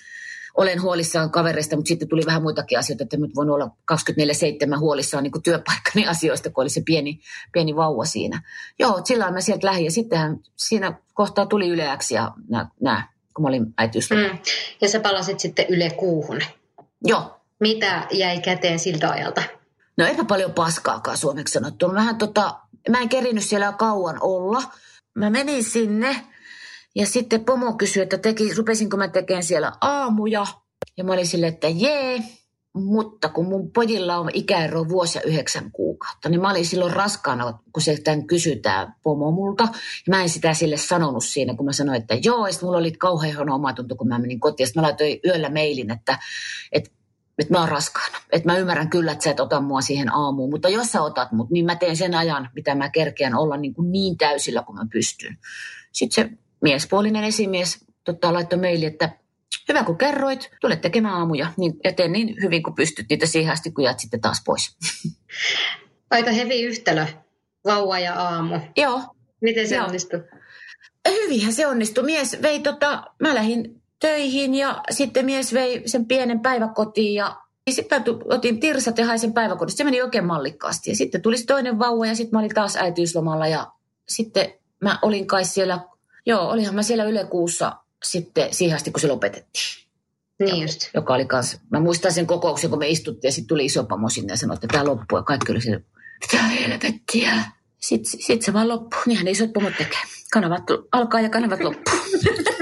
olen 0.57 0.83
huolissaan 0.83 1.31
kavereista, 1.31 1.77
mutta 1.77 1.89
sitten 1.89 2.09
tuli 2.09 2.23
vähän 2.27 2.43
muitakin 2.43 2.79
asioita, 2.79 3.05
että 3.05 3.17
nyt 3.17 3.37
voin 3.37 3.51
olla 3.51 3.71
24-7 3.93 4.79
huolissaan 4.79 5.23
niin 5.23 5.33
kuin 5.33 5.43
työpaikkani 5.43 6.07
asioista, 6.15 6.51
kun 6.51 6.63
oli 6.63 6.71
se 6.71 6.83
pieni, 6.87 7.21
pieni 7.53 7.77
vauva 7.77 8.05
siinä. 8.05 8.43
Joo, 8.79 9.01
sillä 9.05 9.31
mä 9.31 9.41
sieltä 9.41 9.67
lähdin 9.67 9.85
ja 9.85 9.91
sittenhän 9.91 10.39
siinä 10.57 10.99
kohtaa 11.15 11.47
tuli 11.47 11.69
yleäksi 11.69 12.15
ja 12.15 12.33
nämä, 12.81 13.09
kun 13.35 13.43
mä 13.43 13.49
olin 13.49 13.75
äitiyslomalla. 13.79 14.33
Mm. 14.33 14.39
Ja 14.81 14.89
sä 14.89 15.01
palasit 15.01 15.41
sitten 15.41 15.67
Yle 15.69 15.91
Kuuhun. 15.91 16.41
Joo. 17.05 17.41
Mitä 17.61 18.07
jäi 18.13 18.41
käteen 18.41 18.79
siltä 18.79 19.11
ajalta? 19.11 19.43
No 19.99 20.07
eipä 20.07 20.25
paljon 20.25 20.53
paskaakaan 20.53 21.17
suomeksi 21.17 21.53
sanottu. 21.53 21.95
Vähän 21.95 22.19
tota, 22.19 22.61
mä 22.91 23.01
en 23.01 23.09
kerinyt 23.09 23.45
siellä 23.45 23.73
kauan 23.73 24.19
olla. 24.21 24.63
Mä 25.15 25.31
menin 25.31 25.65
sinne 25.65 26.27
ja 26.95 27.07
sitten 27.07 27.45
pomo 27.45 27.73
kysyi, 27.73 28.03
että 28.03 28.19
teki, 28.19 28.55
rupesinko 28.55 28.97
mä 28.97 29.09
tekemään 29.09 29.43
siellä 29.43 29.73
aamuja. 29.81 30.47
Ja 30.97 31.05
mä 31.05 31.13
olin 31.13 31.27
silleen, 31.27 31.53
että 31.53 31.69
jee, 31.69 32.23
mutta 32.75 33.29
kun 33.29 33.47
mun 33.47 33.73
pojilla 33.73 34.19
on 34.19 34.31
ikäero 34.33 34.89
vuosi 34.89 35.19
ja 35.19 35.23
yhdeksän 35.23 35.71
kuukautta, 35.73 36.29
niin 36.29 36.41
mä 36.41 36.51
olin 36.51 36.67
silloin 36.67 36.93
raskaana, 36.93 37.59
kun 37.73 37.83
se 37.83 37.97
tämän 38.05 38.27
kysytään 38.27 38.95
pomo 39.03 39.31
multa. 39.31 39.63
Ja 39.63 40.11
mä 40.11 40.23
en 40.23 40.29
sitä 40.29 40.55
sille 40.55 40.77
sanonut 40.77 41.25
siinä, 41.25 41.55
kun 41.55 41.67
mä 41.67 41.73
sanoin, 41.73 42.01
että 42.01 42.15
joo, 42.25 42.47
ja 42.47 42.53
mulla 42.63 42.79
oli 42.79 42.93
kauhean 42.93 43.37
huono 43.37 43.55
omatunto, 43.55 43.97
kun 43.97 44.09
mä 44.09 44.19
menin 44.19 44.41
kotiin. 44.41 44.67
Sitten 44.67 44.81
mä 44.81 44.87
laitoin 44.87 45.21
yöllä 45.25 45.49
mailin, 45.49 45.91
että, 45.91 46.19
että 46.73 46.91
että 47.39 47.55
mä 47.55 47.61
oon 47.61 47.69
raskaana. 47.69 48.19
Että 48.33 48.49
mä 48.49 48.59
ymmärrän 48.59 48.91
kyllä, 48.91 49.13
että 49.13 49.25
sä 49.25 49.31
et 49.31 49.41
ota 49.41 49.61
mua 49.61 49.81
siihen 49.81 50.15
aamuun, 50.15 50.51
mutta 50.51 50.69
jos 50.69 50.93
sä 50.93 51.03
otat 51.03 51.33
mut, 51.33 51.51
niin 51.51 51.65
mä 51.65 51.77
teen 51.77 51.97
sen 51.97 52.15
ajan, 52.15 52.51
mitä 52.55 52.75
mä 52.75 52.89
kerkeän 52.89 53.35
olla 53.35 53.57
niin, 53.57 53.75
kuin 53.75 53.93
niin 53.93 54.17
täysillä 54.19 54.63
kuin 54.63 54.77
mä 54.77 54.87
pystyn. 54.93 55.39
Sitten 55.93 56.25
se 56.25 56.39
miespuolinen 56.63 57.25
esimies 57.25 57.85
tota, 58.05 58.33
laittoi 58.33 58.59
meille, 58.59 58.87
että 58.87 59.11
hyvä 59.69 59.85
kun 59.85 59.99
kerroit, 59.99 60.51
tule 60.61 60.77
tekemään 60.77 61.15
aamuja 61.15 61.53
niin, 61.57 61.75
ja 61.85 61.93
teen 61.93 62.13
niin 62.13 62.37
hyvin 62.43 62.63
kuin 62.63 62.75
pystyt 62.75 63.07
niitä 63.11 63.27
siihen 63.27 63.53
asti, 63.53 63.71
kun 63.71 63.85
jäät 63.85 63.99
sitten 63.99 64.21
taas 64.21 64.43
pois. 64.47 64.77
Aika 66.11 66.31
hevi 66.31 66.63
yhtälö, 66.63 67.07
vauva 67.65 67.99
ja 67.99 68.15
aamu. 68.15 68.61
Joo. 68.77 69.03
Miten 69.41 69.69
se 69.69 69.75
Joo. 69.75 69.87
onnistui? 69.87 70.23
Hyvinhän 71.09 71.53
se 71.53 71.67
onnistui. 71.67 72.05
Mies 72.05 72.43
vei, 72.43 72.61
tota, 72.61 73.05
mä 73.21 73.35
lähdin 73.35 73.83
töihin 74.01 74.55
ja 74.55 74.83
sitten 74.91 75.25
mies 75.25 75.55
vei 75.55 75.83
sen 75.87 76.07
pienen 76.07 76.41
päiväkotiin 76.41 77.15
ja 77.15 77.37
sitten 77.71 78.05
otin 78.29 78.61
tirsat 78.61 78.99
ja 78.99 79.07
haisen 79.07 79.33
päiväkodista. 79.33 79.79
Se 79.79 79.85
meni 79.85 80.03
oikein 80.03 80.25
mallikkaasti. 80.25 80.91
Ja 80.91 80.97
sitten 80.97 81.23
tuli 81.23 81.37
toinen 81.37 81.79
vauva 81.79 82.07
ja 82.07 82.15
sitten 82.15 82.37
mä 82.37 82.39
olin 82.39 82.55
taas 82.55 82.77
äitiyslomalla 82.77 83.47
ja 83.47 83.67
sitten 84.09 84.55
mä 84.81 84.99
olin 85.03 85.27
kai 85.27 85.45
siellä 85.45 85.81
Joo, 86.27 86.51
olihan 86.51 86.75
mä 86.75 86.83
siellä 86.83 87.05
Yle 87.05 87.25
Kuussa 87.25 87.77
sitten 88.05 88.55
siihen 88.55 88.77
asti, 88.77 88.91
kun 88.91 89.01
se 89.01 89.07
lopetettiin. 89.07 89.87
Niin 90.39 90.63
just. 90.63 90.81
Joka 90.95 91.15
oli 91.15 91.27
kans, 91.27 91.61
mä 91.71 91.81
muistan 91.81 92.13
sen 92.13 92.27
kokouksen, 92.27 92.71
kun 92.71 92.79
me 92.79 92.89
istuttiin 92.89 93.29
ja 93.29 93.33
sitten 93.33 93.49
tuli 93.49 93.65
iso 93.65 93.85
pamo 93.85 94.09
sinne 94.09 94.33
ja 94.33 94.37
sanoi, 94.37 94.55
että 94.55 94.67
tämä 94.67 94.85
loppuu 94.85 95.19
ja 95.19 95.23
kaikki 95.23 95.53
oli 95.53 95.61
siellä, 95.61 95.81
mitä 96.21 96.43
helvettiä. 96.43 97.45
Sitten 97.79 98.23
sit 98.23 98.43
se 98.43 98.53
vaan 98.53 98.69
loppuu, 98.69 99.01
niinhän 99.07 99.25
ne 99.25 99.31
isot 99.31 99.53
pomot 99.53 99.77
tekee. 99.79 100.01
Kanavat 100.33 100.63
alkaa 100.93 101.21
ja 101.21 101.29
kanavat 101.29 101.61
loppuu. 101.61 101.95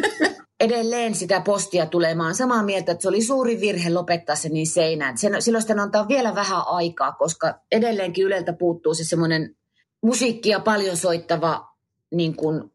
Edelleen 0.65 1.15
sitä 1.15 1.41
postia 1.41 1.87
tulemaan 1.87 2.35
samaa 2.35 2.63
mieltä, 2.63 2.93
että 2.93 3.03
se 3.03 3.09
oli 3.09 3.23
suuri 3.23 3.61
virhe 3.61 3.91
lopettaa 3.91 4.37
se 4.37 4.49
niin 4.49 4.67
seinään. 4.67 5.19
Sen, 5.19 5.43
silloin 5.43 5.63
sitä 5.63 5.83
antaa 5.83 6.09
vielä 6.09 6.35
vähän 6.35 6.63
aikaa, 6.67 7.13
koska 7.13 7.55
edelleenkin 7.73 8.25
Yleltä 8.25 8.53
puuttuu 8.53 8.95
se 8.95 9.05
semmoinen 9.05 9.57
musiikkia 10.03 10.61
paljon 10.61 10.97
soittava 10.97 11.69
niin 12.11 12.37
kuin 12.37 12.73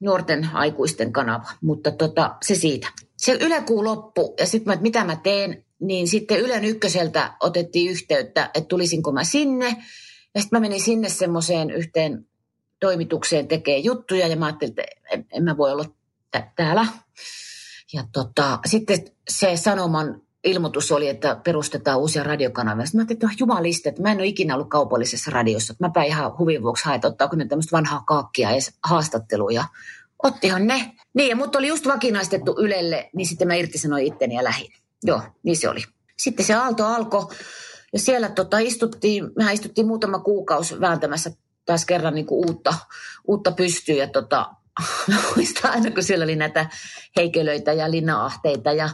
nuorten 0.00 0.48
aikuisten 0.52 1.12
kanava, 1.12 1.48
mutta 1.62 1.90
tota, 1.90 2.36
se 2.44 2.54
siitä. 2.54 2.88
Se 3.16 3.32
ylekuu 3.32 3.84
loppu 3.84 4.34
ja 4.38 4.46
sitten 4.46 4.74
mä, 4.74 4.82
mitä 4.82 5.04
mä 5.04 5.16
teen, 5.16 5.64
niin 5.80 6.08
sitten 6.08 6.40
Ylen 6.40 6.64
ykköseltä 6.64 7.34
otettiin 7.40 7.90
yhteyttä, 7.90 8.50
että 8.54 8.68
tulisinko 8.68 9.12
mä 9.12 9.24
sinne. 9.24 9.66
Ja 10.34 10.40
sitten 10.40 10.56
mä 10.56 10.60
menin 10.60 10.82
sinne 10.82 11.08
semmoiseen 11.08 11.70
yhteen 11.70 12.26
toimitukseen 12.80 13.48
tekee 13.48 13.78
juttuja 13.78 14.26
ja 14.26 14.36
mä 14.36 14.46
ajattelin, 14.46 14.70
että 14.70 14.84
en, 15.12 15.26
en 15.32 15.44
mä 15.44 15.56
voi 15.56 15.72
olla 15.72 15.84
t- 16.30 16.54
täällä. 16.56 16.86
Ja 17.92 18.04
tota, 18.12 18.58
sitten 18.66 19.04
se 19.28 19.56
sanoman 19.56 20.22
ilmoitus 20.44 20.92
oli, 20.92 21.08
että 21.08 21.40
perustetaan 21.44 21.98
uusia 21.98 22.22
radiokanavia. 22.22 22.86
Sitten 22.86 22.98
mä 22.98 23.02
ajattelin, 23.02 23.16
että 23.16 23.26
no, 23.26 23.32
jumalista, 23.38 23.88
että 23.88 24.02
mä 24.02 24.12
en 24.12 24.18
ole 24.18 24.26
ikinä 24.26 24.54
ollut 24.54 24.70
kaupallisessa 24.70 25.30
radiossa. 25.30 25.74
Mä 25.80 25.90
päin 25.90 26.08
ihan 26.08 26.38
huvin 26.38 26.62
vuoksi 26.62 26.84
haet, 26.84 27.04
ottaako 27.04 27.36
ne 27.36 27.48
tämmöistä 27.48 27.76
vanhaa 27.76 28.04
kaakkia 28.06 28.50
edes 28.50 28.72
haastatteluja. 28.84 29.64
Ottihan 30.22 30.66
ne. 30.66 30.92
Niin, 31.14 31.28
ja 31.28 31.36
mut 31.36 31.56
oli 31.56 31.68
just 31.68 31.86
vakinaistettu 31.86 32.56
Ylelle, 32.58 33.10
niin 33.14 33.26
sitten 33.26 33.48
mä 33.48 33.54
irtisanoin 33.54 34.06
itteni 34.06 34.34
ja 34.34 34.44
lähin. 34.44 34.72
Joo, 35.02 35.22
niin 35.42 35.56
se 35.56 35.68
oli. 35.68 35.84
Sitten 36.16 36.46
se 36.46 36.54
aalto 36.54 36.86
alkoi, 36.86 37.26
ja 37.92 37.98
siellä 37.98 38.28
tota, 38.28 38.58
istuttiin, 38.58 39.30
mehän 39.36 39.54
istuttiin 39.54 39.86
muutama 39.86 40.18
kuukausi 40.18 40.80
vääntämässä 40.80 41.30
taas 41.64 41.84
kerran 41.84 42.14
niin 42.14 42.26
kuin 42.26 42.48
uutta, 42.48 42.74
uutta 43.28 43.52
pystyä. 43.52 43.94
Ja 43.94 44.08
tota, 44.08 44.46
muistan 45.36 45.70
aina, 45.70 45.90
kun 45.90 46.02
siellä 46.02 46.22
oli 46.22 46.36
näitä 46.36 46.66
heikelöitä 47.16 47.72
ja 47.72 47.90
linnaahteita 47.90 48.72
ja 48.72 48.88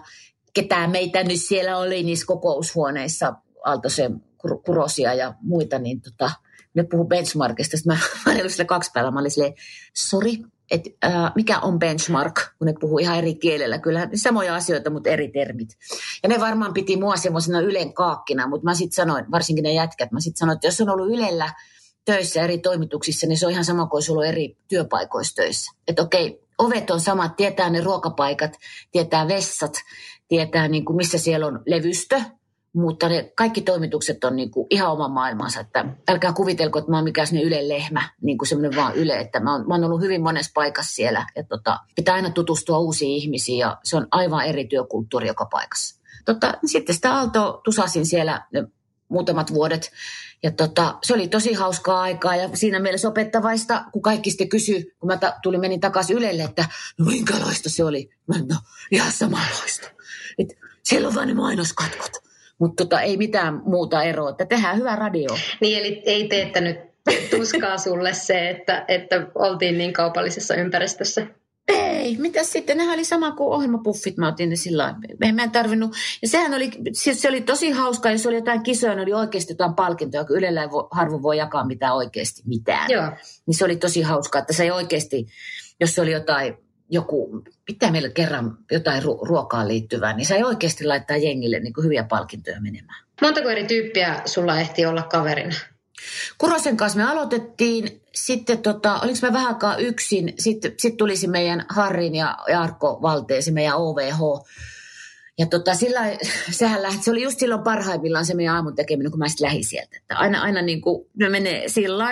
ketään 0.55 0.91
meitä 0.91 1.23
nyt 1.23 1.41
siellä 1.41 1.79
oli 1.79 2.03
niissä 2.03 2.27
kokoushuoneissa, 2.27 3.35
Aaltosen 3.65 4.23
Kurosia 4.65 5.15
ja 5.15 5.35
muita, 5.41 5.79
niin 5.79 6.01
tota, 6.01 6.31
ne 6.75 6.85
puhu 6.91 7.05
benchmarkista. 7.05 7.77
Sitten 7.77 7.97
mä, 7.97 8.01
mä 8.27 8.39
olin 8.39 8.51
sille 8.51 8.65
kaksi 8.65 8.91
päivää, 8.95 9.11
mä 9.11 9.21
olin 9.21 9.31
silleen, 9.31 9.55
sori, 9.95 10.39
että 10.71 10.91
äh, 11.05 11.33
mikä 11.35 11.59
on 11.59 11.79
benchmark, 11.79 12.41
kun 12.59 12.67
ne 12.67 12.75
puhuu 12.81 12.99
ihan 12.99 13.19
eri 13.19 13.35
kielellä. 13.35 13.79
Kyllä 13.79 14.09
samoja 14.15 14.55
asioita, 14.55 14.91
mutta 14.91 15.11
eri 15.11 15.29
termit. 15.29 15.69
Ja 16.23 16.29
ne 16.29 16.41
varmaan 16.41 16.75
piti 16.75 16.97
mua 16.97 17.17
semmoisena 17.17 17.61
Ylen 17.61 17.95
kaakkina, 17.95 18.47
mutta 18.47 18.65
mä 18.65 18.75
sitten 18.75 18.97
sanoin, 18.97 19.31
varsinkin 19.31 19.63
ne 19.63 19.73
jätkät, 19.73 20.13
mä 20.13 20.21
sitten 20.21 20.39
sanoin, 20.39 20.57
että 20.57 20.67
jos 20.67 20.81
on 20.81 20.91
ollut 20.91 21.09
Ylellä 21.09 21.53
töissä 22.05 22.43
eri 22.43 22.59
toimituksissa, 22.59 23.27
niin 23.27 23.39
se 23.39 23.47
on 23.47 23.53
ihan 23.53 23.65
sama 23.65 23.87
kuin 23.87 24.03
olisi 24.11 24.29
eri 24.29 24.57
työpaikoissa 24.69 25.35
töissä. 25.35 25.73
Että 25.89 26.03
okei, 26.03 26.45
ovet 26.59 26.91
on 26.91 27.01
samat, 27.01 27.37
tietää 27.37 27.71
ne 27.71 27.81
ruokapaikat, 27.81 28.53
tietää 28.93 29.29
vessat, 29.29 29.73
tietää 30.29 30.69
niin 30.69 30.85
kuin 30.85 30.97
missä 30.97 31.19
siellä 31.19 31.47
on 31.47 31.63
levystö, 31.67 32.21
mutta 32.75 33.09
ne 33.09 33.33
kaikki 33.37 33.61
toimitukset 33.61 34.25
on 34.25 34.37
niin 34.37 34.51
kuin 34.51 34.67
ihan 34.71 34.93
oma 34.93 35.09
maailmansa. 35.09 35.61
Että 35.61 35.85
älkää 36.09 36.33
kuvitelko, 36.33 36.79
että 36.79 36.91
mä 36.91 36.97
oon 36.97 37.05
mikään 37.05 37.29
Ylen 37.43 37.69
lehmä, 37.69 38.09
niin 38.23 38.39
kuin 38.39 38.49
semmoinen 38.49 38.77
vaan 38.77 38.95
Yle. 38.95 39.19
Että 39.19 39.41
mä 39.41 39.53
oon, 39.53 39.69
mä 39.69 39.75
oon 39.75 39.85
ollut 39.85 40.01
hyvin 40.01 40.23
monessa 40.23 40.51
paikassa 40.55 40.95
siellä. 40.95 41.27
Ja 41.37 41.45
tota, 41.45 41.79
pitää 41.97 42.15
aina 42.15 42.31
tutustua 42.31 42.79
uusiin 42.79 43.11
ihmisiin 43.11 43.59
ja 43.59 43.79
se 43.85 43.97
on 43.97 44.07
aivan 44.11 44.47
eri 44.47 44.67
työkulttuuri 44.67 45.27
joka 45.27 45.45
paikassa. 45.45 46.01
Tota, 46.25 46.55
sitten 46.67 46.95
sitä 46.95 47.15
Aalto 47.15 47.61
tusasin 47.65 48.07
siellä 48.07 48.47
muutamat 49.15 49.55
vuodet. 49.55 49.93
Ja 50.43 50.51
tota, 50.51 50.99
se 51.05 51.15
oli 51.15 51.29
tosi 51.29 51.53
hauskaa 51.53 52.01
aikaa 52.01 52.37
ja 52.37 52.49
siinä 52.55 52.79
mielessä 52.79 53.09
opettavaista, 53.09 53.85
kun 53.93 54.03
kaikki 54.03 54.31
sitten 54.31 54.49
kysyi, 54.49 54.93
kun 54.99 55.07
mä 55.07 55.19
tulin 55.43 55.61
menin 55.61 55.81
takaisin 55.81 56.17
Ylelle, 56.17 56.43
että 56.43 56.65
no 56.99 57.05
minkälaista 57.05 57.71
se 57.71 57.85
oli. 57.85 58.11
Mä 58.27 58.35
no 58.39 58.57
ihan 58.91 59.13
samanlaista. 59.13 59.91
Et 60.39 60.49
siellä 60.83 61.09
on 61.09 61.15
vain 61.15 61.29
ne 61.29 61.35
mainoskatkot. 61.35 62.13
Mutta 62.59 62.85
tota, 62.85 63.01
ei 63.01 63.17
mitään 63.17 63.63
muuta 63.65 64.03
eroa, 64.03 64.31
että 64.31 64.47
tehdään 64.47 64.77
hyvä 64.77 64.97
radio. 64.97 65.29
Niin, 65.61 65.79
eli 65.79 66.03
ei 66.07 66.29
teettänyt 66.29 66.77
tuskaa 67.31 67.79
sulle 67.79 68.15
se, 68.15 68.51
että, 68.51 68.85
että 68.89 69.27
oltiin 69.35 69.79
niin 69.79 69.93
kaupallisessa 69.93 70.55
ympäristössä? 70.55 71.27
Ei, 71.69 72.17
mitä 72.17 72.45
sitten? 72.45 72.77
Nehän 72.77 72.95
oli 72.95 73.05
sama 73.05 73.31
kuin 73.33 73.55
ohjelmapuffit, 73.55 74.17
mä 74.17 74.29
otin 74.29 74.51
ne 74.51 74.57
sillä 74.57 74.95
Me 75.19 75.43
en 75.43 75.51
tarvinnut. 75.51 75.97
Ja 76.23 76.29
sehän 76.29 76.55
oli, 76.55 76.71
siis 76.93 77.23
se 77.23 77.29
oli 77.29 77.41
tosi 77.41 77.71
hauska, 77.71 78.11
jos 78.11 78.27
oli 78.27 78.35
jotain 78.35 78.63
kisoja, 78.63 78.93
oli 78.93 79.13
oikeasti 79.13 79.53
jotain 79.53 79.75
palkintoja, 79.75 80.25
kun 80.25 80.37
Ylellä 80.37 80.63
ei 80.63 80.71
voi, 80.71 80.89
harvoin 80.91 81.23
voi 81.23 81.39
jakaa 81.39 81.67
mitään 81.67 81.95
oikeasti 81.95 82.43
mitään. 82.47 82.91
Joo. 82.91 83.11
Niin 83.47 83.55
se 83.55 83.65
oli 83.65 83.77
tosi 83.77 84.03
hauskaa, 84.03 84.41
että 84.41 84.53
se 84.53 84.63
ei 84.63 84.71
oikeasti, 84.71 85.27
jos 85.81 85.95
se 85.95 86.01
oli 86.03 86.13
jotain, 86.13 86.55
joku, 86.91 87.43
pitää 87.65 87.91
meillä 87.91 88.09
kerran 88.09 88.59
jotain 88.71 89.03
ru- 89.03 89.29
ruokaan 89.29 89.69
liittyvää, 89.69 90.17
niin 90.17 90.27
se 90.27 90.35
ei 90.35 90.45
oikeasti 90.45 90.85
laittaa 90.85 91.17
jengille 91.17 91.61
niin 91.61 91.75
kuin 91.75 91.85
hyviä 91.85 92.05
palkintoja 92.05 92.61
menemään. 92.61 93.05
Montako 93.21 93.49
eri 93.49 93.65
tyyppiä 93.65 94.23
sulla 94.25 94.61
ehti 94.61 94.87
olla 94.87 95.03
kaverina? 95.03 95.55
Kurosen 96.39 96.77
kanssa 96.77 96.99
me 96.99 97.05
aloitettiin, 97.05 98.03
sitten 98.15 98.59
tota, 98.59 99.01
oliko 99.01 99.19
mä 99.23 99.33
vähän 99.33 99.49
aikaa 99.49 99.77
yksin, 99.77 100.33
sitten 100.39 100.75
sit 100.79 100.97
tulisi 100.97 101.29
meidän 101.29 101.67
Harrin 101.69 102.15
ja 102.15 102.39
Jarkko 102.49 102.99
Valteesi, 103.03 103.53
meidän 103.53 103.77
OVH. 103.77 104.49
Ja 105.39 105.47
tota, 105.47 105.75
sillä, 105.75 106.01
sehän 106.51 106.83
lähti, 106.83 107.05
se 107.05 107.11
oli 107.11 107.23
just 107.23 107.39
silloin 107.39 107.63
parhaimmillaan 107.63 108.27
se 108.27 108.35
meidän 108.35 108.55
aamun 108.55 108.75
tekeminen, 108.75 109.11
kun 109.11 109.19
mä 109.19 109.29
sitten 109.29 109.47
lähdin 109.47 109.65
sieltä. 109.65 109.97
Että 109.97 110.17
aina, 110.17 110.43
aina 110.43 110.63
niin 110.63 110.81
kuin, 110.81 111.07
ne 111.15 111.29
menee 111.29 111.69
sillä 111.69 112.05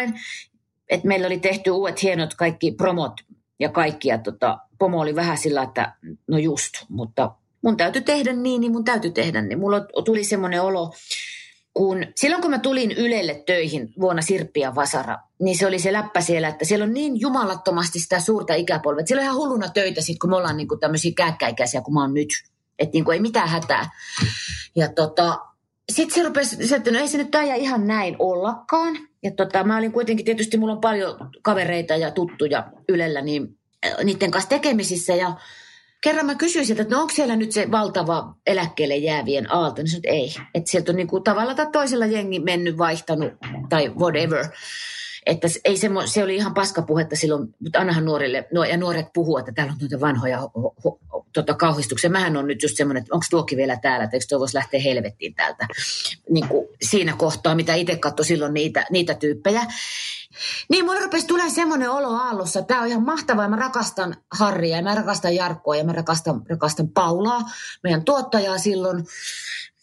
että 0.93 1.09
meillä 1.09 1.27
oli 1.27 1.39
tehty 1.39 1.71
uudet 1.71 2.03
hienot 2.03 2.35
kaikki 2.35 2.73
promot 2.73 3.13
ja 3.61 3.69
kaikki. 3.69 4.09
Ja 4.09 4.19
tota, 4.19 4.59
pomo 4.79 5.01
oli 5.01 5.15
vähän 5.15 5.39
sillä, 5.39 5.63
että 5.63 5.95
no 6.29 6.39
just, 6.39 6.73
mutta 6.89 7.35
mun 7.63 7.77
täytyy 7.77 8.03
tehdä 8.03 8.33
niin, 8.33 8.61
niin 8.61 8.73
mun 8.73 8.85
täytyy 8.85 9.11
tehdä 9.11 9.43
niin. 9.43 9.59
Mulla 9.59 9.81
tuli 10.05 10.25
semmoinen 10.25 10.63
olo, 10.63 10.93
kun 11.75 12.07
silloin 12.17 12.43
kun 12.43 12.51
mä 12.51 12.59
tulin 12.59 12.93
Ylelle 12.93 13.43
töihin 13.47 13.93
vuonna 14.01 14.23
Sirppi 14.23 14.61
ja 14.61 14.75
Vasara, 14.75 15.19
niin 15.41 15.59
se 15.59 15.67
oli 15.67 15.79
se 15.79 15.93
läppä 15.93 16.21
siellä, 16.21 16.49
että 16.49 16.65
siellä 16.65 16.85
on 16.85 16.95
niin 16.95 17.21
jumalattomasti 17.21 18.01
sitä 18.01 18.21
suurta 18.21 18.55
ikäpolvea. 18.55 19.07
Siellä 19.07 19.21
on 19.21 19.25
ihan 19.25 19.37
hulluna 19.37 19.69
töitä 19.69 20.01
sit, 20.01 20.19
kun 20.19 20.31
me 20.31 20.37
ollaan 20.37 20.57
niin 20.57 20.69
kuin 20.69 20.81
tämmöisiä 20.81 21.13
kääkkäikäisiä 21.17 21.81
kuin 21.81 21.95
mä 21.95 22.01
oon 22.01 22.15
nyt. 22.15 22.29
Että 22.79 22.93
niin 22.93 23.05
kuin 23.05 23.15
ei 23.15 23.21
mitään 23.21 23.49
hätää. 23.49 23.91
Ja 24.77 24.89
tota, 24.89 25.39
sitten 25.93 26.15
se 26.15 26.29
rupesi, 26.29 26.75
että 26.75 26.91
no 26.91 26.99
ei 26.99 27.09
se 27.09 27.19
nyt 27.19 27.31
taida 27.31 27.55
ihan 27.55 27.87
näin 27.87 28.17
ollakaan. 28.19 28.99
Ja 29.23 29.31
tota, 29.31 29.65
mä 29.65 29.77
olin 29.77 29.93
kuitenkin, 29.93 30.25
tietysti 30.25 30.57
mulla 30.57 30.73
on 30.73 30.81
paljon 30.81 31.31
kavereita 31.43 31.97
ja 31.97 32.11
tuttuja 32.11 32.73
Ylellä, 32.89 33.21
niin 33.21 33.59
niiden 34.05 34.31
kanssa 34.31 34.49
tekemisissä. 34.49 35.15
Ja 35.15 35.37
kerran 36.03 36.27
mä 36.27 36.35
kysyisin, 36.35 36.81
että 36.81 36.95
no 36.95 37.01
onko 37.01 37.15
siellä 37.15 37.37
nyt 37.37 37.53
se 37.53 37.71
valtava 37.71 38.35
eläkkeelle 38.47 38.97
jäävien 38.97 39.53
aalto, 39.53 39.83
niin 39.83 39.91
sanoin, 39.91 40.03
että 40.07 40.17
ei. 40.17 40.35
Että 40.55 40.71
sieltä 40.71 40.93
on 40.93 40.97
niin 40.97 41.09
tavalla 41.25 41.55
tai 41.55 41.67
toisella 41.73 42.07
jengi 42.07 42.41
mennyt, 42.41 42.79
vaihtanut 42.79 43.33
tai 43.69 43.89
whatever. 43.89 44.47
Että 45.27 45.49
ei 45.65 45.77
se, 45.77 45.91
se 46.05 46.25
oli 46.25 46.37
ihan 46.37 46.55
paskapuhetta 46.55 47.17
silloin, 47.17 47.55
mutta 47.61 47.79
annahan 47.79 48.05
nuorille, 48.05 48.49
ja 48.71 48.77
nuoret 48.77 49.07
puhuu, 49.15 49.39
että 49.39 49.53
täällä 49.53 49.73
on 49.73 49.79
noita 49.81 50.01
vanhoja 50.01 50.39
ho, 50.39 50.75
ho, 50.85 50.99
tota, 51.33 51.55
kauhistuksia. 51.55 52.11
Mähän 52.11 52.37
on 52.37 52.47
nyt 52.47 52.63
just 52.63 52.77
semmoinen, 52.77 53.01
että 53.01 53.15
onko 53.15 53.27
tuokin 53.31 53.59
vielä 53.59 53.77
täällä, 53.77 54.05
että 54.05 54.17
eikö 54.17 54.27
tuo 54.29 54.39
voisi 54.39 54.57
lähteä 54.57 54.81
helvettiin 54.81 55.35
täältä. 55.35 55.67
Niin 56.31 56.49
kuin 56.49 56.69
siinä 56.83 57.15
kohtaa, 57.19 57.55
mitä 57.55 57.75
itse 57.75 57.97
katsoi 57.97 58.27
silloin 58.27 58.55
niitä, 58.55 58.87
niitä 58.91 59.15
tyyppejä. 59.15 59.63
Niin, 60.69 60.85
mulle 60.85 61.01
rupesi 61.01 61.27
tulee 61.27 61.51
semmoinen 61.51 61.91
olo 61.91 62.09
aallossa, 62.09 62.59
että 62.59 62.69
tämä 62.69 62.81
on 62.81 62.89
ihan 62.89 63.03
mahtavaa 63.03 63.49
mä 63.49 63.57
rakastan 63.57 64.17
Harria 64.33 64.77
ja 64.77 64.83
mä 64.83 64.95
rakastan 64.95 65.35
Jarkkoa 65.35 65.77
ja 65.77 65.85
mä 65.85 65.93
rakastan, 65.93 66.43
rakastan 66.51 66.89
Paulaa, 66.89 67.41
meidän 67.83 68.05
tuottajaa 68.05 68.59
silloin. 68.59 69.05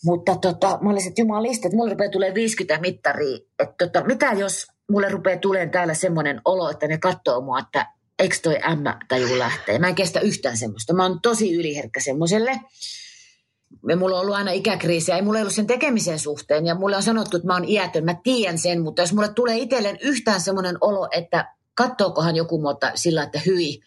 Mutta 0.05 0.35
tota, 0.35 0.79
mä 0.81 0.89
olisin, 0.89 1.09
että 1.09 1.21
jumalista, 1.21 1.67
että 1.67 1.75
mulle 1.75 1.91
rupeaa 1.91 2.11
tulee 2.11 2.33
50 2.33 2.81
mittaria. 2.81 3.37
Että 3.59 3.75
tota, 3.85 4.03
mitä 4.05 4.31
jos 4.31 4.67
mulle 4.91 5.09
rupeaa 5.09 5.39
tulemaan 5.39 5.71
täällä 5.71 5.93
semmoinen 5.93 6.41
olo, 6.45 6.69
että 6.69 6.87
ne 6.87 6.97
katsoo 6.97 7.41
mua, 7.41 7.59
että 7.59 7.85
eikö 8.19 8.35
toi 8.43 8.57
ämmä 8.71 8.99
taju 9.07 9.39
lähtee. 9.39 9.79
Mä 9.79 9.87
en 9.87 9.95
kestä 9.95 10.19
yhtään 10.19 10.57
semmoista. 10.57 10.93
Mä 10.93 11.03
oon 11.03 11.21
tosi 11.21 11.55
yliherkkä 11.55 11.99
semmoiselle 11.99 12.59
ja 13.89 13.95
mulla 13.95 14.15
on 14.15 14.21
ollut 14.21 14.35
aina 14.35 14.51
ikäkriisiä, 14.51 15.15
ei 15.15 15.21
mulla 15.21 15.39
ollut 15.39 15.53
sen 15.53 15.67
tekemisen 15.67 16.19
suhteen. 16.19 16.65
Ja 16.65 16.75
mulle 16.75 16.95
on 16.95 17.03
sanottu, 17.03 17.37
että 17.37 17.47
mä 17.47 17.53
oon 17.53 17.69
iätön, 17.69 18.05
mä 18.05 18.15
tiedän 18.23 18.57
sen, 18.57 18.81
mutta 18.81 19.01
jos 19.01 19.13
mulle 19.13 19.33
tulee 19.33 19.57
itselleen 19.57 19.97
yhtään 20.01 20.41
semmoinen 20.41 20.77
olo, 20.81 21.07
että 21.11 21.55
kattookohan 21.75 22.35
joku 22.35 22.61
muuta 22.61 22.91
sillä, 22.95 23.23
että 23.23 23.41
hyi, 23.45 23.79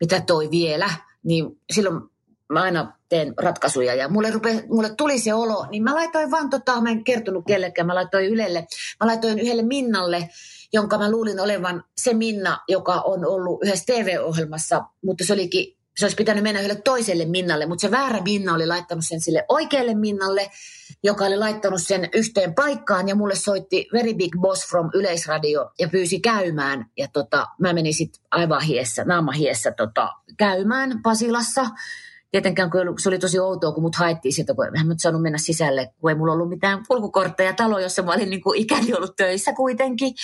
mitä 0.00 0.20
toi 0.20 0.50
vielä, 0.50 0.90
niin 1.22 1.60
silloin 1.72 2.00
mä 2.52 2.62
aina 2.62 2.92
teen 3.08 3.34
ratkaisuja. 3.36 3.94
Ja 3.94 4.08
mulle, 4.08 4.30
rupe, 4.30 4.64
mulle 4.68 4.94
tuli 4.96 5.18
se 5.18 5.34
olo, 5.34 5.66
niin 5.70 5.82
mä 5.82 5.94
laitoin 5.94 6.30
vaan 6.30 6.50
tota, 6.50 6.80
mä 6.80 6.90
en 6.90 7.04
kertonut 7.04 7.44
kellekään, 7.46 7.86
mä 7.86 7.94
laitoin 7.94 8.26
Ylelle, 8.26 8.66
mä 9.00 9.06
laitoin 9.06 9.38
yhdelle 9.38 9.62
Minnalle, 9.62 10.28
jonka 10.72 10.98
mä 10.98 11.10
luulin 11.10 11.40
olevan 11.40 11.84
se 11.96 12.14
Minna, 12.14 12.58
joka 12.68 12.94
on 12.94 13.26
ollut 13.26 13.62
yhdessä 13.64 13.84
TV-ohjelmassa, 13.86 14.84
mutta 15.04 15.24
se 15.26 15.32
olikin 15.32 15.76
se 15.96 16.04
olisi 16.04 16.16
pitänyt 16.16 16.42
mennä 16.42 16.60
yhdelle 16.60 16.80
toiselle 16.84 17.24
Minnalle, 17.24 17.66
mutta 17.66 17.80
se 17.80 17.90
väärä 17.90 18.20
Minna 18.20 18.54
oli 18.54 18.66
laittanut 18.66 19.04
sen 19.08 19.20
sille 19.20 19.44
oikealle 19.48 19.94
Minnalle, 19.94 20.50
joka 21.02 21.24
oli 21.24 21.36
laittanut 21.36 21.82
sen 21.82 22.08
yhteen 22.14 22.54
paikkaan 22.54 23.08
ja 23.08 23.14
mulle 23.14 23.34
soitti 23.34 23.88
Very 23.92 24.14
Big 24.14 24.36
Boss 24.40 24.68
from 24.68 24.90
Yleisradio 24.94 25.70
ja 25.78 25.88
pyysi 25.88 26.20
käymään. 26.20 26.86
Ja 26.96 27.08
tota, 27.12 27.46
mä 27.60 27.72
menin 27.72 27.94
sitten 27.94 28.22
aivan 28.30 28.62
hiessä, 28.62 29.04
naama 29.04 29.32
hiessä 29.32 29.72
tota, 29.72 30.08
käymään 30.38 31.02
Pasilassa. 31.02 31.66
Tietenkään 32.30 32.70
kun 32.70 32.80
se 32.98 33.08
oli 33.08 33.18
tosi 33.18 33.38
outoa, 33.38 33.72
kun 33.72 33.82
mut 33.82 33.96
haettiin 33.96 34.32
sieltä, 34.32 34.54
kun 34.54 34.66
en 34.66 34.98
saanut 34.98 35.22
mennä 35.22 35.38
sisälle, 35.38 35.92
kun 36.00 36.10
ei 36.10 36.16
mulla 36.16 36.32
ollut 36.32 36.48
mitään 36.48 36.84
kulkukortteja 36.88 37.52
talo, 37.52 37.78
jossa 37.78 38.02
mä 38.02 38.12
olin 38.12 38.30
niin 38.30 38.42
kuin 38.42 38.58
ikäni 38.58 38.94
ollut 38.94 39.16
töissä 39.16 39.52
kuitenkin. 39.52 40.14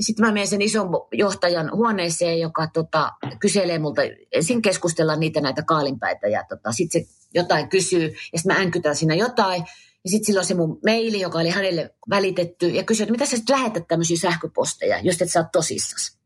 Sitten 0.00 0.26
mä 0.26 0.32
menen 0.32 0.48
sen 0.48 0.62
ison 0.62 0.88
johtajan 1.12 1.70
huoneeseen, 1.72 2.40
joka 2.40 2.66
tota, 2.66 3.12
kyselee 3.40 3.78
multa, 3.78 4.02
ensin 4.32 4.62
keskustella 4.62 5.16
niitä 5.16 5.40
näitä 5.40 5.62
kaalinpäitä 5.62 6.28
ja 6.28 6.44
tota, 6.48 6.72
sitten 6.72 7.02
se 7.02 7.08
jotain 7.34 7.68
kysyy 7.68 8.06
ja 8.32 8.38
sitten 8.38 8.56
mä 8.56 8.60
änkytän 8.60 8.96
siinä 8.96 9.14
jotain. 9.14 9.64
Ja 10.04 10.10
sitten 10.10 10.26
silloin 10.26 10.46
se 10.46 10.54
mun 10.54 10.80
maili, 10.86 11.20
joka 11.20 11.38
oli 11.38 11.48
hänelle 11.48 11.94
välitetty 12.10 12.68
ja 12.68 12.82
kysyi, 12.82 13.02
että 13.02 13.12
mitä 13.12 13.26
sä 13.26 13.36
sitten 13.36 13.56
lähetät 13.56 13.88
tämmöisiä 13.88 14.16
sähköposteja, 14.16 15.00
jos 15.02 15.22
et 15.22 15.30
sä 15.30 15.40
oot 15.40 15.52
tosissas. 15.52 16.18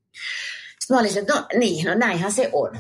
Sitten 0.81 0.97
mä 0.97 1.01
olin 1.01 1.19
että 1.19 1.35
no 1.35 1.47
niin, 1.59 1.87
no 1.87 1.95
näinhän 1.95 2.33
se 2.33 2.51
on. 2.53 2.71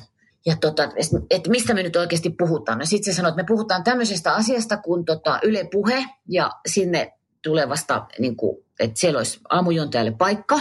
Ja 0.46 0.56
tota, 0.56 0.88
että 1.30 1.50
mistä 1.50 1.74
me 1.74 1.82
nyt 1.82 1.96
oikeasti 1.96 2.30
puhutaan. 2.30 2.78
No 2.78 2.84
sitten 2.84 3.12
se 3.12 3.16
sanoi, 3.16 3.28
että 3.28 3.42
me 3.42 3.46
puhutaan 3.46 3.84
tämmöisestä 3.84 4.34
asiasta 4.34 4.76
kuin 4.76 5.04
tota 5.04 5.38
Yle 5.42 5.68
Puhe 5.72 6.04
ja 6.28 6.50
sinne 6.66 7.12
tulevasta, 7.42 8.06
niin 8.18 8.36
kuin, 8.36 8.64
että 8.80 9.00
siellä 9.00 9.18
olisi 9.18 9.40
aamujontajalle 9.48 10.12
paikka, 10.18 10.58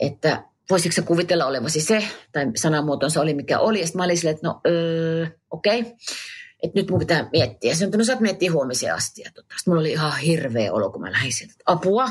että 0.00 0.44
voisitko 0.70 0.94
se 0.94 1.02
kuvitella 1.02 1.46
olevasi 1.46 1.80
se, 1.80 2.08
tai 2.32 2.46
sanamuotonsa 2.56 3.20
oli 3.20 3.34
mikä 3.34 3.58
oli. 3.58 3.80
Ja 3.80 3.86
mä 3.94 4.04
olin 4.04 4.16
silleen, 4.16 4.34
että 4.34 4.48
no 4.48 4.60
öö, 4.66 5.26
okei, 5.50 5.80
okay. 5.80 5.92
että 6.62 6.80
nyt 6.80 6.90
mun 6.90 6.98
pitää 6.98 7.28
miettiä. 7.32 7.74
Sitten 7.74 7.98
no 7.98 8.04
saat 8.04 8.20
miettiä 8.20 8.52
huomiseen 8.52 8.94
asti. 8.94 9.22
Ja 9.22 9.30
tota, 9.34 9.54
mulla 9.66 9.80
oli 9.80 9.92
ihan 9.92 10.18
hirveä 10.18 10.72
olo, 10.72 10.90
kun 10.90 11.00
mä 11.00 11.12
lähdin 11.12 11.32
sieltä, 11.32 11.54
apua, 11.66 12.08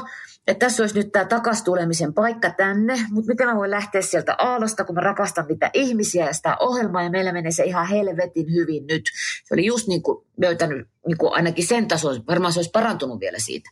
että 0.48 0.66
tässä 0.66 0.84
olisi 0.84 0.96
nyt 0.96 1.12
tämä 1.12 1.26
takastulemisen 1.26 2.14
paikka 2.14 2.50
tänne, 2.50 3.06
mutta 3.12 3.32
miten 3.32 3.48
mä 3.48 3.56
voin 3.56 3.72
lähteä 3.72 4.02
sieltä 4.02 4.36
Aalosta, 4.38 4.84
kun 4.84 4.96
mä 4.96 5.02
rakastan 5.02 5.46
niitä 5.50 5.70
ihmisiä 5.74 6.26
ja 6.26 6.34
sitä 6.34 6.58
ohjelmaa, 6.60 7.04
ja 7.04 7.10
meillä 7.10 7.32
menee 7.32 7.52
se 7.52 7.64
ihan 7.64 7.88
helvetin 7.88 8.54
hyvin 8.54 8.88
nyt. 8.88 9.04
Se 9.44 9.54
oli 9.54 9.66
just 9.66 9.88
niin 9.88 10.02
kuin 10.04 10.26
löytänyt 10.42 10.88
niin 11.08 11.18
kuin 11.18 11.34
ainakin 11.34 11.68
sen 11.68 11.88
tason, 11.88 12.24
varmaan 12.28 12.54
se 12.54 12.60
olisi 12.60 12.72
parantunut 12.72 13.20
vielä 13.20 13.40
siitä. 13.40 13.70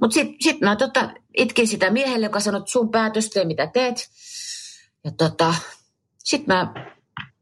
Mutta 0.00 0.14
sitten 0.14 0.36
sit 0.40 0.60
mä 0.60 0.76
tota, 0.76 1.10
itkin 1.36 1.68
sitä 1.68 1.90
miehelle, 1.90 2.26
joka 2.26 2.40
sanoi, 2.40 2.58
että 2.58 2.70
sun 2.70 2.90
päätös, 2.90 3.30
tee 3.30 3.44
mitä 3.44 3.66
teet. 3.66 4.08
Ja 5.04 5.10
tota, 5.10 5.54
sitten 6.18 6.56
mä 6.56 6.74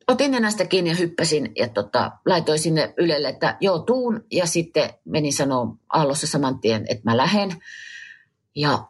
otin 0.09 0.31
nenästä 0.31 0.65
kiinni 0.65 0.91
ja 0.91 0.97
hyppäsin 0.97 1.53
ja 1.57 1.69
tota, 1.69 2.13
laitoin 2.27 2.59
sinne 2.59 2.95
Ylelle, 2.97 3.29
että 3.29 3.57
joo 3.61 3.79
tuun. 3.79 4.25
Ja 4.33 4.47
sitten 4.47 4.91
menin 5.05 5.33
sanoa 5.33 5.77
Aallossa 5.89 6.27
saman 6.27 6.59
tien, 6.59 6.85
että 6.89 7.11
mä 7.11 7.17
lähden. 7.17 7.51
Ja 8.55 8.89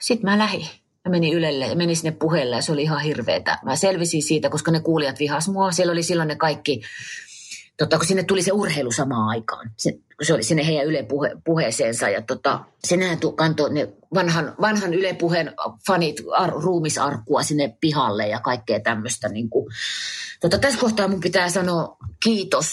sitten 0.00 0.30
mä 0.30 0.38
lähdin. 0.38 0.66
Mä 1.04 1.10
menin 1.10 1.34
Ylelle 1.34 1.66
ja 1.66 1.76
menin 1.76 1.96
sinne 1.96 2.10
puheelle 2.10 2.56
ja 2.56 2.62
se 2.62 2.72
oli 2.72 2.82
ihan 2.82 3.00
hirveetä. 3.00 3.58
Mä 3.64 3.76
selvisin 3.76 4.22
siitä, 4.22 4.50
koska 4.50 4.70
ne 4.70 4.80
kuulijat 4.80 5.18
vihas 5.18 5.48
mua. 5.48 5.72
Siellä 5.72 5.92
oli 5.92 6.02
silloin 6.02 6.28
ne 6.28 6.36
kaikki, 6.36 6.82
tota, 7.78 7.98
kun 7.98 8.06
sinne 8.06 8.22
tuli 8.22 8.42
se 8.42 8.52
urheilu 8.52 8.92
samaan 8.92 9.28
aikaan. 9.28 9.70
Se, 9.76 9.92
kun 9.92 10.26
se 10.26 10.34
oli 10.34 10.42
sinne 10.42 10.66
heidän 10.66 10.86
Yle 10.86 11.02
puhe, 11.02 11.30
puheeseensa. 11.44 12.08
Ja 12.08 12.22
tota, 12.22 12.64
se 12.84 12.96
kantoi 13.36 13.74
ne 13.74 13.88
vanhan, 14.14 14.54
vanhan 14.60 14.94
Yle 14.94 15.14
puheen 15.14 15.52
fanit 15.86 16.16
ar, 16.36 16.50
ruumisarkkua 16.50 17.42
sinne 17.42 17.76
pihalle 17.80 18.28
ja 18.28 18.40
kaikkea 18.40 18.80
tämmöistä. 18.80 19.28
Niin. 19.28 19.48
Tota, 20.40 20.58
tässä 20.58 20.80
kohtaa 20.80 21.08
mun 21.08 21.20
pitää 21.20 21.48
sanoa 21.48 21.96
kiitos. 22.22 22.66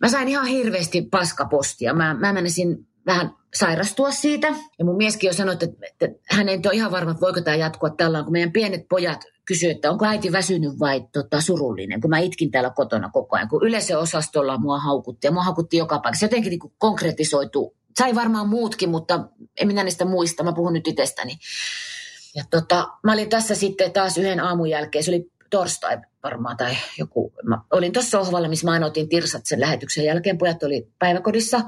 Mä 0.00 0.08
sain 0.08 0.28
ihan 0.28 0.46
hirveästi 0.46 1.02
paskapostia. 1.02 1.94
Mä, 1.94 2.14
mä 2.14 2.32
menisin 2.32 2.86
vähän 3.06 3.37
sairastua 3.54 4.10
siitä. 4.10 4.46
Ja 4.78 4.84
mun 4.84 4.96
mieskin 4.96 5.28
jo 5.28 5.34
sanoi, 5.34 5.52
että, 5.52 5.66
että 5.82 6.20
hän 6.30 6.48
ei 6.48 6.60
ole 6.66 6.74
ihan 6.74 6.90
varma, 6.90 7.10
että 7.10 7.20
voiko 7.20 7.40
tämä 7.40 7.56
jatkua 7.56 7.90
tällä 7.90 8.22
kun 8.22 8.32
meidän 8.32 8.52
pienet 8.52 8.88
pojat 8.88 9.24
kysyivät, 9.44 9.76
että 9.76 9.90
onko 9.90 10.06
äiti 10.06 10.32
väsynyt 10.32 10.78
vai 10.80 11.04
tota, 11.12 11.40
surullinen, 11.40 12.00
kun 12.00 12.10
mä 12.10 12.18
itkin 12.18 12.50
täällä 12.50 12.70
kotona 12.70 13.10
koko 13.12 13.36
ajan. 13.36 13.48
Kun 13.48 13.66
yleisöosastolla 13.66 14.58
mua 14.58 14.78
haukutti 14.78 15.26
ja 15.26 15.32
mua 15.32 15.42
haukutti 15.42 15.76
joka 15.76 15.98
paikassa. 15.98 16.24
Jotenkin 16.24 16.50
niin 16.50 16.72
konkretisoitu. 16.78 17.74
Sai 17.98 18.14
varmaan 18.14 18.48
muutkin, 18.48 18.90
mutta 18.90 19.24
en 19.60 19.66
minä 19.66 19.84
niistä 19.84 20.04
muista. 20.04 20.44
Mä 20.44 20.52
puhun 20.52 20.72
nyt 20.72 20.88
itsestäni. 20.88 21.38
Ja 22.34 22.44
tota, 22.50 22.88
mä 23.02 23.12
olin 23.12 23.28
tässä 23.28 23.54
sitten 23.54 23.92
taas 23.92 24.18
yhden 24.18 24.40
aamun 24.40 24.70
jälkeen. 24.70 25.04
Se 25.04 25.10
oli 25.10 25.30
torstai 25.50 25.98
varmaan 26.22 26.56
tai 26.56 26.76
joku. 26.98 27.32
Mä 27.44 27.60
olin 27.70 27.92
tuossa 27.92 28.10
sohvalla, 28.10 28.48
missä 28.48 28.66
mä 28.66 28.80
tirsat 29.10 29.46
sen 29.46 29.60
lähetyksen 29.60 30.04
jälkeen. 30.04 30.38
Pojat 30.38 30.62
oli 30.62 30.88
päiväkodissa. 30.98 31.60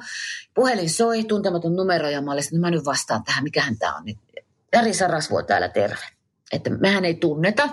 Puhelin 0.54 0.90
soi, 0.90 1.24
tuntematon 1.24 1.76
numero 1.76 2.08
ja 2.08 2.22
mä 2.22 2.32
olin, 2.32 2.44
että 2.44 2.58
mä 2.58 2.70
nyt 2.70 2.84
vastaan 2.84 3.24
tähän, 3.24 3.44
mikähän 3.44 3.78
tämä 3.78 3.96
on 3.96 4.04
nyt. 4.04 4.18
Jari 4.72 4.94
Sarasvuo 4.94 5.42
täällä 5.42 5.68
terve. 5.68 6.04
Että 6.52 6.70
mehän 6.70 7.04
ei 7.04 7.14
tunneta. 7.14 7.68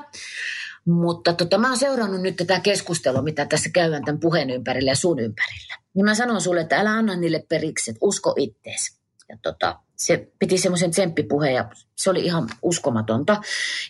Mutta 0.86 1.34
tota, 1.34 1.58
mä 1.58 1.68
oon 1.68 1.78
seurannut 1.78 2.22
nyt 2.22 2.36
tätä 2.36 2.60
keskustelua, 2.60 3.22
mitä 3.22 3.46
tässä 3.46 3.70
käydään 3.70 4.06
tämän 4.06 4.20
puheen 4.20 4.50
ympärillä 4.50 4.92
ja 4.92 4.96
sun 4.96 5.20
ympärillä. 5.20 5.76
Niin 5.94 6.06
mä 6.06 6.16
sanon 6.16 6.42
sulle, 6.42 6.62
että 6.62 6.80
älä 6.80 6.92
anna 6.92 7.16
niille 7.16 7.46
periksi, 7.50 7.92
että 7.92 8.00
usko 8.02 8.34
ittees. 8.38 8.97
Ja 9.30 9.38
tota, 9.42 9.80
se 9.96 10.28
piti 10.40 10.58
semmoisen 10.58 10.92
tsemppipuheen 10.92 11.56
ja 11.56 11.70
se 11.96 12.10
oli 12.10 12.26
ihan 12.26 12.50
uskomatonta. 12.62 13.42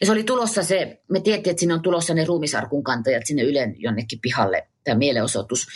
Ja 0.01 0.05
se 0.05 0.11
oli 0.11 0.23
tulossa 0.23 0.63
se, 0.63 1.01
me 1.07 1.19
tiedettiin, 1.19 1.51
että 1.51 1.59
sinne 1.59 1.73
on 1.73 1.81
tulossa 1.81 2.13
ne 2.13 2.25
ruumisarkun 2.25 2.83
kantajat 2.83 3.25
sinne 3.25 3.43
Ylen 3.43 3.75
jonnekin 3.77 4.19
pihalle, 4.21 4.67
tämä 4.83 4.97
mielenosoitus. 4.97 5.67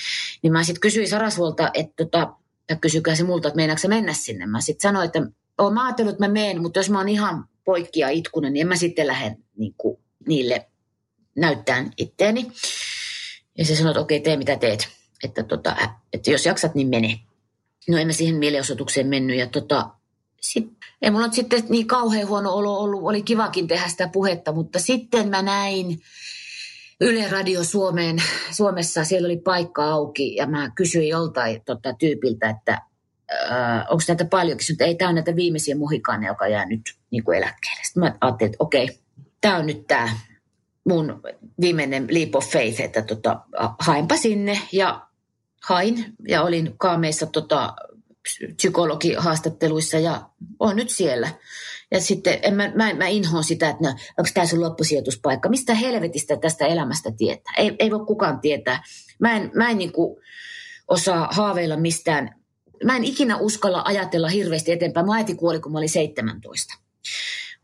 Niin 0.42 0.54
mä 0.54 0.64
sitten 0.64 0.82
kysyin 0.82 1.10
Sarasvolta, 1.10 1.72
että 1.74 2.06
tota, 2.06 2.34
kysykää 2.82 3.16
se 3.16 3.24
multa, 3.24 3.48
että 3.48 3.56
meinaatko 3.56 3.88
mennä 3.88 4.14
sinne. 4.14 4.46
Mä 4.46 4.62
sitten 4.62 4.90
sanoin, 4.90 5.06
että 5.06 5.22
oon 5.58 5.74
mä 5.74 5.86
ajatellut, 5.86 6.14
että 6.14 6.28
mä 6.28 6.34
menen, 6.34 6.62
mutta 6.62 6.80
jos 6.80 6.90
mä 6.90 6.98
oon 6.98 7.10
ihan 7.10 7.46
poikki 7.66 8.00
ja 8.00 8.10
itkunen, 8.10 8.54
niin 8.54 8.62
en 8.62 8.68
mä 8.68 8.76
sitten 8.76 9.08
lähde 9.08 9.36
niin 9.58 9.74
kuin, 9.78 10.00
niille 10.28 10.68
näyttään 11.36 11.92
itteeni. 11.98 12.52
Ja 13.58 13.66
se 13.66 13.76
sanoi, 13.76 13.92
että 13.92 14.02
okei, 14.02 14.20
tee 14.20 14.38
mitä 14.38 14.56
teet. 14.56 14.88
Että, 15.24 15.44
tota, 15.44 15.76
että 16.14 16.32
jos 16.32 16.46
jaksat, 16.46 16.76
niin 16.76 16.88
mene. 16.88 17.20
No 17.90 17.98
en 17.98 18.08
mä 18.08 18.14
siihen 18.14 18.36
mielenosoitukseen 18.36 19.08
mennyt 19.08 19.38
ja 19.38 19.48
tota, 19.48 19.90
sit, 20.42 20.72
ei 21.02 21.12
mulla 21.12 21.32
sitten 21.32 21.64
niin 21.70 21.88
kauhean 21.88 22.28
huono 22.28 22.54
olo 22.54 22.80
ollut, 22.80 23.04
oli 23.04 23.22
kivakin 23.22 23.68
tehdä 23.68 23.88
sitä 23.88 24.08
puhetta, 24.08 24.52
mutta 24.52 24.80
sitten 24.80 25.30
mä 25.30 25.42
näin 25.42 26.02
Yle 27.02 27.28
Radio 27.30 27.64
Suomeen, 27.64 28.18
Suomessa, 28.52 29.04
siellä 29.04 29.26
oli 29.26 29.38
paikka 29.38 29.86
auki 29.86 30.36
ja 30.36 30.48
mä 30.48 30.72
kysyin 30.76 31.10
joltain 31.10 31.62
tota, 31.66 31.94
tyypiltä, 31.94 32.50
että 32.50 32.82
äh, 33.52 33.86
onko 33.90 34.04
näitä 34.08 34.26
paljonkin, 34.26 34.66
mutta 34.70 34.84
ei, 34.84 34.96
tämä 34.96 35.10
on 35.10 35.16
näitä 35.16 35.36
viimeisiä 35.36 35.76
muhikaaneja, 35.76 36.32
joka 36.32 36.48
jää 36.48 36.66
nyt 36.66 36.82
niin 37.12 37.24
kuin 37.24 37.38
eläkkeelle. 37.38 37.84
Sitten 37.84 38.04
mä 38.04 38.18
ajattelin, 38.22 38.52
että 38.54 38.64
okei, 38.64 39.00
tämä 39.42 39.58
on 39.58 39.66
nyt 39.66 39.88
tämä 39.88 40.10
mun 40.88 41.22
viimeinen 41.62 42.08
leap 42.12 42.36
of 42.36 42.46
faith, 42.46 42.82
että 42.82 43.02
tota, 43.02 43.40
hainpa 43.80 44.18
sinne. 44.18 44.60
Ja 44.72 45.08
hain 45.68 46.06
ja 46.28 46.44
olin 46.44 46.74
kaameissa 46.78 47.26
tota, 47.26 47.74
psykologihaastatteluissa 48.56 49.98
ja 49.98 50.30
on 50.60 50.76
nyt 50.76 50.90
siellä. 50.90 51.30
Ja 51.92 52.02
sitten 52.02 52.40
en 52.42 52.56
mä, 52.56 52.72
mä, 52.76 52.94
mä 52.94 53.08
inhoon 53.08 53.44
sitä, 53.44 53.70
että 53.70 53.88
onko 53.90 54.30
tämä 54.34 54.46
sun 54.46 54.62
loppusijoituspaikka. 54.62 55.50
Mistä 55.50 55.74
helvetistä 55.74 56.38
tästä 56.38 56.66
elämästä 56.66 57.12
tietää? 57.18 57.54
Ei, 57.58 57.76
ei 57.80 57.92
voi 57.92 58.06
kukaan 58.06 58.40
tietää. 58.40 58.84
Mä 59.20 59.36
en, 59.38 59.52
mä 59.56 59.70
en 59.70 59.78
niin 59.78 59.92
osaa 60.88 61.30
haaveilla 61.32 61.78
mistään. 61.78 62.36
Mä 62.84 62.96
en 62.96 63.04
ikinä 63.04 63.38
uskalla 63.38 63.82
ajatella 63.86 64.28
hirveästi 64.28 64.72
eteenpäin. 64.72 65.06
Mä 65.06 65.16
äiti 65.16 65.36
kuoli, 65.36 65.60
kun 65.60 65.72
mä 65.72 65.78
olin 65.78 65.90
17. 65.90 66.74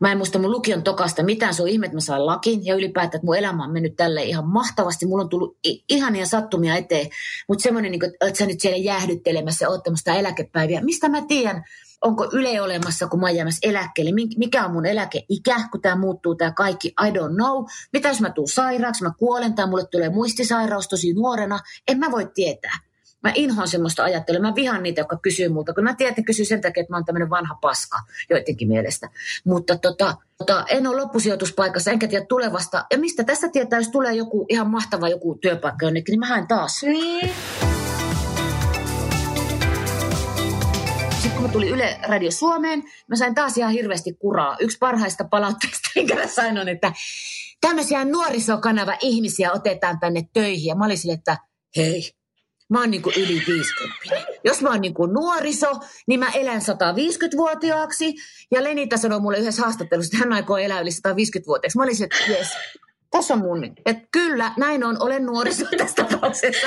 Mä 0.00 0.12
en 0.12 0.18
muista 0.18 0.38
mun 0.38 0.50
lukion 0.50 0.82
tokasta 0.82 1.22
mitään, 1.22 1.54
se 1.54 1.62
on 1.62 1.68
ihme, 1.68 1.86
että 1.86 1.96
mä 1.96 2.00
saan 2.00 2.26
lakin 2.26 2.66
ja 2.66 2.74
ylipäätään, 2.74 3.18
että 3.18 3.26
mun 3.26 3.36
elämä 3.36 3.64
on 3.64 3.72
mennyt 3.72 3.96
tälle 3.96 4.22
ihan 4.22 4.48
mahtavasti. 4.48 5.06
Mulla 5.06 5.22
on 5.22 5.28
tullut 5.28 5.58
ihania 5.88 6.26
sattumia 6.26 6.76
eteen, 6.76 7.08
mutta 7.48 7.62
semmoinen, 7.62 7.92
niin 7.92 8.04
että 8.04 8.38
sä 8.38 8.46
nyt 8.46 8.60
siellä 8.60 8.78
jäähdyttelemässä 8.78 9.64
ja 9.64 9.68
ottamassa 9.68 10.14
eläkepäiviä. 10.14 10.80
Mistä 10.80 11.08
mä 11.08 11.22
tiedän, 11.28 11.64
onko 12.00 12.28
Yle 12.32 12.60
olemassa, 12.60 13.06
kun 13.06 13.20
mä 13.20 13.26
oon 13.26 13.36
jäämässä 13.36 13.68
eläkkeelle, 13.68 14.12
mikä 14.36 14.64
on 14.64 14.72
mun 14.72 14.86
eläkeikä, 14.86 15.68
kun 15.72 15.80
tämä 15.80 15.96
muuttuu 15.96 16.34
tämä 16.34 16.52
kaikki, 16.52 16.88
I 16.88 17.10
don't 17.10 17.34
know. 17.34 17.64
Mitä 17.92 18.08
jos 18.08 18.20
mä 18.20 18.30
tuun 18.30 18.48
sairaaksi, 18.48 19.04
mä 19.04 19.12
kuolen 19.18 19.54
tai 19.54 19.66
mulle 19.66 19.86
tulee 19.86 20.08
muistisairaus 20.08 20.88
tosi 20.88 21.12
nuorena, 21.12 21.60
en 21.88 21.98
mä 21.98 22.10
voi 22.10 22.30
tietää. 22.34 22.87
Mä 23.24 23.32
inhoan 23.34 23.68
semmoista 23.68 24.04
ajattelua. 24.04 24.40
Mä 24.40 24.54
vihan 24.54 24.82
niitä, 24.82 25.00
jotka 25.00 25.18
kysyy 25.22 25.48
multa, 25.48 25.74
kun 25.74 25.84
mä 25.84 25.94
tiedän, 25.94 26.10
että 26.10 26.22
kysyy 26.22 26.44
sen 26.44 26.60
takia, 26.60 26.80
että 26.80 26.92
mä 26.92 26.96
oon 26.96 27.04
tämmöinen 27.04 27.30
vanha 27.30 27.54
paska 27.60 27.98
joidenkin 28.30 28.68
mielestä. 28.68 29.08
Mutta 29.44 29.76
tota, 29.76 30.16
tota, 30.38 30.64
en 30.68 30.86
ole 30.86 30.96
loppusijoituspaikassa, 30.96 31.90
enkä 31.90 32.08
tiedä 32.08 32.26
tulevasta. 32.26 32.86
Ja 32.90 32.98
mistä 32.98 33.24
tässä 33.24 33.48
tietää, 33.48 33.78
jos 33.78 33.88
tulee 33.88 34.14
joku 34.14 34.46
ihan 34.48 34.70
mahtava 34.70 35.08
joku 35.08 35.38
työpaikka 35.40 35.86
jonnekin, 35.86 36.12
niin 36.12 36.20
mä 36.20 36.26
haen 36.26 36.46
taas. 36.46 36.82
Niin. 36.82 37.30
Sitten 41.12 41.32
kun 41.32 41.42
mä 41.42 41.48
tulin 41.48 41.68
Yle 41.68 42.00
Radio 42.08 42.30
Suomeen, 42.30 42.82
mä 43.08 43.16
sain 43.16 43.34
taas 43.34 43.58
ihan 43.58 43.72
hirveästi 43.72 44.12
kuraa. 44.12 44.56
Yksi 44.60 44.78
parhaista 44.78 45.24
palautteista, 45.24 45.88
minkä 45.94 46.14
mä 46.14 46.26
sain 46.26 46.58
on, 46.58 46.68
että 46.68 46.92
tämmöisiä 47.60 48.04
nuorisokanava 48.04 48.96
ihmisiä 49.00 49.52
otetaan 49.52 50.00
tänne 50.00 50.28
töihin. 50.32 50.66
Ja 50.66 50.74
mä 50.74 50.84
olin 50.84 50.98
sille, 50.98 51.14
että 51.14 51.36
hei, 51.76 52.17
mä 52.68 52.80
oon 52.80 52.90
niin 52.90 53.02
kuin 53.02 53.14
yli 53.16 53.42
50. 53.46 54.32
Jos 54.44 54.62
mä 54.62 54.70
oon 54.70 54.80
niin 54.80 54.94
kuin 54.94 55.12
nuoriso, 55.12 55.72
niin 56.06 56.20
mä 56.20 56.30
elän 56.34 56.60
150-vuotiaaksi. 56.60 58.14
Ja 58.50 58.64
Lenita 58.64 58.96
sanoi 58.96 59.20
mulle 59.20 59.38
yhdessä 59.38 59.62
haastattelussa, 59.62 60.16
että 60.16 60.24
hän 60.24 60.32
aikoo 60.32 60.56
elää 60.56 60.80
yli 60.80 60.90
150-vuotiaaksi. 60.90 61.78
Mä 61.78 61.84
olisin, 61.84 62.04
että 62.04 62.32
jes, 62.32 62.48
tässä 63.10 63.34
on 63.34 63.40
mun. 63.40 63.64
Että 63.64 64.08
kyllä, 64.10 64.52
näin 64.56 64.84
on, 64.84 65.02
olen 65.02 65.26
nuoriso 65.26 65.64
tässä 65.78 66.04
tapauksessa. 66.04 66.66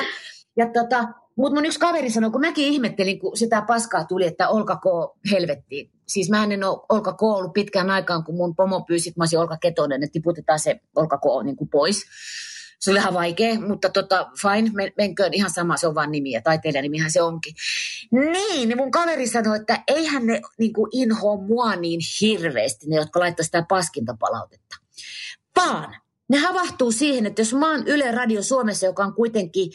Ja 0.57 0.65
tota, 0.65 1.07
mutta 1.35 1.55
mun 1.55 1.65
yksi 1.65 1.79
kaveri 1.79 2.09
sanoi, 2.09 2.31
kun 2.31 2.41
mäkin 2.41 2.65
ihmettelin, 2.65 3.19
kun 3.19 3.37
sitä 3.37 3.61
paskaa 3.67 4.03
tuli, 4.03 4.25
että 4.25 4.49
olkako 4.49 5.17
helvettiin. 5.31 5.91
Siis 6.07 6.29
mä 6.29 6.43
en 6.43 6.63
ole 6.63 6.85
olkako 6.89 7.33
ollut 7.33 7.53
pitkään 7.53 7.89
aikaan, 7.89 8.23
kun 8.23 8.35
mun 8.35 8.55
pomo 8.55 8.81
pyysi, 8.81 9.09
että 9.09 9.19
mä 9.19 9.21
olisin 9.21 9.39
Olka 9.39 9.57
Ketonen, 9.57 10.03
että 10.03 10.13
tiputetaan 10.13 10.59
se 10.59 10.79
olkako 10.95 11.43
niin 11.43 11.69
pois 11.71 12.05
se 12.81 12.91
oli 12.91 12.99
ihan 12.99 13.13
vaikea, 13.13 13.59
mutta 13.59 13.89
tota, 13.89 14.29
fine, 14.41 14.71
men, 14.73 14.91
menköön 14.97 15.33
ihan 15.33 15.51
sama, 15.51 15.77
se 15.77 15.87
on 15.87 15.95
vaan 15.95 16.11
nimi 16.11 16.31
ja 16.31 16.41
taiteilijan 16.41 16.83
nimihän 16.83 17.11
se 17.11 17.21
onkin. 17.21 17.53
Niin, 18.11 18.69
niin 18.69 18.77
mun 18.77 18.91
kaveri 18.91 19.27
sanoi, 19.27 19.57
että 19.57 19.83
eihän 19.87 20.25
ne 20.25 20.41
niin 20.57 20.73
kuin 20.73 20.89
inhoa 20.93 21.37
mua 21.37 21.75
niin 21.75 22.01
hirveästi, 22.21 22.87
ne 22.87 22.95
jotka 22.95 23.19
laittaa 23.19 23.45
sitä 23.45 23.65
paskintapalautetta. 23.69 24.75
Vaan 25.55 25.95
ne 26.29 26.37
havahtuu 26.37 26.91
siihen, 26.91 27.25
että 27.25 27.41
jos 27.41 27.53
mä 27.53 27.71
oon 27.71 27.87
Yle 27.87 28.11
Radio 28.11 28.43
Suomessa, 28.43 28.85
joka 28.85 29.03
on 29.03 29.13
kuitenkin 29.13 29.71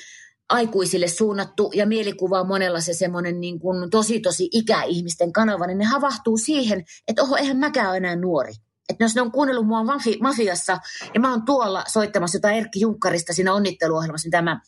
aikuisille 0.48 1.08
suunnattu 1.08 1.70
ja 1.74 1.86
mielikuva 1.86 2.40
on 2.40 2.46
monella 2.46 2.80
se 2.80 2.94
semmoinen 2.94 3.40
niin 3.40 3.58
kuin 3.58 3.90
tosi 3.90 4.20
tosi 4.20 4.48
ikäihmisten 4.52 5.32
kanava, 5.32 5.66
niin 5.66 5.78
ne 5.78 5.84
havahtuu 5.84 6.38
siihen, 6.38 6.84
että 7.08 7.22
oho, 7.22 7.36
eihän 7.36 7.56
mäkään 7.56 7.88
ole 7.88 7.96
enää 7.96 8.16
nuori. 8.16 8.52
Että 8.88 9.04
jos 9.04 9.14
ne 9.14 9.20
on 9.20 9.32
kuunnellut 9.32 9.66
mua 9.66 9.82
mafi- 9.82 10.18
mafiassa 10.22 10.78
ja 11.14 11.20
mä 11.20 11.30
oon 11.30 11.44
tuolla 11.44 11.84
soittamassa 11.88 12.36
jotain 12.36 12.56
Erkki 12.56 12.80
Junkkarista 12.80 13.32
siinä 13.32 13.54
onnitteluohjelmassa, 13.54 14.26
niin 14.26 14.30
tämä 14.30 14.60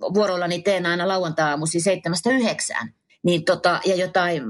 vuorollani 0.00 0.62
teen 0.62 0.86
aina 0.86 1.08
lauantai-aamuisin 1.08 1.82
seitsemästä 1.82 2.30
yhdeksään, 2.30 2.94
niin 3.22 3.44
tota, 3.44 3.80
ja 3.84 3.94
jotain 3.94 4.42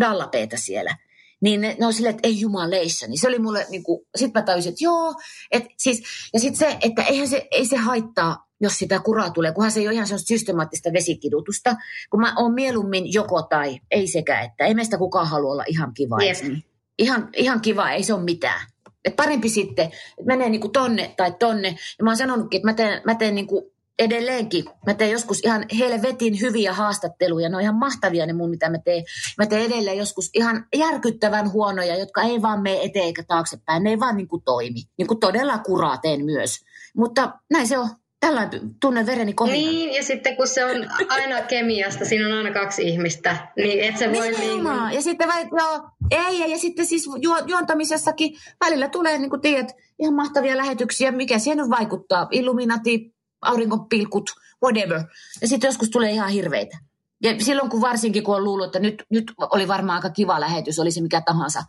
dallapeeta 0.00 0.56
siellä. 0.56 0.96
Niin 1.40 1.60
ne, 1.60 1.76
ne 1.80 1.86
on 1.86 1.92
silleen, 1.92 2.14
että 2.14 2.28
ei 2.28 2.40
jumaleissa. 2.40 3.06
Niin 3.06 3.20
se 3.20 3.28
oli 3.28 3.38
mulle, 3.38 3.66
niin 3.70 3.82
kuin, 3.82 4.06
sit 4.16 4.34
mä 4.34 4.42
tajusin, 4.42 4.70
että 4.70 4.84
joo. 4.84 5.14
Et 5.50 5.64
siis, 5.78 6.02
ja 6.32 6.40
sitten 6.40 6.58
se, 6.58 6.78
että 6.80 7.02
eihän 7.02 7.28
se, 7.28 7.48
ei 7.50 7.66
se 7.66 7.76
haittaa, 7.76 8.46
jos 8.60 8.78
sitä 8.78 9.00
kuraa 9.00 9.30
tulee, 9.30 9.52
kunhan 9.52 9.72
se 9.72 9.80
ei 9.80 9.88
ole 9.88 9.94
ihan 9.94 10.06
sellaista 10.06 10.28
systemaattista 10.28 10.92
vesikidutusta. 10.92 11.76
Kun 12.10 12.20
mä 12.20 12.34
oon 12.36 12.54
mieluummin 12.54 13.12
joko 13.12 13.42
tai, 13.42 13.80
ei 13.90 14.06
sekä 14.06 14.40
että. 14.40 14.64
Ei 14.64 14.74
meistä 14.74 14.98
kukaan 14.98 15.28
halua 15.28 15.52
olla 15.52 15.64
ihan 15.66 15.94
kiva. 15.94 16.24
Jep. 16.24 16.42
Niin. 16.42 16.64
Ihan, 16.98 17.28
ihan 17.36 17.60
kiva, 17.60 17.90
ei 17.90 18.02
se 18.02 18.14
ole 18.14 18.22
mitään. 18.22 18.60
Et 19.04 19.16
parempi 19.16 19.48
sitten, 19.48 19.84
että 19.84 20.26
menee 20.26 20.48
niinku 20.48 20.68
tonne 20.68 21.14
tai 21.16 21.32
tonne. 21.38 21.68
Ja 21.68 22.04
mä 22.04 22.10
oon 22.10 22.16
sanonutkin, 22.16 22.58
että 22.58 22.68
mä 22.68 22.74
teen, 22.74 23.02
mä 23.04 23.14
teen 23.14 23.34
niinku 23.34 23.72
edelleenkin. 23.98 24.64
Mä 24.86 24.94
teen 24.94 25.10
joskus 25.10 25.40
ihan 25.44 25.64
helvetin 25.78 26.40
hyviä 26.40 26.72
haastatteluja. 26.72 27.48
Ne 27.48 27.56
on 27.56 27.62
ihan 27.62 27.74
mahtavia 27.74 28.26
ne 28.26 28.32
mun, 28.32 28.50
mitä 28.50 28.70
mä 28.70 28.78
teen. 28.78 29.04
Mä 29.38 29.46
teen 29.46 29.66
edelleen 29.66 29.98
joskus 29.98 30.30
ihan 30.34 30.66
järkyttävän 30.76 31.52
huonoja, 31.52 31.96
jotka 31.96 32.22
ei 32.22 32.42
vaan 32.42 32.62
mene 32.62 32.82
eteen 32.82 33.04
eikä 33.04 33.22
taaksepäin. 33.28 33.82
Ne 33.82 33.90
ei 33.90 34.00
vaan 34.00 34.16
niinku 34.16 34.38
toimi. 34.38 34.80
Niinku 34.98 35.14
todella 35.14 35.58
kuraa 35.58 35.98
teen 35.98 36.24
myös. 36.24 36.58
Mutta 36.96 37.32
näin 37.50 37.66
se 37.66 37.78
on. 37.78 37.88
Tällainen 38.20 38.60
tunnen 38.80 39.06
vereni 39.06 39.32
kohina. 39.32 39.56
Niin, 39.56 39.94
ja 39.94 40.02
sitten 40.02 40.36
kun 40.36 40.46
se 40.46 40.64
on 40.64 40.86
aina 41.08 41.42
kemiasta, 41.42 42.04
siinä 42.04 42.26
on 42.26 42.32
aina 42.32 42.52
kaksi 42.52 42.82
ihmistä, 42.82 43.36
niin 43.56 43.80
et 43.80 43.98
se 43.98 44.12
voi 44.12 44.30
niin. 44.30 44.64
Ja 44.92 45.02
sitten 45.02 45.28
vai, 45.28 45.46
joo, 45.58 45.88
ei, 46.12 46.50
ja 46.50 46.58
sitten 46.58 46.86
siis 46.86 47.06
ju, 47.20 47.30
juontamisessakin 47.46 48.36
välillä 48.60 48.88
tulee, 48.88 49.18
niin 49.18 49.30
kuin 49.30 49.40
tiedät, 49.40 49.72
ihan 49.98 50.14
mahtavia 50.14 50.56
lähetyksiä, 50.56 51.12
mikä 51.12 51.38
siihen 51.38 51.58
nyt 51.58 51.70
vaikuttaa. 51.70 52.28
Illuminati, 52.30 53.14
aurinkopilkut, 53.40 54.30
whatever. 54.64 55.02
Ja 55.40 55.48
sitten 55.48 55.68
joskus 55.68 55.90
tulee 55.90 56.10
ihan 56.10 56.30
hirveitä. 56.30 56.78
Ja 57.22 57.34
silloin 57.40 57.70
kun 57.70 57.80
varsinkin, 57.80 58.22
kun 58.22 58.36
on 58.36 58.44
luullut, 58.44 58.66
että 58.66 58.78
nyt, 58.78 59.04
nyt 59.10 59.32
oli 59.38 59.68
varmaan 59.68 59.96
aika 59.96 60.10
kiva 60.10 60.40
lähetys, 60.40 60.78
oli 60.78 60.90
se 60.90 61.00
mikä 61.00 61.20
tahansa, 61.20 61.62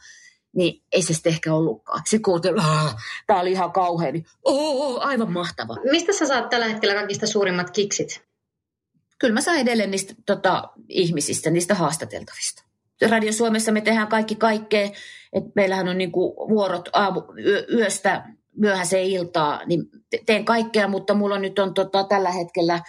niin 0.55 0.83
ei 0.91 1.01
se 1.01 1.13
sitten 1.13 1.33
ehkä 1.33 1.53
ollutkaan. 1.53 2.01
Sitten 2.05 2.21
kun 2.21 2.41
tämä 3.27 3.39
oli 3.39 3.51
ihan 3.51 3.71
kauhea, 3.71 4.11
niin 4.11 4.25
aivan 4.99 5.31
mahtava. 5.31 5.75
Mistä 5.91 6.13
sä 6.13 6.27
saat 6.27 6.49
tällä 6.49 6.67
hetkellä 6.67 6.95
kaikista 6.95 7.27
suurimmat 7.27 7.71
kiksit? 7.71 8.23
Kyllä 9.19 9.33
mä 9.33 9.41
saan 9.41 9.57
edelleen 9.57 9.91
niistä 9.91 10.13
tota, 10.25 10.69
ihmisistä, 10.89 11.49
niistä 11.49 11.75
haastateltavista. 11.75 12.62
Radio 13.09 13.33
Suomessa 13.33 13.71
me 13.71 13.81
tehdään 13.81 14.07
kaikki 14.07 14.35
kaikkea, 14.35 14.89
että 15.33 15.51
meillähän 15.55 15.87
on 15.87 15.97
niinku 15.97 16.35
vuorot 16.49 16.89
aamu, 16.93 17.21
yö, 17.45 17.65
yöstä 17.73 18.23
myöhäiseen 18.57 19.05
iltaa, 19.05 19.61
niin 19.65 19.83
te- 20.09 20.23
teen 20.25 20.45
kaikkea, 20.45 20.87
mutta 20.87 21.13
mulla 21.13 21.39
nyt 21.39 21.59
on 21.59 21.73
tota, 21.73 22.03
tällä 22.03 22.31
hetkellä 22.31 22.81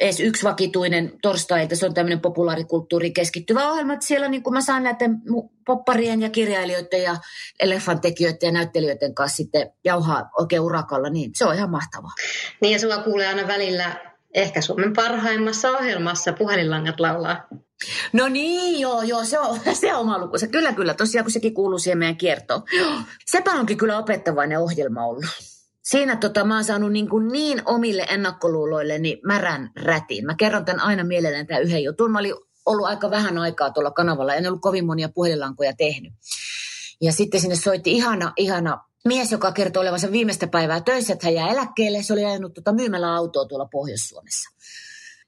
edes 0.00 0.20
yksi 0.20 0.44
vakituinen 0.44 1.12
torstai, 1.22 1.62
että 1.62 1.74
se 1.74 1.86
on 1.86 1.94
tämmöinen 1.94 2.20
populaarikulttuuri 2.20 3.10
keskittyvä 3.10 3.70
ohjelma, 3.70 3.92
että 3.92 4.06
siellä 4.06 4.28
niin 4.28 4.42
mä 4.50 4.60
saan 4.60 4.82
näiden 4.82 5.22
popparien 5.66 6.22
ja 6.22 6.30
kirjailijoiden 6.30 7.02
ja 7.02 7.16
elefantekijöiden 7.60 8.46
ja 8.46 8.52
näyttelijöiden 8.52 9.14
kanssa 9.14 9.36
sitten 9.36 9.70
jauhaa 9.84 10.30
oikein 10.38 10.62
urakalla, 10.62 11.08
niin 11.08 11.30
se 11.34 11.44
on 11.44 11.54
ihan 11.54 11.70
mahtavaa. 11.70 12.12
Niin 12.60 12.72
ja 12.72 12.78
sulla 12.78 13.02
kuulee 13.02 13.26
aina 13.26 13.48
välillä 13.48 14.14
ehkä 14.34 14.60
Suomen 14.60 14.92
parhaimmassa 14.92 15.70
ohjelmassa 15.70 16.32
puhelinlangat 16.32 17.00
laulaa. 17.00 17.46
No 18.12 18.28
niin, 18.28 18.80
joo, 18.80 19.02
joo, 19.02 19.24
se 19.24 19.38
on, 19.38 19.60
se 19.80 19.94
on 19.94 20.00
oma 20.00 20.18
lukunsa. 20.18 20.46
Kyllä, 20.46 20.72
kyllä, 20.72 20.94
tosiaan 20.94 21.24
kun 21.24 21.32
sekin 21.32 21.54
kuuluu 21.54 21.78
siihen 21.78 21.98
meidän 21.98 22.16
kiertoon. 22.16 22.62
Sepä 23.30 23.52
onkin 23.52 23.76
kyllä 23.76 23.98
opettavainen 23.98 24.58
ohjelma 24.58 25.06
ollut. 25.06 25.24
Siinä 25.82 26.16
tota, 26.16 26.44
mä 26.44 26.54
oon 26.54 26.64
saanut 26.64 26.92
niin, 26.92 27.08
kuin 27.08 27.28
niin 27.28 27.62
omille 27.64 28.06
ennakkoluuloilleni 28.10 29.20
märän 29.26 29.70
rätin. 29.76 30.26
Mä 30.26 30.34
kerron 30.34 30.64
tämän 30.64 30.80
aina 30.80 31.04
mielelläni 31.04 31.46
tämän 31.46 31.62
yhden 31.62 31.84
jutun. 31.84 32.12
Mä 32.12 32.18
olin 32.18 32.34
ollut 32.66 32.86
aika 32.86 33.10
vähän 33.10 33.38
aikaa 33.38 33.70
tuolla 33.70 33.90
kanavalla, 33.90 34.34
en 34.34 34.46
ollut 34.46 34.60
kovin 34.60 34.86
monia 34.86 35.08
puhelinlankoja 35.08 35.72
tehnyt. 35.76 36.12
Ja 37.00 37.12
sitten 37.12 37.40
sinne 37.40 37.56
soitti 37.56 37.92
ihana, 37.92 38.32
ihana 38.36 38.84
mies, 39.04 39.32
joka 39.32 39.52
kertoi 39.52 39.82
olevansa 39.82 40.12
viimeistä 40.12 40.46
päivää 40.46 40.80
töissä, 40.80 41.12
että 41.12 41.26
hän 41.26 41.34
jää 41.34 41.48
eläkkeelle. 41.48 42.02
Se 42.02 42.12
oli 42.12 42.24
ajanut 42.24 42.54
tota 42.54 42.72
myymällä 42.72 43.14
autoa 43.14 43.44
tuolla 43.44 43.66
Pohjois-Suomessa. 43.66 44.50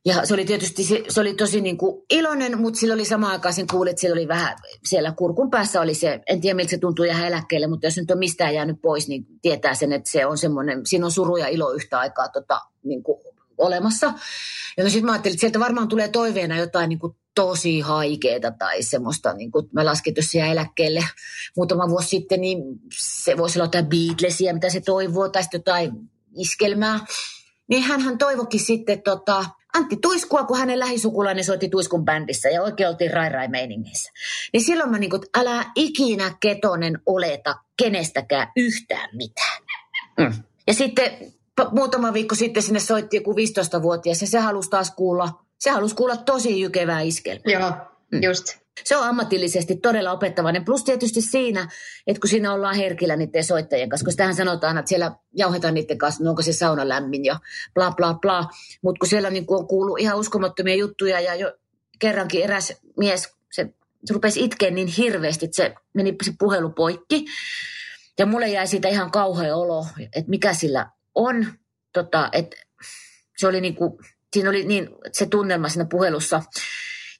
Ja 0.07 0.27
se 0.27 0.35
oli 0.35 0.45
tietysti, 0.45 0.85
se, 0.85 1.05
se 1.09 1.21
oli 1.21 1.35
tosi 1.35 1.61
niin 1.61 1.79
kuin 1.79 2.05
iloinen, 2.11 2.61
mutta 2.61 2.81
sillä 2.81 2.95
oli 2.95 3.05
samaan 3.05 3.33
aikaan 3.33 3.55
sen 3.55 3.67
kuulit, 3.71 3.91
että 3.91 4.01
sillä 4.01 4.13
oli 4.13 4.29
vähän, 4.29 4.57
siellä 4.85 5.13
kurkun 5.13 5.51
päässä 5.51 5.81
oli 5.81 5.95
se, 5.95 6.21
en 6.27 6.41
tiedä 6.41 6.57
miltä 6.57 6.71
se 6.71 6.79
tuntuu 6.79 7.05
jäädä 7.05 7.27
eläkkeelle, 7.27 7.67
mutta 7.67 7.87
jos 7.87 7.97
nyt 7.97 8.11
on 8.11 8.19
mistään 8.19 8.55
jäänyt 8.55 8.83
pois, 8.83 9.09
niin 9.09 9.27
tietää 9.43 9.75
sen, 9.75 9.93
että 9.93 10.11
se 10.11 10.27
on 10.27 10.39
semmoinen, 10.39 10.87
siinä 10.87 11.07
on 11.07 11.13
suru 11.13 11.37
ja 11.37 11.49
ilo 11.49 11.73
yhtä 11.73 11.99
aikaa 11.99 12.29
tota, 12.29 12.61
niin 12.85 13.03
kuin 13.03 13.21
olemassa. 13.59 14.13
Ja 14.77 14.85
no 14.85 14.91
sitten 14.91 15.07
mä 15.07 15.13
ajattelin, 15.13 15.35
että 15.35 15.41
sieltä 15.41 15.61
varmaan 15.61 15.89
tulee 15.89 16.09
toiveena 16.09 16.59
jotain 16.59 16.89
niin 16.89 16.99
kuin 16.99 17.17
tosi 17.35 17.81
haikeeta 17.81 18.51
tai 18.51 18.83
semmoista, 18.83 19.33
niin 19.33 19.51
kuin 19.51 19.69
mä 19.73 19.85
laskin 19.85 20.15
tuossa 20.15 20.39
eläkkeelle 20.39 21.05
muutama 21.57 21.89
vuosi 21.89 22.09
sitten, 22.09 22.41
niin 22.41 22.59
se 22.99 23.37
voisi 23.37 23.59
olla 23.59 23.67
jotain 23.67 23.87
Beatlesia, 23.87 24.55
mitä 24.55 24.71
se 24.71 24.81
toivoo, 24.81 25.29
tai 25.29 25.43
sitten 25.43 25.59
jotain 25.59 25.93
iskelmää. 26.37 27.01
Niin 27.69 27.83
hän 27.83 28.19
toivokin 28.19 28.61
sitten 28.61 29.03
tota, 29.03 29.45
Antti 29.77 29.97
Tuiskua, 29.97 30.45
kun 30.45 30.59
hänen 30.59 30.79
lähisukulainen 30.79 31.45
soitti 31.45 31.69
Tuiskun 31.69 32.05
bändissä 32.05 32.49
ja 32.49 32.63
oikein 32.63 32.89
oltiin 32.89 33.11
rai 33.13 33.49
meiningeissä. 33.49 34.13
Niin 34.53 34.65
silloin 34.65 34.91
mä 34.91 34.99
niin 34.99 35.11
kuin, 35.11 35.23
älä 35.39 35.65
ikinä 35.75 36.37
Ketonen 36.41 36.99
oleta 37.07 37.55
kenestäkään 37.77 38.53
yhtään 38.57 39.09
mitään. 39.13 39.63
Mm. 40.19 40.33
Ja 40.67 40.75
sitten 40.75 41.11
muutama 41.73 42.13
viikko 42.13 42.35
sitten 42.35 42.63
sinne 42.63 42.81
soitti 42.81 43.17
joku 43.17 43.33
15-vuotias 43.33 44.21
ja 44.21 44.27
se 44.27 44.39
halusi 44.39 44.71
taas 44.71 44.91
kuulla, 44.91 45.45
se 45.59 45.71
halusi 45.71 45.95
kuulla 45.95 46.17
tosi 46.17 46.61
jykevää 46.61 47.01
iskelmää. 47.01 47.43
Joo, 47.53 47.73
just. 48.23 48.66
Se 48.85 48.97
on 48.97 49.07
ammatillisesti 49.07 49.77
todella 49.77 50.13
opettavainen. 50.13 50.65
Plus 50.65 50.85
tietysti 50.85 51.21
siinä, 51.21 51.69
että 52.07 52.21
kun 52.21 52.31
siinä 52.31 52.53
ollaan 52.53 52.77
herkillä 52.77 53.17
niiden 53.17 53.45
soittajien 53.45 53.89
kanssa, 53.89 54.05
kun 54.05 54.13
sitähän 54.13 54.35
sanotaan, 54.35 54.79
että 54.79 54.89
siellä 54.89 55.13
jauhetaan 55.35 55.75
niiden 55.75 55.99
kanssa, 55.99 56.25
no 56.25 56.31
onko 56.31 56.43
se 56.43 56.53
sauna 56.53 56.89
lämmin 56.89 57.25
ja 57.25 57.39
bla 57.75 57.91
bla 57.91 58.15
bla. 58.15 58.49
Mutta 58.83 58.99
kun 58.99 59.09
siellä 59.09 59.31
niin 59.31 59.45
on 59.49 59.69
kuullut 59.69 60.01
ihan 60.01 60.19
uskomattomia 60.19 60.75
juttuja 60.75 61.21
ja 61.21 61.35
jo 61.35 61.53
kerrankin 61.99 62.43
eräs 62.43 62.73
mies, 62.97 63.29
se, 63.53 63.75
se 64.05 64.15
rupesi 64.15 64.45
itkeen 64.45 64.75
niin 64.75 64.89
hirveästi, 64.89 65.45
että 65.45 65.57
se 65.57 65.75
meni 65.95 66.17
se 66.25 66.33
puhelu 66.39 66.71
poikki. 66.71 67.25
Ja 68.19 68.27
mulle 68.27 68.49
jäi 68.49 68.67
siitä 68.67 68.89
ihan 68.89 69.11
kauhea 69.11 69.57
olo, 69.57 69.87
että 70.17 70.31
mikä 70.31 70.55
sillä 70.55 70.91
on. 71.15 71.47
Tota, 71.93 72.29
että 72.33 72.57
se 73.37 73.47
oli 73.47 73.61
niin 73.61 73.75
kuin, 73.75 73.93
siinä 74.33 74.51
oli 74.51 74.65
niin 74.65 74.89
se 75.13 75.27
tunnelma 75.27 75.69
siinä 75.69 75.87
puhelussa 75.91 76.43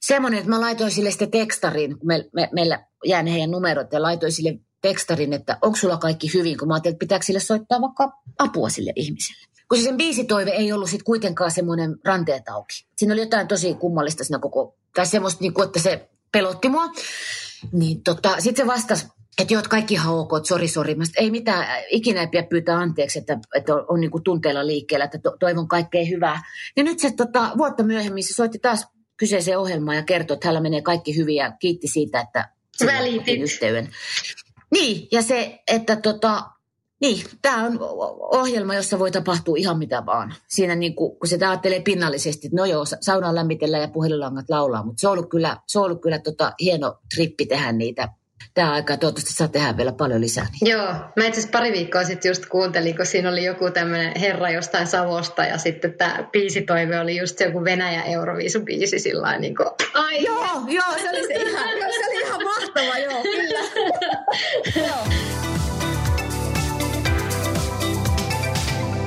semmoinen, 0.07 0.37
että 0.37 0.49
mä 0.49 0.61
laitoin 0.61 0.91
sille 0.91 1.11
sitten 1.11 1.31
tekstarin, 1.31 1.99
kun 1.99 2.07
me, 2.07 2.25
me, 2.33 2.49
meillä 2.53 2.85
jää 3.05 3.23
ne 3.23 3.31
heidän 3.31 3.51
numerot, 3.51 3.93
ja 3.93 4.01
laitoin 4.01 4.31
sille 4.31 4.59
tekstarin, 4.81 5.33
että 5.33 5.57
onko 5.61 5.77
sulla 5.77 5.97
kaikki 5.97 6.33
hyvin, 6.33 6.57
kun 6.57 6.67
mä 6.67 6.73
ajattelin, 6.73 6.93
että 6.93 7.03
pitääkö 7.03 7.25
sille 7.25 7.39
soittaa 7.39 7.81
vaikka 7.81 8.11
apua 8.39 8.69
sille 8.69 8.93
ihmiselle. 8.95 9.47
Kun 9.69 9.77
se 9.77 9.83
sen 9.83 9.97
biisitoive 9.97 10.51
ei 10.51 10.71
ollut 10.71 10.89
sitten 10.89 11.05
kuitenkaan 11.05 11.51
semmoinen 11.51 11.95
ranteet 12.05 12.49
auki. 12.49 12.87
Siinä 12.97 13.13
oli 13.13 13.21
jotain 13.21 13.47
tosi 13.47 13.73
kummallista 13.73 14.23
siinä 14.23 14.39
koko, 14.39 14.77
tai 14.95 15.05
semmoista, 15.05 15.41
niin 15.41 15.53
kuin, 15.53 15.65
että 15.65 15.79
se 15.79 16.09
pelotti 16.31 16.69
mua. 16.69 16.85
Niin 17.71 18.03
tota, 18.03 18.35
sitten 18.39 18.65
se 18.65 18.67
vastasi, 18.67 19.07
että 19.41 19.53
joo, 19.53 19.63
kaikki 19.69 19.93
ihan 19.93 20.13
ok, 20.13 20.31
sori, 20.43 20.67
sori. 20.67 20.95
Mä 20.95 21.03
ei 21.17 21.31
mitään, 21.31 21.83
ikinä 21.89 22.21
ei 22.21 22.27
pidä 22.27 22.43
pyytää 22.43 22.77
anteeksi, 22.77 23.19
että, 23.19 23.39
että 23.55 23.75
on, 23.75 23.85
on 23.89 23.99
niin 23.99 24.11
kuin 24.11 24.23
tunteella 24.23 24.67
liikkeellä, 24.67 25.05
että 25.05 25.19
to, 25.19 25.35
toivon 25.39 25.67
kaikkea 25.67 26.05
hyvää. 26.05 26.43
Ja 26.77 26.83
nyt 26.83 26.99
se 26.99 27.11
tota, 27.11 27.51
vuotta 27.57 27.83
myöhemmin 27.83 28.23
se 28.23 28.33
soitti 28.33 28.59
taas 28.59 28.87
kyseiseen 29.17 29.59
ohjelmaan 29.59 29.97
ja 29.97 30.03
kertoi, 30.03 30.35
että 30.35 30.47
hänellä 30.47 30.61
menee 30.61 30.81
kaikki 30.81 31.15
hyvin 31.15 31.35
ja 31.35 31.51
kiitti 31.51 31.87
siitä, 31.87 32.19
että 32.21 32.49
sillä 32.77 32.93
Välitit. 32.93 33.21
otin 33.21 33.41
yhteyden. 33.41 33.89
Niin, 34.71 35.07
ja 35.11 35.21
se, 35.21 35.59
että 35.67 35.95
tota, 35.95 36.43
niin, 37.01 37.23
tämä 37.41 37.65
on 37.65 37.79
ohjelma, 38.19 38.75
jossa 38.75 38.99
voi 38.99 39.11
tapahtua 39.11 39.55
ihan 39.57 39.77
mitä 39.77 40.05
vaan. 40.05 40.33
Siinä 40.47 40.75
niin 40.75 40.95
kuin, 40.95 41.19
kun 41.19 41.27
se 41.27 41.45
ajattelee 41.45 41.81
pinnallisesti, 41.81 42.47
että 42.47 42.57
no 42.57 42.65
joo, 42.65 42.85
saunaan 43.01 43.35
lämmitellään 43.35 43.81
ja 43.81 43.87
puhelinlangat 43.87 44.49
laulaa, 44.49 44.85
mutta 44.85 45.01
se 45.01 45.07
on 45.07 45.13
ollut 45.13 45.29
kyllä, 45.29 45.57
se 45.67 45.79
on 45.79 45.85
ollut 45.85 46.01
kyllä 46.01 46.19
tota, 46.19 46.53
hieno 46.59 46.99
trippi 47.15 47.45
tehdä 47.45 47.71
niitä 47.71 48.09
tämä 48.53 48.71
aika. 48.71 48.97
Toivottavasti 48.97 49.33
saa 49.33 49.47
tehdä 49.47 49.77
vielä 49.77 49.91
paljon 49.91 50.21
lisää. 50.21 50.47
Niin. 50.51 50.71
Joo, 50.71 50.87
mä 50.87 51.25
itse 51.25 51.29
asiassa 51.29 51.49
pari 51.51 51.71
viikkoa 51.71 52.03
sitten 52.03 52.29
just 52.29 52.45
kuuntelin, 52.45 52.95
kun 52.95 53.05
siinä 53.05 53.29
oli 53.29 53.45
joku 53.45 53.71
tämmöinen 53.71 54.19
herra 54.19 54.49
jostain 54.49 54.87
Savosta 54.87 55.43
ja 55.43 55.57
sitten 55.57 55.93
tämä 55.93 56.27
biisitoive 56.31 56.99
oli 56.99 57.17
just 57.17 57.39
joku 57.39 57.63
Venäjä 57.63 58.03
Euroviisu-biisi 58.03 58.99
sillä 58.99 59.39
niin 59.39 59.55
kuin, 59.55 59.69
ai 59.93 60.23
Joo, 60.23 60.45
joo, 60.67 60.93
se 61.01 61.09
oli, 61.09 61.27
se 61.27 61.33
ihan, 61.33 61.69
se 61.69 62.09
oli 62.09 62.21
ihan 62.21 62.43
mahtava, 62.43 62.97
joo, 62.97 63.21
kyllä. 63.21 63.59
joo. 64.87 64.97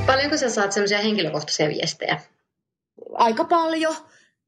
Paljonko 0.07 0.37
sä 0.37 0.51
saat 0.51 0.73
semmoisia 0.73 0.99
henkilökohtaisia 0.99 1.69
viestejä? 1.69 2.21
Aika 3.13 3.45
paljon. 3.45 3.97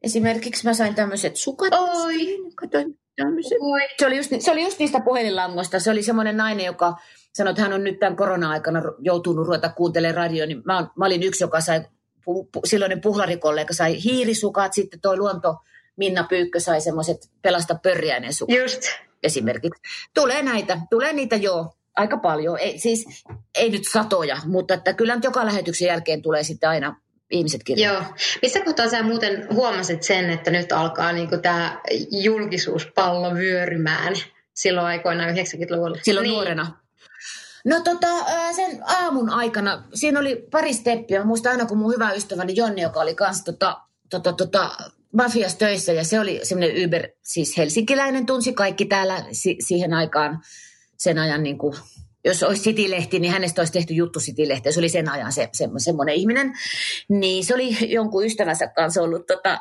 Esimerkiksi 0.03 0.65
mä 0.65 0.75
sain 0.75 0.95
tämmöiset 0.95 1.37
sukat. 1.37 1.75
Oi. 1.75 2.39
Katoin 2.55 3.02
tämmöiset. 3.17 3.59
Oi. 3.61 3.81
Se 3.99 4.07
oli, 4.07 4.17
just, 4.17 4.31
se 4.39 4.51
oli 4.51 4.63
just 4.63 4.79
niistä 4.79 5.01
puhelinlangosta. 5.01 5.81
Se 5.81 5.91
oli 5.91 6.03
semmoinen 6.03 6.37
nainen, 6.37 6.67
joka 6.67 6.97
sanoi, 7.33 7.51
että 7.51 7.63
hän 7.63 7.73
on 7.73 7.85
nyt 7.85 7.99
tämän 7.99 8.17
korona-aikana 8.17 8.83
joutunut 8.99 9.47
ruveta 9.47 9.69
kuuntelemaan 9.69 10.17
radioon. 10.17 10.49
Niin 10.49 10.63
mä, 10.65 10.87
mä 10.97 11.07
olin 11.07 11.23
yksi, 11.23 11.45
joka 11.45 11.61
sai, 11.61 11.85
pu, 12.25 12.45
pu, 12.45 12.61
silloinen 12.65 13.01
puhlarikollega 13.01 13.75
sai 13.75 14.03
hiirisukat. 14.05 14.73
Sitten 14.73 15.01
toi 15.01 15.17
luonto 15.17 15.57
Minna 15.97 16.25
Pyykkö 16.25 16.61
sai 16.61 16.81
semmoiset 16.81 17.31
pelasta 17.43 17.75
pörjäinen 17.83 18.35
sukat 18.35 18.57
Just. 18.57 18.83
esimerkiksi. 19.23 19.83
Tulee 20.15 20.43
näitä, 20.43 20.81
tulee 20.91 21.13
niitä 21.13 21.37
joo, 21.37 21.75
aika 21.97 22.17
paljon. 22.17 22.59
Ei, 22.59 22.79
siis 22.79 23.25
ei 23.55 23.71
nyt 23.71 23.83
satoja, 23.93 24.37
mutta 24.47 24.75
että 24.75 24.93
kyllä 24.93 25.15
nyt 25.15 25.25
joka 25.25 25.47
lähetyksen 25.47 25.87
jälkeen 25.87 26.23
tulee 26.23 26.43
sitten 26.43 26.69
aina 26.69 27.01
ihmiset 27.33 27.65
kirjoittaa. 27.65 28.03
Joo. 28.03 28.15
Missä 28.43 28.61
kohtaa 28.61 28.89
sä 28.89 29.03
muuten 29.03 29.47
huomasit 29.55 30.03
sen, 30.03 30.31
että 30.31 30.51
nyt 30.51 30.73
alkaa 30.73 31.13
niinku 31.13 31.37
tämä 31.39 31.81
julkisuuspallo 32.11 33.35
vyörymään 33.35 34.15
silloin 34.55 34.87
aikoinaan 34.87 35.35
90-luvulla? 35.35 35.99
silloin 36.03 36.25
niin. 36.25 36.35
nuorena. 36.35 36.83
No 37.65 37.81
tota, 37.81 38.09
sen 38.57 38.83
aamun 38.87 39.31
aikana, 39.31 39.85
siinä 39.95 40.21
oli 40.21 40.47
pari 40.51 40.75
steppiä. 40.75 41.19
Mä 41.19 41.25
muistan 41.25 41.53
aina, 41.53 41.67
kun 41.67 41.79
mun 41.79 41.95
hyvä 41.95 42.13
ystäväni 42.13 42.57
Jonni, 42.57 42.83
joka 42.83 43.01
oli 43.01 43.15
kanssa 43.15 43.45
tota, 43.45 43.81
tota, 44.11 44.33
tota, 44.33 44.71
mafias 45.13 45.55
töissä, 45.55 45.93
ja 45.93 46.05
se 46.05 46.21
oli 46.21 46.41
semmoinen 46.43 46.87
Uber, 46.87 47.09
siis 47.23 47.57
helsinkiläinen, 47.57 48.27
tunsi 48.27 48.53
kaikki 48.53 48.85
täällä 48.85 49.25
si- 49.33 49.57
siihen 49.61 49.95
aikaan, 49.95 50.41
sen 50.97 51.19
ajan 51.19 51.43
niin 51.43 51.59
kuin, 51.59 51.75
jos 52.25 52.43
olisi 52.43 52.63
City-lehti, 52.63 53.19
niin 53.19 53.33
hänestä 53.33 53.61
olisi 53.61 53.73
tehty 53.73 53.95
juttu 53.95 54.21
City-lehteen. 54.21 54.73
Se 54.73 54.81
oli 54.81 54.89
sen 54.89 55.09
ajan 55.09 55.33
se, 55.33 55.49
se, 55.53 55.69
semmoinen 55.77 56.15
ihminen. 56.15 56.53
Niin 57.09 57.45
se 57.45 57.55
oli 57.55 57.93
jonkun 57.93 58.27
ystävänsä 58.27 58.67
kanssa 58.67 59.03
ollut 59.03 59.27
tota, 59.27 59.61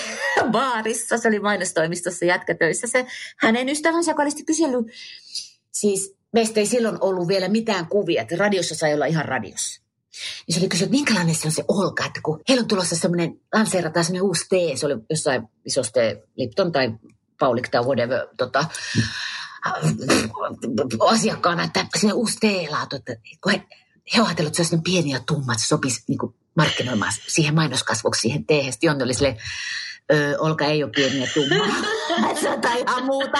baarissa, 0.52 1.18
se 1.18 1.28
oli 1.28 1.40
mainostoimistossa 1.40 2.24
jätkätöissä. 2.24 2.86
Se 2.86 3.06
hänen 3.38 3.68
ystävänsä, 3.68 4.10
joka 4.10 4.22
oli 4.22 4.30
sitten 4.30 4.46
kysellyt, 4.46 4.86
siis 5.72 6.14
meistä 6.32 6.60
ei 6.60 6.66
silloin 6.66 6.98
ollut 7.00 7.28
vielä 7.28 7.48
mitään 7.48 7.86
kuvia, 7.86 8.22
että 8.22 8.36
radiossa 8.38 8.74
sai 8.74 8.94
olla 8.94 9.06
ihan 9.06 9.24
radiossa. 9.24 9.82
Niin 10.46 10.54
se 10.54 10.60
oli 10.60 10.68
kysynyt, 10.68 10.88
että 10.88 10.96
minkälainen 10.96 11.34
se 11.34 11.48
on 11.48 11.52
se 11.52 11.64
Olka, 11.68 12.04
että 12.04 12.20
kun 12.22 12.40
heillä 12.48 12.62
on 12.62 12.68
tulossa 12.68 12.96
semmoinen, 12.96 13.40
lanseerataan 13.54 14.04
semmoinen 14.04 14.26
uusi 14.28 14.46
tee, 14.48 14.76
se 14.76 14.86
oli 14.86 14.94
jossain 15.10 15.42
isossa 15.64 15.92
tee, 15.92 16.22
Lipton 16.36 16.72
tai 16.72 16.92
Paulik 17.38 17.68
tai 17.68 17.82
whatever, 17.82 18.26
tota, 18.36 18.64
asiakkaana, 21.12 21.64
että 21.64 21.86
se 21.96 22.12
uusi 22.12 22.36
teelaatu, 22.40 22.96
että 22.96 23.16
kun 23.42 23.52
he, 23.52 23.62
he 24.16 24.22
ajatellut, 24.22 24.46
että 24.46 24.56
se 24.56 24.62
olisi 24.62 24.76
niin 24.76 24.82
pieni 24.82 25.10
ja 25.10 25.20
tumma, 25.26 25.52
että 25.52 25.62
se 25.62 25.68
sopisi 25.68 26.04
niin 26.08 26.18
kuin 26.18 26.34
markkinoimaan 26.56 27.12
siihen 27.26 27.54
mainoskasvoksi 27.54 28.20
siihen 28.20 28.46
teehen. 28.46 28.72
Sitten 28.72 28.88
Jonni 28.88 29.04
oli 29.04 29.14
silleen, 29.14 29.36
öö, 30.12 30.38
Olka 30.38 30.64
ei 30.64 30.84
ole 30.84 30.92
pieni 30.96 31.20
ja 31.20 31.26
tumma. 31.34 31.66
se 32.40 32.48
on 32.50 32.60
ihan 32.88 33.04
muuta. 33.04 33.38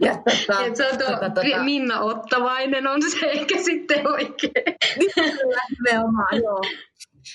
Ja 0.00 0.14
tota, 0.14 0.64
Et 0.64 0.76
se 0.76 0.88
on 0.88 0.98
tuo 0.98 1.06
tota, 1.06 1.30
tota, 1.30 1.62
Minna 1.62 2.00
Ottavainen 2.00 2.86
on 2.86 3.10
se 3.10 3.26
ehkä 3.26 3.62
sitten 3.64 4.08
oikein. 4.08 4.52
Kyllä, 5.14 5.62
nimenomaan, 5.70 6.36
joo. 6.44 6.62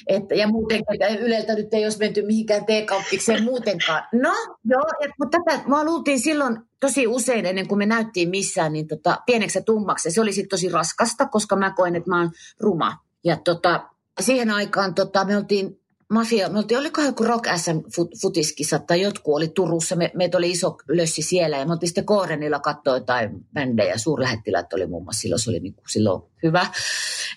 Että, 0.07 0.35
ja 0.35 0.47
muuten 0.47 0.81
että 0.93 1.07
Yleltä 1.07 1.55
nyt 1.55 1.73
ei 1.73 1.83
olisi 1.83 1.99
menty 1.99 2.25
mihinkään 2.25 2.65
teekauppikseen 2.65 3.43
muutenkaan. 3.43 4.03
No, 4.13 4.33
joo, 4.65 4.83
ja, 5.01 5.13
mutta 5.19 5.37
tätä 5.37 5.63
mä 5.67 5.85
luultiin 5.85 6.19
silloin 6.19 6.57
tosi 6.79 7.07
usein 7.07 7.45
ennen 7.45 7.67
kuin 7.67 7.77
me 7.77 7.85
näyttiin 7.85 8.29
missään, 8.29 8.73
niin 8.73 8.87
tota, 8.87 9.17
pieneksi 9.25 9.57
ja 9.59 9.63
tummaksi. 9.63 10.11
Se 10.11 10.21
oli 10.21 10.33
sitten 10.33 10.49
tosi 10.49 10.69
raskasta, 10.69 11.25
koska 11.25 11.55
mä 11.55 11.73
koen, 11.73 11.95
että 11.95 12.09
mä 12.09 12.19
oon 12.19 12.31
ruma. 12.59 12.97
Ja 13.23 13.37
tota, 13.37 13.89
siihen 14.21 14.51
aikaan 14.51 14.95
tota, 14.95 15.25
me 15.25 15.37
oltiin 15.37 15.79
Mafia, 16.13 16.49
me 16.49 16.57
oltiin, 16.57 16.79
olikohan 16.79 17.07
joku 17.07 17.23
Rock 17.23 17.45
SM 17.57 17.91
fut, 17.95 18.11
futiskissa 18.21 18.79
tai 18.79 19.01
jotkut 19.01 19.35
oli 19.35 19.47
Turussa, 19.47 19.95
me, 19.95 20.11
meitä 20.13 20.37
oli 20.37 20.51
iso 20.51 20.77
lössi 20.89 21.21
siellä 21.21 21.57
ja 21.57 21.65
me 21.65 21.73
oltiin 21.73 21.87
sitten 21.89 22.05
Koorenilla 22.05 22.59
katsoa 22.59 22.97
jotain 22.97 23.29
bändejä, 23.53 23.97
suurlähettiläät 23.97 24.73
oli 24.73 24.87
muun 24.87 25.03
muassa 25.03 25.21
silloin, 25.21 25.39
se 25.39 25.49
oli 25.49 25.59
niin 25.59 25.73
kuin 25.73 25.89
silloin 25.89 26.21
hyvä. 26.43 26.65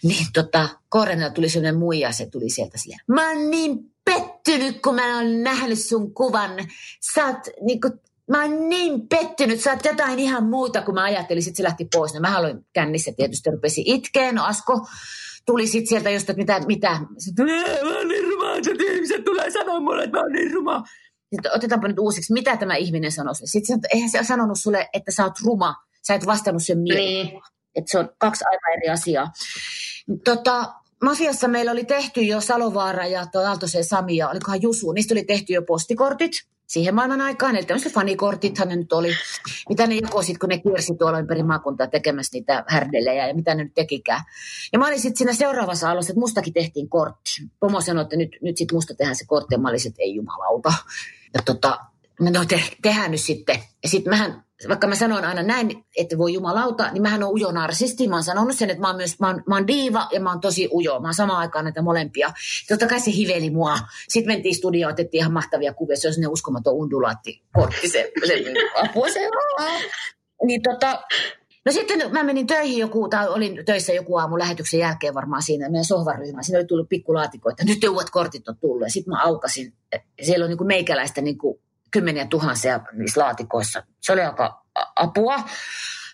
Niin 0.02 0.26
tota, 0.32 0.68
Koorenilla 0.88 1.30
tuli 1.30 1.48
sellainen 1.48 1.78
muija, 1.78 2.12
se 2.12 2.26
tuli 2.26 2.50
sieltä 2.50 2.78
silleen, 2.78 3.00
mä 3.08 3.28
oon 3.28 3.50
niin 3.50 3.78
pettynyt, 4.04 4.82
kun 4.82 4.94
mä 4.94 5.16
oon 5.16 5.42
nähnyt 5.42 5.78
sun 5.78 6.14
kuvan, 6.14 6.50
sä 7.14 7.26
oot 7.26 7.38
niin 7.60 7.80
kuin, 7.80 7.92
Mä 8.30 8.42
oon 8.42 8.68
niin 8.68 9.08
pettynyt, 9.08 9.60
sä 9.60 9.70
oot 9.70 9.84
jotain 9.84 10.18
ihan 10.18 10.44
muuta 10.44 10.82
kuin 10.82 10.94
mä 10.94 11.02
ajattelin. 11.02 11.42
Sitten 11.42 11.56
se 11.56 11.62
lähti 11.62 11.88
pois. 11.94 12.14
No 12.14 12.20
mä 12.20 12.36
aloin 12.36 12.66
kännissä 12.72 13.12
tietysti, 13.16 13.50
rupesi 13.50 13.82
itkeen. 13.86 14.34
No 14.34 14.44
Asko 14.44 14.86
tuli 15.46 15.66
sitten 15.66 15.88
sieltä 15.88 16.10
just, 16.10 16.30
että 16.30 16.40
mitä, 16.40 16.60
mitä. 16.66 17.00
Sitten, 17.18 17.46
mä 17.46 17.96
oon 17.96 18.08
niin 18.08 18.24
ruma, 18.30 18.54
että 18.54 18.70
ihmiset 18.92 19.24
tulee 19.24 19.50
sanoa 19.50 19.80
mulle, 19.80 20.04
että 20.04 20.16
mä 20.16 20.22
oon 20.22 20.32
niin 20.32 20.54
ruma. 20.54 20.84
Sitten 21.34 21.52
otetaanpa 21.54 21.88
nyt 21.88 21.98
uusiksi, 21.98 22.32
mitä 22.32 22.56
tämä 22.56 22.74
ihminen 22.74 23.12
sanoi. 23.12 23.34
Sitten 23.34 23.80
se, 23.80 23.88
eihän 23.94 24.10
se 24.10 24.18
ole 24.18 24.26
sanonut 24.26 24.58
sulle, 24.58 24.88
että 24.92 25.10
sä 25.10 25.24
oot 25.24 25.40
ruma. 25.44 25.74
Sä 26.06 26.14
et 26.14 26.26
vastannut 26.26 26.62
sen 26.62 26.78
mieleen. 26.78 27.26
Niin. 27.26 27.42
Että 27.74 27.90
se 27.90 27.98
on 27.98 28.10
kaksi 28.18 28.44
aivan 28.44 28.78
eri 28.78 28.88
asiaa. 28.88 29.32
Tota, 30.24 30.74
Mafiassa 31.04 31.48
meillä 31.48 31.72
oli 31.72 31.84
tehty 31.84 32.22
jo 32.22 32.40
Salovaara 32.40 33.06
ja 33.06 33.26
tuo 33.26 33.42
Aaltosen 33.42 33.84
Sami 33.84 34.16
ja 34.16 34.28
olikohan 34.28 34.62
Jusu. 34.62 34.92
Niistä 34.92 35.14
oli 35.14 35.24
tehty 35.24 35.52
jo 35.52 35.62
postikortit 35.62 36.32
siihen 36.70 36.94
maailman 36.94 37.20
aikaan. 37.20 37.56
Eli 37.56 37.64
tämmöiset 37.64 37.92
fanikortithan 37.92 38.68
ne 38.68 38.76
nyt 38.76 38.92
oli, 38.92 39.12
mitä 39.68 39.86
ne 39.86 39.94
jakoi 39.94 40.24
sit, 40.24 40.38
kun 40.38 40.48
ne 40.48 40.58
kiersi 40.58 40.94
tuolla 40.98 41.18
ympäri 41.18 41.42
maakuntaa 41.42 41.86
tekemässä 41.86 42.36
niitä 42.36 42.64
härdelejä 42.68 43.28
ja 43.28 43.34
mitä 43.34 43.54
ne 43.54 43.64
nyt 43.64 43.74
tekikään. 43.74 44.20
Ja 44.72 44.78
mä 44.78 44.86
olin 44.86 45.00
sitten 45.00 45.16
siinä 45.16 45.32
seuraavassa 45.32 45.90
alussa, 45.90 46.12
että 46.12 46.20
mustakin 46.20 46.52
tehtiin 46.52 46.88
kortti. 46.88 47.30
Pomo 47.60 47.80
sanoi, 47.80 48.02
että 48.02 48.16
nyt, 48.16 48.36
nyt 48.42 48.56
sitten 48.56 48.76
musta 48.76 48.94
tehdään 48.94 49.16
se 49.16 49.24
kortti 49.26 49.54
ja 49.54 49.58
mä 49.58 49.68
olisin, 49.68 49.90
että 49.90 50.02
ei 50.02 50.14
jumalauta. 50.14 50.72
Ja 51.34 51.40
tota, 51.44 51.78
no 52.20 52.44
te, 52.44 52.62
tehdään 52.82 53.10
nyt 53.10 53.20
sitten. 53.20 53.58
Ja 53.82 53.88
sitten 53.88 54.12
mähän, 54.12 54.44
vaikka 54.68 54.86
mä 54.86 54.94
sanon 54.94 55.24
aina 55.24 55.42
näin, 55.42 55.84
että 55.96 56.18
voi 56.18 56.32
jumalauta, 56.32 56.92
niin 56.92 57.02
mähän 57.02 57.22
on 57.22 57.30
ujo 57.32 57.52
narsisti. 57.52 58.08
Mä 58.08 58.16
oon 58.16 58.22
sanonut 58.22 58.56
sen, 58.56 58.70
että 58.70 58.80
mä 58.80 58.86
oon 58.86 58.96
myös, 58.96 59.20
mä 59.20 59.26
oon, 59.26 59.42
mä 59.46 59.54
oon 59.54 59.66
diiva 59.66 60.08
ja 60.12 60.20
mä 60.20 60.30
oon 60.30 60.40
tosi 60.40 60.68
ujo. 60.72 61.00
Mä 61.00 61.08
oon 61.08 61.14
samaan 61.14 61.38
aikaan 61.38 61.64
näitä 61.64 61.82
molempia. 61.82 62.32
Totta 62.68 62.86
kai 62.86 63.00
se 63.00 63.10
hiveli 63.10 63.50
mua. 63.50 63.78
Sitten 64.08 64.34
mentiin 64.34 64.54
studioon, 64.54 64.92
otettiin 64.92 65.20
ihan 65.20 65.32
mahtavia 65.32 65.74
kuvia. 65.74 65.96
Se 65.96 66.08
on 66.08 66.14
sellainen 66.14 66.32
uskomaton 66.32 66.74
undulaatti 66.74 67.42
kortti. 67.52 67.88
Se, 67.88 68.12
se 68.26 68.34
apua 68.82 69.08
se 69.08 69.20
Niin 70.46 70.62
tota, 70.62 71.02
No 71.66 71.72
sitten 71.72 72.12
mä 72.12 72.22
menin 72.22 72.46
töihin 72.46 72.78
joku, 72.78 73.08
tai 73.08 73.28
olin 73.28 73.64
töissä 73.64 73.92
joku 73.92 74.16
aamu 74.16 74.38
lähetyksen 74.38 74.80
jälkeen 74.80 75.14
varmaan 75.14 75.42
siinä 75.42 75.68
meidän 75.68 75.84
sohvaryhmä. 75.84 76.42
Siinä 76.42 76.58
oli 76.58 76.66
tullut 76.66 76.88
pikkulaatikoita. 76.88 77.64
Nyt 77.64 77.82
jo 77.82 77.90
uudet 77.90 78.10
kortit 78.10 78.48
on 78.48 78.56
tullut. 78.60 78.82
Ja 78.82 78.90
sitten 78.90 79.10
mä 79.10 79.22
aukasin. 79.22 79.72
Siellä 80.22 80.44
on 80.44 80.48
niin 80.48 80.58
kuin 80.58 80.68
meikäläistä 80.68 81.20
niin 81.20 81.38
kuin 81.38 81.60
kymmeniä 81.90 82.26
tuhansia 82.26 82.80
niissä 82.92 83.20
laatikoissa. 83.20 83.82
Se 84.00 84.12
oli 84.12 84.20
aika 84.20 84.64
apua. 84.96 85.36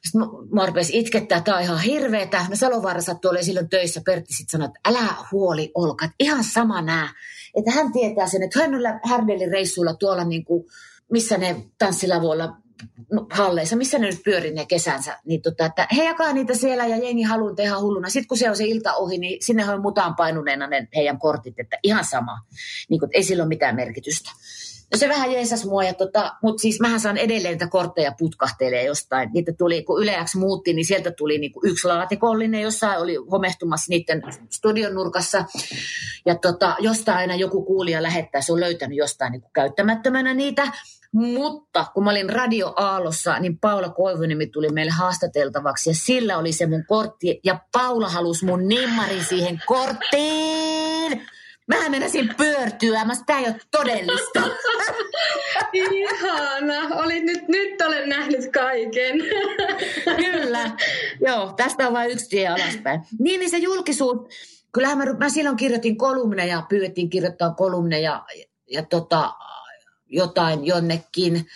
Sitten 0.03 0.21
mä, 0.21 0.27
mä 0.53 0.67
rupesin 0.67 0.97
itkettää, 0.97 1.41
tämä 1.41 1.57
on 1.57 1.63
ihan 1.63 1.81
hirveetä. 1.81 2.47
No 2.49 2.57
Salovaara 2.57 3.01
sattui 3.01 3.29
olemaan 3.29 3.45
silloin 3.45 3.69
töissä. 3.69 4.01
Pertti 4.05 4.35
sitten 4.35 4.51
sanoi, 4.51 4.67
että 4.67 4.81
älä 4.89 5.15
huoli 5.33 5.71
Olka, 5.75 6.05
että 6.05 6.15
ihan 6.21 6.45
sama 6.45 6.83
nää. 6.83 7.09
Että 7.55 7.71
hän 7.71 7.93
tietää 7.93 8.27
sen, 8.27 8.43
että 8.43 8.61
hän 8.61 8.75
on 8.75 8.81
Härdelin 9.05 9.53
reissuilla 9.53 9.95
tuolla 9.95 10.25
niin 10.25 10.45
kuin, 10.45 10.65
missä 11.13 11.39
ne 11.39 11.57
tanssilavoilla 11.79 12.57
no, 13.13 13.27
halleissa, 13.31 13.77
missä 13.77 13.99
ne 13.99 14.07
nyt 14.07 14.23
pyörii 14.25 14.53
ne 14.53 14.67
kesänsä, 14.67 15.19
niin 15.25 15.43
tota, 15.43 15.67
että 15.67 15.89
he 15.97 16.05
jakaa 16.05 16.33
niitä 16.33 16.55
siellä 16.55 16.87
ja 16.87 16.97
jengi 16.97 17.23
haluaa 17.23 17.55
tehdä 17.55 17.79
hulluna. 17.79 18.09
Sitten 18.09 18.29
kun 18.29 18.39
se 18.39 18.51
on 18.51 18.57
se 18.57 18.65
ilta 18.65 18.95
ohi, 18.95 19.19
niin 19.19 19.43
sinne 19.43 19.71
on 19.71 19.83
mutaan 19.83 20.17
painuneena 20.17 20.67
ne 20.67 20.89
heidän 20.97 21.19
kortit, 21.19 21.55
että 21.59 21.79
ihan 21.83 22.05
sama. 22.05 22.39
Niin 22.89 23.01
kuin, 23.01 23.11
ei 23.13 23.23
sillä 23.23 23.43
ole 23.43 23.49
mitään 23.49 23.77
merkitystä. 23.77 24.31
No 24.93 24.99
se 24.99 25.09
vähän 25.09 25.33
jeesas 25.33 25.65
mua, 25.65 25.85
ja 25.85 25.95
tota, 25.95 26.33
mutta 26.43 26.61
siis 26.61 26.81
mähän 26.81 27.01
saan 27.01 27.17
edelleen 27.17 27.53
niitä 27.53 27.67
kortteja 27.67 28.13
putkahtelee 28.19 28.85
jostain. 28.85 29.31
Niitä 29.33 29.53
tuli, 29.59 29.83
kun 29.83 30.03
Yleäksi 30.03 30.39
muutti, 30.39 30.73
niin 30.73 30.87
sieltä 30.87 31.11
tuli 31.11 31.39
niinku 31.39 31.61
yksi 31.65 31.89
laatikollinen, 31.89 32.61
jossain 32.61 33.01
oli 33.01 33.17
homehtumassa 33.31 33.91
niiden 33.91 34.23
studion 34.51 34.95
nurkassa. 34.95 35.45
Ja 36.27 36.35
tota, 36.35 36.77
jostain 36.79 37.19
aina 37.19 37.35
joku 37.35 37.65
kuulija 37.65 38.03
lähettää, 38.03 38.41
se 38.41 38.53
on 38.53 38.61
löytänyt 38.61 38.99
jostain 38.99 39.33
niinku 39.33 39.51
käyttämättömänä 39.53 40.35
niitä. 40.35 40.73
Mutta 41.13 41.87
kun 41.95 42.05
mä 42.05 42.11
olin 42.11 42.31
Radio 42.31 42.73
Aallossa, 42.77 43.39
niin 43.39 43.59
Paula 43.59 43.89
Koivuniemi 43.89 44.47
tuli 44.47 44.69
meille 44.69 44.93
haastateltavaksi 44.93 45.91
ja 45.91 45.95
sillä 45.95 46.39
oli 46.39 46.53
se 46.53 46.67
mun 46.67 46.85
kortti. 46.89 47.41
Ja 47.45 47.61
Paula 47.73 48.09
halusi 48.09 48.45
mun 48.45 48.69
nimmarin 48.69 49.25
siihen 49.25 49.61
korttiin. 49.67 50.66
Mä 51.67 51.89
menisin 51.89 52.35
pyörtyä, 52.37 53.05
mä 53.05 53.13
tämä 53.27 53.39
ei 53.39 53.47
ole 53.47 53.61
todellista. 53.71 54.43
Ihana. 55.73 56.95
Olit 56.95 57.25
nyt, 57.25 57.49
nyt 57.49 57.81
olen 57.81 58.09
nähnyt 58.09 58.53
kaiken. 58.53 59.17
Kyllä. 60.25 60.71
Joo, 61.21 61.53
tästä 61.57 61.87
on 61.87 61.93
vain 61.93 62.11
yksi 62.11 62.29
tie 62.29 62.49
alaspäin. 62.49 63.01
Niin, 63.19 63.41
niin 63.41 63.51
se 63.51 63.59
julkisuus. 63.59 64.19
Kyllähän 64.73 64.99
mä, 64.99 65.05
mä 65.05 65.29
silloin 65.29 65.57
kirjoitin 65.57 65.97
kolumneja, 65.97 66.63
pyydettiin 66.69 67.11
kirjoittaa 67.11 67.55
kolumneja 67.55 68.25
ja, 68.37 68.45
ja 68.71 68.83
tota, 68.83 69.35
jotain 70.07 70.67
jonnekin. 70.67 71.47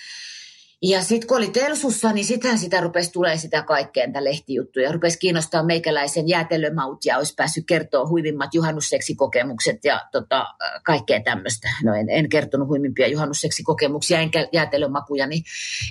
Ja 0.82 1.02
sitten 1.02 1.28
kun 1.28 1.36
oli 1.36 1.48
Telsussa, 1.48 2.12
niin 2.12 2.24
sitähän 2.24 2.58
sitä 2.58 2.80
rupesi 2.80 3.12
tulee 3.12 3.36
sitä 3.36 3.62
kaikkea 3.62 4.06
näitä 4.06 4.24
lehtijuttuja. 4.24 4.92
Rupesi 4.92 5.18
kiinnostaa 5.18 5.62
meikäläisen 5.62 6.28
jäätelömaut 6.28 7.04
ja 7.04 7.18
olisi 7.18 7.34
päässyt 7.34 7.64
kertoa 7.66 8.08
huivimmat 8.08 8.54
juhannusseksikokemukset 8.54 9.84
ja 9.84 10.00
tota, 10.12 10.46
kaikkea 10.84 11.20
tämmöistä. 11.22 11.68
No 11.84 11.94
en, 11.94 12.10
en 12.10 12.28
kertonut 12.28 12.68
huimimpia 12.68 13.08
juhannusseksikokemuksia, 13.08 14.18
enkä 14.18 14.48
jäätelömakuja, 14.52 15.26
niin, 15.26 15.42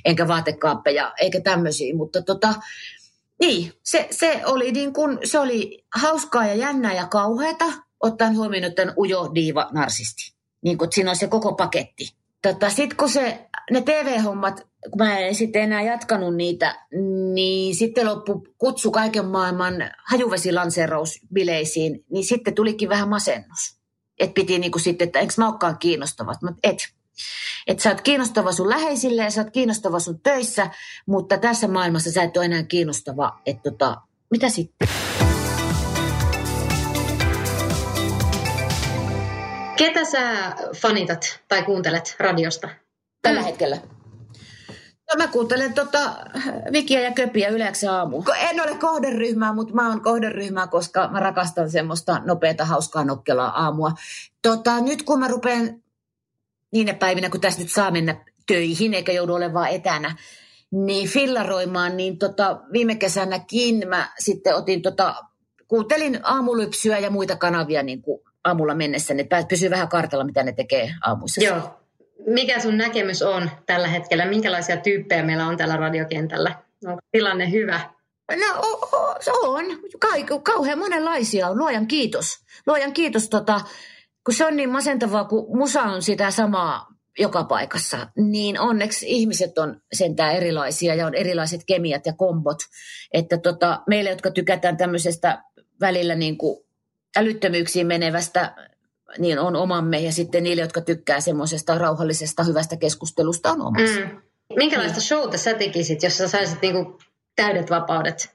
enkä 0.06 0.28
vaatekaappeja, 0.28 1.14
eikä 1.22 1.42
tämmöisiä. 1.42 1.96
Mutta 1.96 2.22
tota, 2.22 2.54
niin, 3.40 3.74
se, 3.84 4.08
se, 4.12 4.42
oli 4.46 4.72
niin 4.72 4.94
kun, 4.94 5.20
se 5.24 5.40
oli 5.40 5.86
hauskaa 5.96 6.46
ja 6.46 6.56
jännää 6.56 6.94
ja 6.94 7.08
kauheata, 7.08 7.66
ottaen 8.00 8.38
huomioon 8.38 8.74
tämän 8.74 8.94
ujo 8.98 9.32
diiva 9.36 9.70
narsisti. 9.72 10.34
Niin 10.62 10.78
kun, 10.78 10.88
siinä 10.92 11.10
on 11.10 11.16
se 11.16 11.28
koko 11.28 11.54
paketti. 11.54 12.14
Tota, 12.42 12.70
sitten 12.70 12.98
kun 12.98 13.10
se, 13.10 13.50
ne 13.72 13.82
TV-hommat, 13.82 14.69
kun 14.84 14.98
mä 14.98 15.20
en 15.20 15.36
sitten 15.36 15.62
enää 15.62 15.82
jatkanut 15.82 16.36
niitä, 16.36 16.86
niin 17.34 17.76
sitten 17.76 18.06
loppu 18.06 18.48
kutsu 18.58 18.92
kaiken 18.92 19.26
maailman 19.26 19.74
hajuvesilanseerausbileisiin, 20.06 22.06
niin 22.12 22.26
sitten 22.26 22.56
tulikin 22.56 22.90
vähän 22.90 23.10
masennus. 23.10 23.80
Että 24.20 24.34
piti 24.34 24.60
niinku 24.60 24.80
sitten, 24.80 25.06
että 25.06 25.20
enkö 25.20 25.34
mä 25.38 25.50
olekaan 25.50 25.78
kiinnostava. 25.80 26.36
Mutta 26.42 26.60
et. 26.64 26.78
Että 27.68 27.84
sä 27.84 27.90
oot 27.90 28.02
kiinnostava 28.02 28.52
sun 28.52 28.70
läheisille 28.70 29.24
ja 29.24 29.32
sä 29.32 29.42
oot 29.42 29.52
kiinnostava 29.52 30.00
sun 30.00 30.20
töissä, 30.20 30.70
mutta 31.06 31.38
tässä 31.38 31.68
maailmassa 31.68 32.12
sä 32.12 32.24
et 32.24 32.38
ole 32.38 32.46
enää 32.46 32.64
kiinnostava. 32.64 33.42
Että 33.46 33.72
tota, 33.72 34.02
mitä 34.32 34.50
sitten? 34.50 34.88
Ketä 39.78 40.06
sä 40.06 40.56
fanitat 40.76 41.40
tai 41.48 41.64
kuuntelet 41.64 42.16
radiosta 42.20 42.70
tällä 43.22 43.42
hetkellä? 43.42 43.78
No 45.10 45.18
mä 45.18 45.28
kuuntelen 45.28 45.74
tota 45.74 46.16
Vikiä 46.72 47.02
ja 47.02 47.12
Köpiä 47.12 47.50
yleensä 47.50 47.98
aamu. 47.98 48.24
En 48.50 48.62
ole 48.62 48.76
kohderyhmää, 48.76 49.54
mutta 49.54 49.74
mä 49.74 49.90
oon 49.90 50.02
kohderyhmää, 50.02 50.68
koska 50.68 51.08
mä 51.08 51.20
rakastan 51.20 51.72
semmoista 51.72 52.22
nopeata, 52.26 52.66
hauskaa, 52.66 53.04
nokkelaa 53.04 53.64
aamua. 53.64 53.92
Tota, 54.42 54.82
nyt 54.82 55.04
kun 55.04 55.20
mä 55.20 55.28
rupean 55.28 55.84
niinä 56.72 56.94
päivinä, 56.94 57.30
kun 57.30 57.42
tästä 57.42 57.62
nyt 57.62 57.72
saa 57.72 57.92
mennä 57.92 58.26
töihin, 58.48 58.94
eikä 58.94 59.12
joudu 59.12 59.34
olemaan 59.34 59.70
etänä, 59.70 60.16
niin 60.72 61.08
fillaroimaan, 61.10 61.98
niin 61.98 62.18
tota, 62.18 62.62
viime 62.74 62.96
kesänäkin 62.96 63.88
mä 63.88 64.10
sitten 64.20 64.56
otin 64.56 64.82
tota, 64.82 65.16
kuuntelin 65.68 66.20
aamulypsyä 66.24 66.98
ja 67.00 67.10
muita 67.10 67.36
kanavia 67.36 67.84
niin 67.84 68.02
kuin 68.02 68.22
aamulla 68.44 68.76
mennessä, 68.76 69.14
että 69.18 69.46
pysyy 69.50 69.70
vähän 69.70 69.90
kartalla, 69.90 70.26
mitä 70.26 70.44
ne 70.44 70.52
tekee 70.52 70.92
aamuissa. 71.06 71.44
Joo. 71.44 71.80
Mikä 72.28 72.60
sun 72.60 72.78
näkemys 72.78 73.22
on 73.22 73.50
tällä 73.66 73.88
hetkellä? 73.88 74.26
Minkälaisia 74.26 74.78
tyyppejä 74.78 75.24
meillä 75.24 75.48
on 75.48 75.58
tällä 75.58 75.78
radiokentällä? 75.78 76.56
Onko 76.86 77.02
tilanne 77.12 77.52
hyvä? 77.52 77.82
No 78.30 78.80
se 79.20 79.32
on. 79.32 79.66
Ka- 80.00 80.40
kauhean 80.44 80.80
monenlaisia 80.80 81.48
on. 81.48 81.58
Luojan 81.58 81.88
kiitos. 81.88 82.40
Luojan 82.68 82.94
kiitos, 82.94 83.30
tota, 83.30 83.62
kun 84.26 84.34
se 84.34 84.46
on 84.46 84.56
niin 84.56 84.70
masentavaa, 84.70 85.26
kun 85.26 85.58
musa 85.58 85.82
on 85.82 86.02
sitä 86.02 86.32
samaa 86.32 86.88
joka 87.20 87.44
paikassa, 87.44 88.08
niin 88.16 88.60
onneksi 88.60 89.06
ihmiset 89.10 89.58
on 89.58 89.82
sentään 89.94 90.36
erilaisia 90.36 90.96
ja 90.96 91.08
on 91.08 91.16
erilaiset 91.16 91.62
kemiat 91.68 92.06
ja 92.06 92.14
kombot. 92.14 92.58
Että 93.14 93.38
tota, 93.38 93.82
meille, 93.88 94.10
jotka 94.10 94.32
tykätään 94.32 94.78
tämmöisestä 94.78 95.44
välillä 95.82 96.16
niin 96.16 96.38
kuin 96.38 96.66
älyttömyyksiin 97.18 97.88
menevästä 97.88 98.56
niin 99.18 99.40
on 99.40 99.56
omamme 99.56 100.00
ja 100.00 100.12
sitten 100.12 100.44
niille, 100.44 100.62
jotka 100.62 100.82
tykkää 100.82 101.20
semmoisesta 101.20 101.78
rauhallisesta 101.78 102.44
hyvästä 102.44 102.78
keskustelusta 102.78 103.52
on 103.52 103.62
omassa. 103.62 104.00
Mm. 104.00 104.22
Minkälaista 104.56 105.02
showta 105.02 105.38
sä 105.38 105.54
tekisit, 105.54 106.04
jos 106.04 106.18
sä 106.18 106.28
saisit 106.28 106.62
niinku 106.62 107.00
täydet 107.36 107.70
vapaudet? 107.70 108.30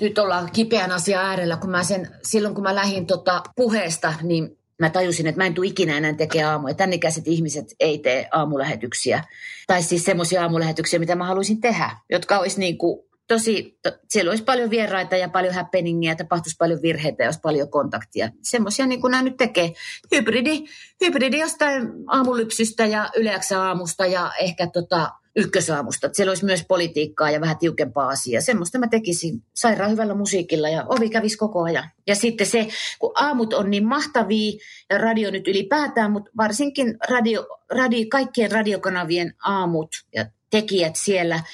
Nyt 0.00 0.18
ollaan 0.18 0.50
kipeän 0.52 0.92
asian 0.92 1.24
äärellä, 1.24 1.56
kun 1.56 1.70
mä 1.70 1.82
sen, 1.82 2.08
silloin 2.22 2.54
kun 2.54 2.64
mä 2.64 2.74
lähdin 2.74 3.06
tota 3.06 3.42
puheesta, 3.56 4.14
niin 4.22 4.58
mä 4.78 4.90
tajusin, 4.90 5.26
että 5.26 5.40
mä 5.40 5.46
en 5.46 5.54
tule 5.54 5.66
ikinä 5.66 5.96
enää 5.96 6.12
tekemään 6.12 6.52
aamuja. 6.52 6.74
Tän 6.74 6.92
ikäiset 6.92 7.28
ihmiset 7.28 7.66
ei 7.80 7.98
tee 7.98 8.28
aamulähetyksiä. 8.32 9.24
Tai 9.66 9.82
siis 9.82 10.04
semmoisia 10.04 10.42
aamulähetyksiä, 10.42 10.98
mitä 10.98 11.14
mä 11.14 11.26
haluaisin 11.26 11.60
tehdä, 11.60 11.90
jotka 12.10 12.38
olisi 12.38 12.60
niin 12.60 12.78
kuin 12.78 13.05
tosi, 13.28 13.78
to, 13.82 13.92
siellä 14.08 14.30
olisi 14.30 14.44
paljon 14.44 14.70
vieraita 14.70 15.16
ja 15.16 15.28
paljon 15.28 15.54
happeningia, 15.54 16.16
tapahtuisi 16.16 16.56
paljon 16.58 16.82
virheitä 16.82 17.22
ja 17.22 17.26
olisi 17.26 17.40
paljon 17.40 17.70
kontaktia. 17.70 18.30
Semmoisia 18.42 18.86
niin 18.86 19.00
kuin 19.00 19.10
nämä 19.10 19.22
nyt 19.22 19.36
tekee. 19.36 19.72
Hybridi, 20.12 20.64
hybridi 21.00 21.38
jostain 21.38 21.88
aamulypsystä 22.06 22.86
ja 22.86 23.10
yleensä 23.16 23.62
aamusta 23.62 24.06
ja 24.06 24.32
ehkä 24.40 24.66
tota, 24.66 25.10
ykkösaamusta. 25.36 26.08
Siellä 26.12 26.30
olisi 26.30 26.44
myös 26.44 26.64
politiikkaa 26.68 27.30
ja 27.30 27.40
vähän 27.40 27.58
tiukempaa 27.58 28.08
asiaa. 28.08 28.40
Semmoista 28.40 28.78
mä 28.78 28.88
tekisin 28.88 29.42
sairaan 29.54 29.90
hyvällä 29.90 30.14
musiikilla 30.14 30.68
ja 30.68 30.84
ovi 30.88 31.10
kävisi 31.10 31.36
koko 31.36 31.62
ajan. 31.62 31.90
Ja 32.06 32.14
sitten 32.14 32.46
se, 32.46 32.68
kun 32.98 33.12
aamut 33.14 33.54
on 33.54 33.70
niin 33.70 33.86
mahtavia 33.86 34.52
ja 34.90 34.98
radio 34.98 35.30
nyt 35.30 35.48
ylipäätään, 35.48 36.12
mutta 36.12 36.30
varsinkin 36.36 36.96
radio, 37.10 37.46
radio, 37.70 38.06
kaikkien 38.10 38.52
radiokanavien 38.52 39.34
aamut 39.44 39.88
ja 40.14 40.26
tekijät 40.50 40.96
siellä– 40.96 41.40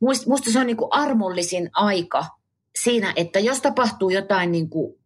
Musta 0.00 0.52
se 0.52 0.58
on 0.58 0.66
niin 0.66 0.76
kuin 0.76 0.92
armollisin 0.92 1.70
aika 1.72 2.24
siinä, 2.82 3.12
että 3.16 3.40
jos 3.40 3.60
tapahtuu 3.60 4.10
jotain 4.10 4.52
niin 4.52 4.70
kuin 4.70 4.98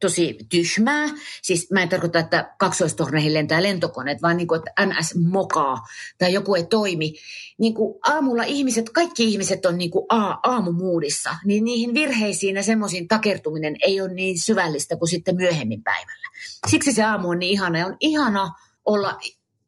tosi 0.00 0.38
tyhmää, 0.48 1.08
siis 1.42 1.70
mä 1.70 1.82
en 1.82 1.88
tarkoita, 1.88 2.18
että 2.18 2.54
kaksoistorneihin 2.58 3.34
lentää 3.34 3.62
lentokoneet, 3.62 4.22
vaan 4.22 4.36
niin 4.36 4.48
kuin, 4.48 4.58
että 4.58 4.86
NS 4.86 5.14
mokaa 5.30 5.76
tai 6.18 6.32
joku 6.32 6.54
ei 6.54 6.66
toimi. 6.66 7.14
Niin 7.58 7.74
kuin 7.74 7.98
aamulla 8.04 8.42
ihmiset, 8.42 8.90
kaikki 8.90 9.24
ihmiset 9.24 9.66
on 9.66 9.78
niin 9.78 9.90
kuin 9.90 10.06
aamumuudissa, 10.42 11.30
niin 11.44 11.64
niihin 11.64 11.94
virheisiin 11.94 12.56
ja 12.56 12.62
semmoisiin 12.62 13.08
takertuminen 13.08 13.76
ei 13.80 14.00
ole 14.00 14.14
niin 14.14 14.38
syvällistä 14.38 14.96
kuin 14.96 15.08
sitten 15.08 15.36
myöhemmin 15.36 15.82
päivällä. 15.82 16.28
Siksi 16.70 16.92
se 16.92 17.02
aamu 17.02 17.28
on 17.28 17.38
niin 17.38 17.52
ihana 17.52 17.78
ja 17.78 17.86
on 17.86 17.96
ihana 18.00 18.52
olla 18.84 19.18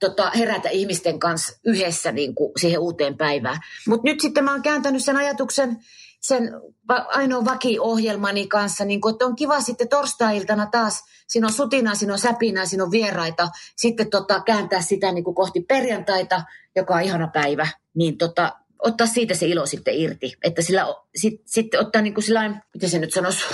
tota, 0.00 0.30
herätä 0.30 0.68
ihmisten 0.68 1.18
kanssa 1.18 1.58
yhdessä 1.64 2.12
niin 2.12 2.34
kuin 2.34 2.52
siihen 2.60 2.80
uuteen 2.80 3.16
päivään. 3.16 3.58
Mutta 3.88 4.04
nyt 4.04 4.20
sitten 4.20 4.44
mä 4.44 4.52
oon 4.52 4.62
kääntänyt 4.62 5.04
sen 5.04 5.16
ajatuksen 5.16 5.78
sen 6.20 6.52
ainoa 7.08 7.44
vakiohjelmani 7.44 8.46
kanssa, 8.46 8.84
niin 8.84 9.00
kuin, 9.00 9.12
että 9.12 9.26
on 9.26 9.36
kiva 9.36 9.60
sitten 9.60 9.88
torstai-iltana 9.88 10.66
taas, 10.66 11.04
siinä 11.28 11.46
on 11.46 11.52
sutinaa, 11.52 11.94
siinä 11.94 12.12
on 12.12 12.18
säpinää, 12.18 12.66
siinä 12.66 12.84
on 12.84 12.90
vieraita, 12.90 13.48
sitten 13.76 14.10
tota, 14.10 14.40
kääntää 14.40 14.82
sitä 14.82 15.12
niin 15.12 15.24
kuin 15.24 15.34
kohti 15.34 15.60
perjantaita, 15.60 16.42
joka 16.76 16.94
on 16.94 17.02
ihana 17.02 17.28
päivä, 17.28 17.68
niin 17.94 18.18
tota, 18.18 18.52
ottaa 18.78 19.06
siitä 19.06 19.34
se 19.34 19.46
ilo 19.46 19.66
sitten 19.66 19.94
irti. 19.94 20.32
Että 20.44 20.62
sillä, 20.62 20.86
sit, 21.16 21.42
sitten 21.44 21.80
ottaa 21.80 22.02
niin 22.02 22.14
kuin 22.14 22.24
sillain, 22.24 22.56
miten 22.74 22.90
se 22.90 22.98
nyt 22.98 23.12
sanoisi, 23.12 23.44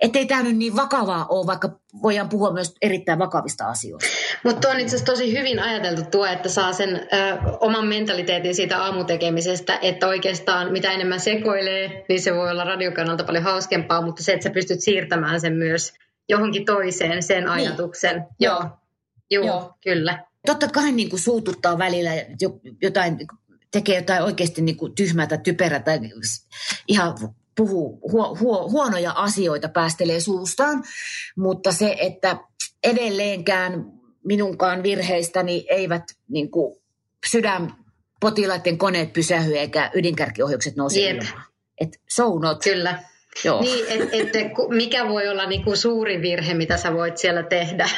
ei 0.00 0.26
tämä 0.26 0.42
nyt 0.42 0.56
niin 0.56 0.76
vakavaa 0.76 1.26
ole, 1.26 1.46
vaikka 1.46 1.80
voidaan 2.02 2.28
puhua 2.28 2.52
myös 2.52 2.74
erittäin 2.82 3.18
vakavista 3.18 3.66
asioista. 3.66 4.13
Mutta 4.42 4.68
on 4.68 4.80
itse 4.80 4.96
asiassa 4.96 5.12
tosi 5.12 5.38
hyvin 5.38 5.60
ajateltu 5.60 6.02
tuo, 6.10 6.26
että 6.26 6.48
saa 6.48 6.72
sen 6.72 6.94
ö, 6.96 7.38
oman 7.60 7.86
mentaliteetin 7.86 8.54
siitä 8.54 8.82
aamutekemisestä, 8.82 9.78
että 9.82 10.06
oikeastaan 10.06 10.72
mitä 10.72 10.92
enemmän 10.92 11.20
sekoilee, 11.20 12.04
niin 12.08 12.22
se 12.22 12.34
voi 12.34 12.50
olla 12.50 12.64
radiokannalta 12.64 13.24
paljon 13.24 13.44
hauskempaa, 13.44 14.02
mutta 14.02 14.22
se, 14.22 14.32
että 14.32 14.44
sä 14.44 14.50
pystyt 14.50 14.80
siirtämään 14.80 15.40
sen 15.40 15.52
myös 15.52 15.92
johonkin 16.28 16.64
toiseen, 16.64 17.22
sen 17.22 17.38
niin. 17.38 17.48
ajatuksen. 17.48 18.16
Niin. 18.16 18.26
Joo. 18.40 18.64
Joo, 19.30 19.46
Joo, 19.46 19.74
kyllä. 19.84 20.24
Totta 20.46 20.68
kai 20.68 20.92
niin 20.92 21.10
kuin 21.10 21.20
suututtaa 21.20 21.78
välillä 21.78 22.10
jotain, 22.82 23.18
tekee 23.70 23.96
jotain 23.96 24.22
oikeasti 24.22 24.62
niin 24.62 24.76
kuin 24.76 24.94
tyhmää 24.94 25.26
tai 25.26 25.38
typerää 25.38 25.80
tai 25.80 26.00
ihan 26.88 27.14
puhuu 27.56 28.00
huo, 28.12 28.36
huo, 28.40 28.70
huonoja 28.70 29.12
asioita, 29.12 29.68
päästelee 29.68 30.20
suustaan, 30.20 30.84
mutta 31.36 31.72
se, 31.72 31.96
että 32.00 32.36
edelleenkään 32.84 33.84
minunkaan 34.24 34.82
virheistäni 34.82 35.66
eivät 35.68 36.04
niin 36.28 36.50
kuin, 36.50 36.76
sydänpotilaiden 37.26 38.78
koneet 38.78 39.12
pysähy 39.12 39.56
eikä 39.56 39.90
ydinkärkiohjukset 39.94 40.76
nouse 40.76 41.00
yep. 41.00 41.16
ilmaan. 41.16 41.42
Et 41.80 42.00
so 42.08 42.38
not. 42.38 42.62
Kyllä. 42.64 43.02
Joo. 43.44 43.60
Niin, 43.60 43.84
et, 43.88 44.08
et, 44.12 44.50
mikä 44.68 45.08
voi 45.08 45.28
olla 45.28 45.46
niinku 45.46 45.76
suuri 45.76 46.22
virhe, 46.22 46.54
mitä 46.54 46.76
sä 46.76 46.94
voit 46.94 47.18
siellä 47.18 47.42
tehdä? 47.42 47.88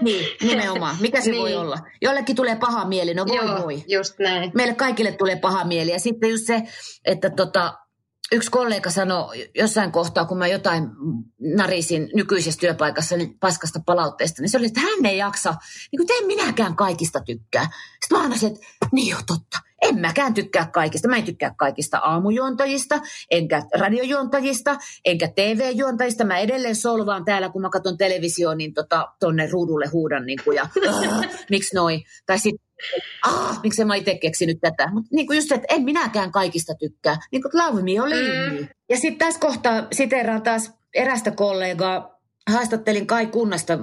Niin, 0.00 0.26
nimenomaan. 0.42 0.96
Mikä 1.00 1.20
se 1.20 1.30
niin. 1.30 1.42
voi 1.42 1.54
olla? 1.54 1.78
Jollekin 2.02 2.36
tulee 2.36 2.56
paha 2.56 2.84
mieli, 2.84 3.14
no 3.14 3.26
voi 3.26 3.36
Joo, 3.36 3.62
voi. 3.62 3.82
just 3.88 4.18
näin. 4.18 4.50
Meille 4.54 4.74
kaikille 4.74 5.12
tulee 5.12 5.36
paha 5.36 5.64
mieli. 5.64 5.90
Ja 5.90 6.00
sitten 6.00 6.30
just 6.30 6.46
se, 6.46 6.62
että 7.04 7.30
tota, 7.30 7.74
yksi 8.32 8.50
kollega 8.50 8.90
sanoi 8.90 9.50
jossain 9.54 9.92
kohtaa, 9.92 10.24
kun 10.24 10.38
mä 10.38 10.46
jotain 10.46 10.88
narisin 11.56 12.10
nykyisessä 12.14 12.60
työpaikassa 12.60 13.16
niin 13.16 13.38
paskasta 13.38 13.80
palautteesta, 13.86 14.42
niin 14.42 14.50
se 14.50 14.58
oli, 14.58 14.66
että 14.66 14.80
hän 14.80 15.06
ei 15.06 15.18
jaksa, 15.18 15.54
niin 15.92 16.06
kuin 16.06 16.18
en 16.18 16.26
minäkään 16.26 16.76
kaikista 16.76 17.20
tykkää. 17.20 17.68
Sitten 18.04 18.18
mä 18.18 18.36
sanoin, 18.36 18.54
että 18.54 18.66
niin 18.92 19.10
jo 19.10 19.16
totta, 19.26 19.58
en 19.84 20.00
mäkään 20.00 20.34
tykkää 20.34 20.70
kaikista. 20.72 21.08
Mä 21.08 21.16
en 21.16 21.24
tykkää 21.24 21.54
kaikista 21.56 21.98
aamujuontajista, 21.98 23.00
enkä 23.30 23.62
radiojuontajista, 23.78 24.76
enkä 25.04 25.28
TV-juontajista. 25.28 26.24
Mä 26.24 26.38
edelleen 26.38 26.76
solvaan 26.76 27.24
täällä, 27.24 27.48
kun 27.48 27.62
mä 27.62 27.70
katson 27.70 27.98
televisioon, 27.98 28.58
niin 28.58 28.74
tota, 28.74 29.08
tonne 29.20 29.46
ruudulle 29.46 29.86
huudan 29.86 30.26
niin 30.26 30.38
kuin, 30.44 30.56
ja 30.56 30.68
miksi 31.50 31.74
noin. 31.74 32.04
Tai 32.26 32.38
sitten 32.38 32.63
ah, 33.26 33.60
miksi 33.62 33.84
mä 33.84 33.94
itse 33.94 34.18
keksinyt 34.18 34.58
tätä. 34.60 34.90
Mutta 34.92 35.08
niin 35.12 35.26
kuin 35.26 35.36
just, 35.36 35.52
että 35.52 35.74
en 35.74 35.82
minäkään 35.82 36.32
kaikista 36.32 36.74
tykkää. 36.74 37.16
Niin 37.32 37.42
kuin 37.42 37.52
love 37.54 37.82
me 37.82 38.02
or 38.02 38.10
leave 38.10 38.60
me. 38.60 38.68
Ja 38.88 38.96
sitten 38.96 39.18
tässä 39.18 39.40
kohtaa 39.40 39.86
siteeraan 39.92 40.42
taas 40.42 40.72
erästä 40.94 41.30
kollegaa. 41.30 42.20
Haastattelin 42.50 43.06
Kai 43.06 43.26
Kunnasta 43.26 43.78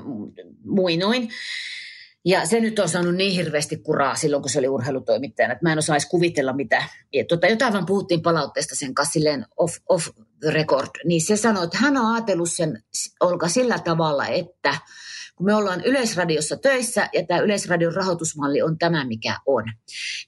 muinoin. 0.66 1.30
Ja 2.26 2.46
se 2.46 2.60
nyt 2.60 2.80
on 2.80 2.89
saanut 2.89 3.16
niin 3.16 3.36
hirveästi 3.36 3.78
kuraa 3.78 4.16
silloin, 4.16 4.44
kun 4.44 4.50
se 4.50 4.60
oli 4.60 4.68
urheilutoimittajana, 4.68 5.54
että 5.54 5.66
mä 5.66 5.72
en 5.72 5.78
osaisi 5.78 6.08
kuvitella 6.08 6.54
mitä. 6.54 6.84
Ja 7.14 7.26
tota, 7.26 7.48
jotain 7.48 7.74
vaan 7.74 7.86
puhuttiin 7.86 8.22
palautteesta 8.22 8.76
sen 8.76 8.94
kanssa 8.94 9.14
silleen 9.14 9.46
off, 9.58 9.78
off 9.89 10.10
the 10.39 10.52
record. 10.52 10.89
Niin 11.06 11.22
se 11.22 11.38
sanoi, 11.38 11.64
että 11.64 11.78
hän 11.78 11.98
on 11.98 12.14
ajatellut 12.14 12.52
sen 12.52 12.84
Olka 13.20 13.48
sillä 13.48 13.80
tavalla, 13.80 14.28
että 14.28 14.78
kun 15.42 15.46
me 15.46 15.56
ollaan 15.56 15.82
Yleisradiossa 15.86 16.58
töissä 16.58 17.10
ja 17.14 17.26
tämä 17.26 17.39
Yleisradion 17.39 17.94
rahoitusmalli 17.94 18.62
on 18.62 18.78
tämä, 18.78 19.06
mikä 19.06 19.38
on. 19.46 19.64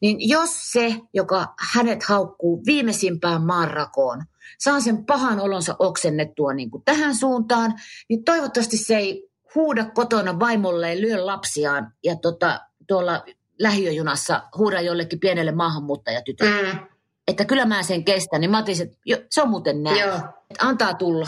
Niin 0.01 0.29
jos 0.29 0.71
se, 0.71 0.95
joka 1.13 1.53
hänet 1.73 2.03
haukkuu 2.03 2.63
viimeisimpään 2.65 3.41
maanrakoon, 3.41 4.23
saa 4.59 4.79
sen 4.79 5.05
pahan 5.05 5.39
olonsa 5.39 5.75
oksennettua 5.79 6.53
niin 6.53 6.71
kuin 6.71 6.83
tähän 6.85 7.15
suuntaan, 7.15 7.73
niin 8.09 8.23
toivottavasti 8.23 8.77
se 8.77 8.97
ei 8.97 9.29
huuda 9.55 9.85
kotona 9.85 10.39
vaimolleen, 10.39 11.01
lyö 11.01 11.25
lapsiaan 11.25 11.93
ja 12.03 12.15
tota, 12.15 12.59
tuolla 12.87 13.23
lähiöjunassa 13.59 14.43
huuda 14.57 14.81
jollekin 14.81 15.19
pienelle 15.19 15.51
maahanmuuttajatytölle. 15.51 16.73
Mm. 16.73 16.79
Että 17.27 17.45
kyllä 17.45 17.65
mä 17.65 17.83
sen 17.83 18.03
kestän, 18.03 18.41
niin 18.41 18.51
mä 18.51 18.59
otin, 18.59 18.81
että 18.81 18.97
jo, 19.05 19.17
se 19.29 19.41
on 19.41 19.49
muuten 19.49 19.83
näin. 19.83 19.99
Joo. 19.99 20.19
Antaa 20.59 20.93
tulla. 20.93 21.27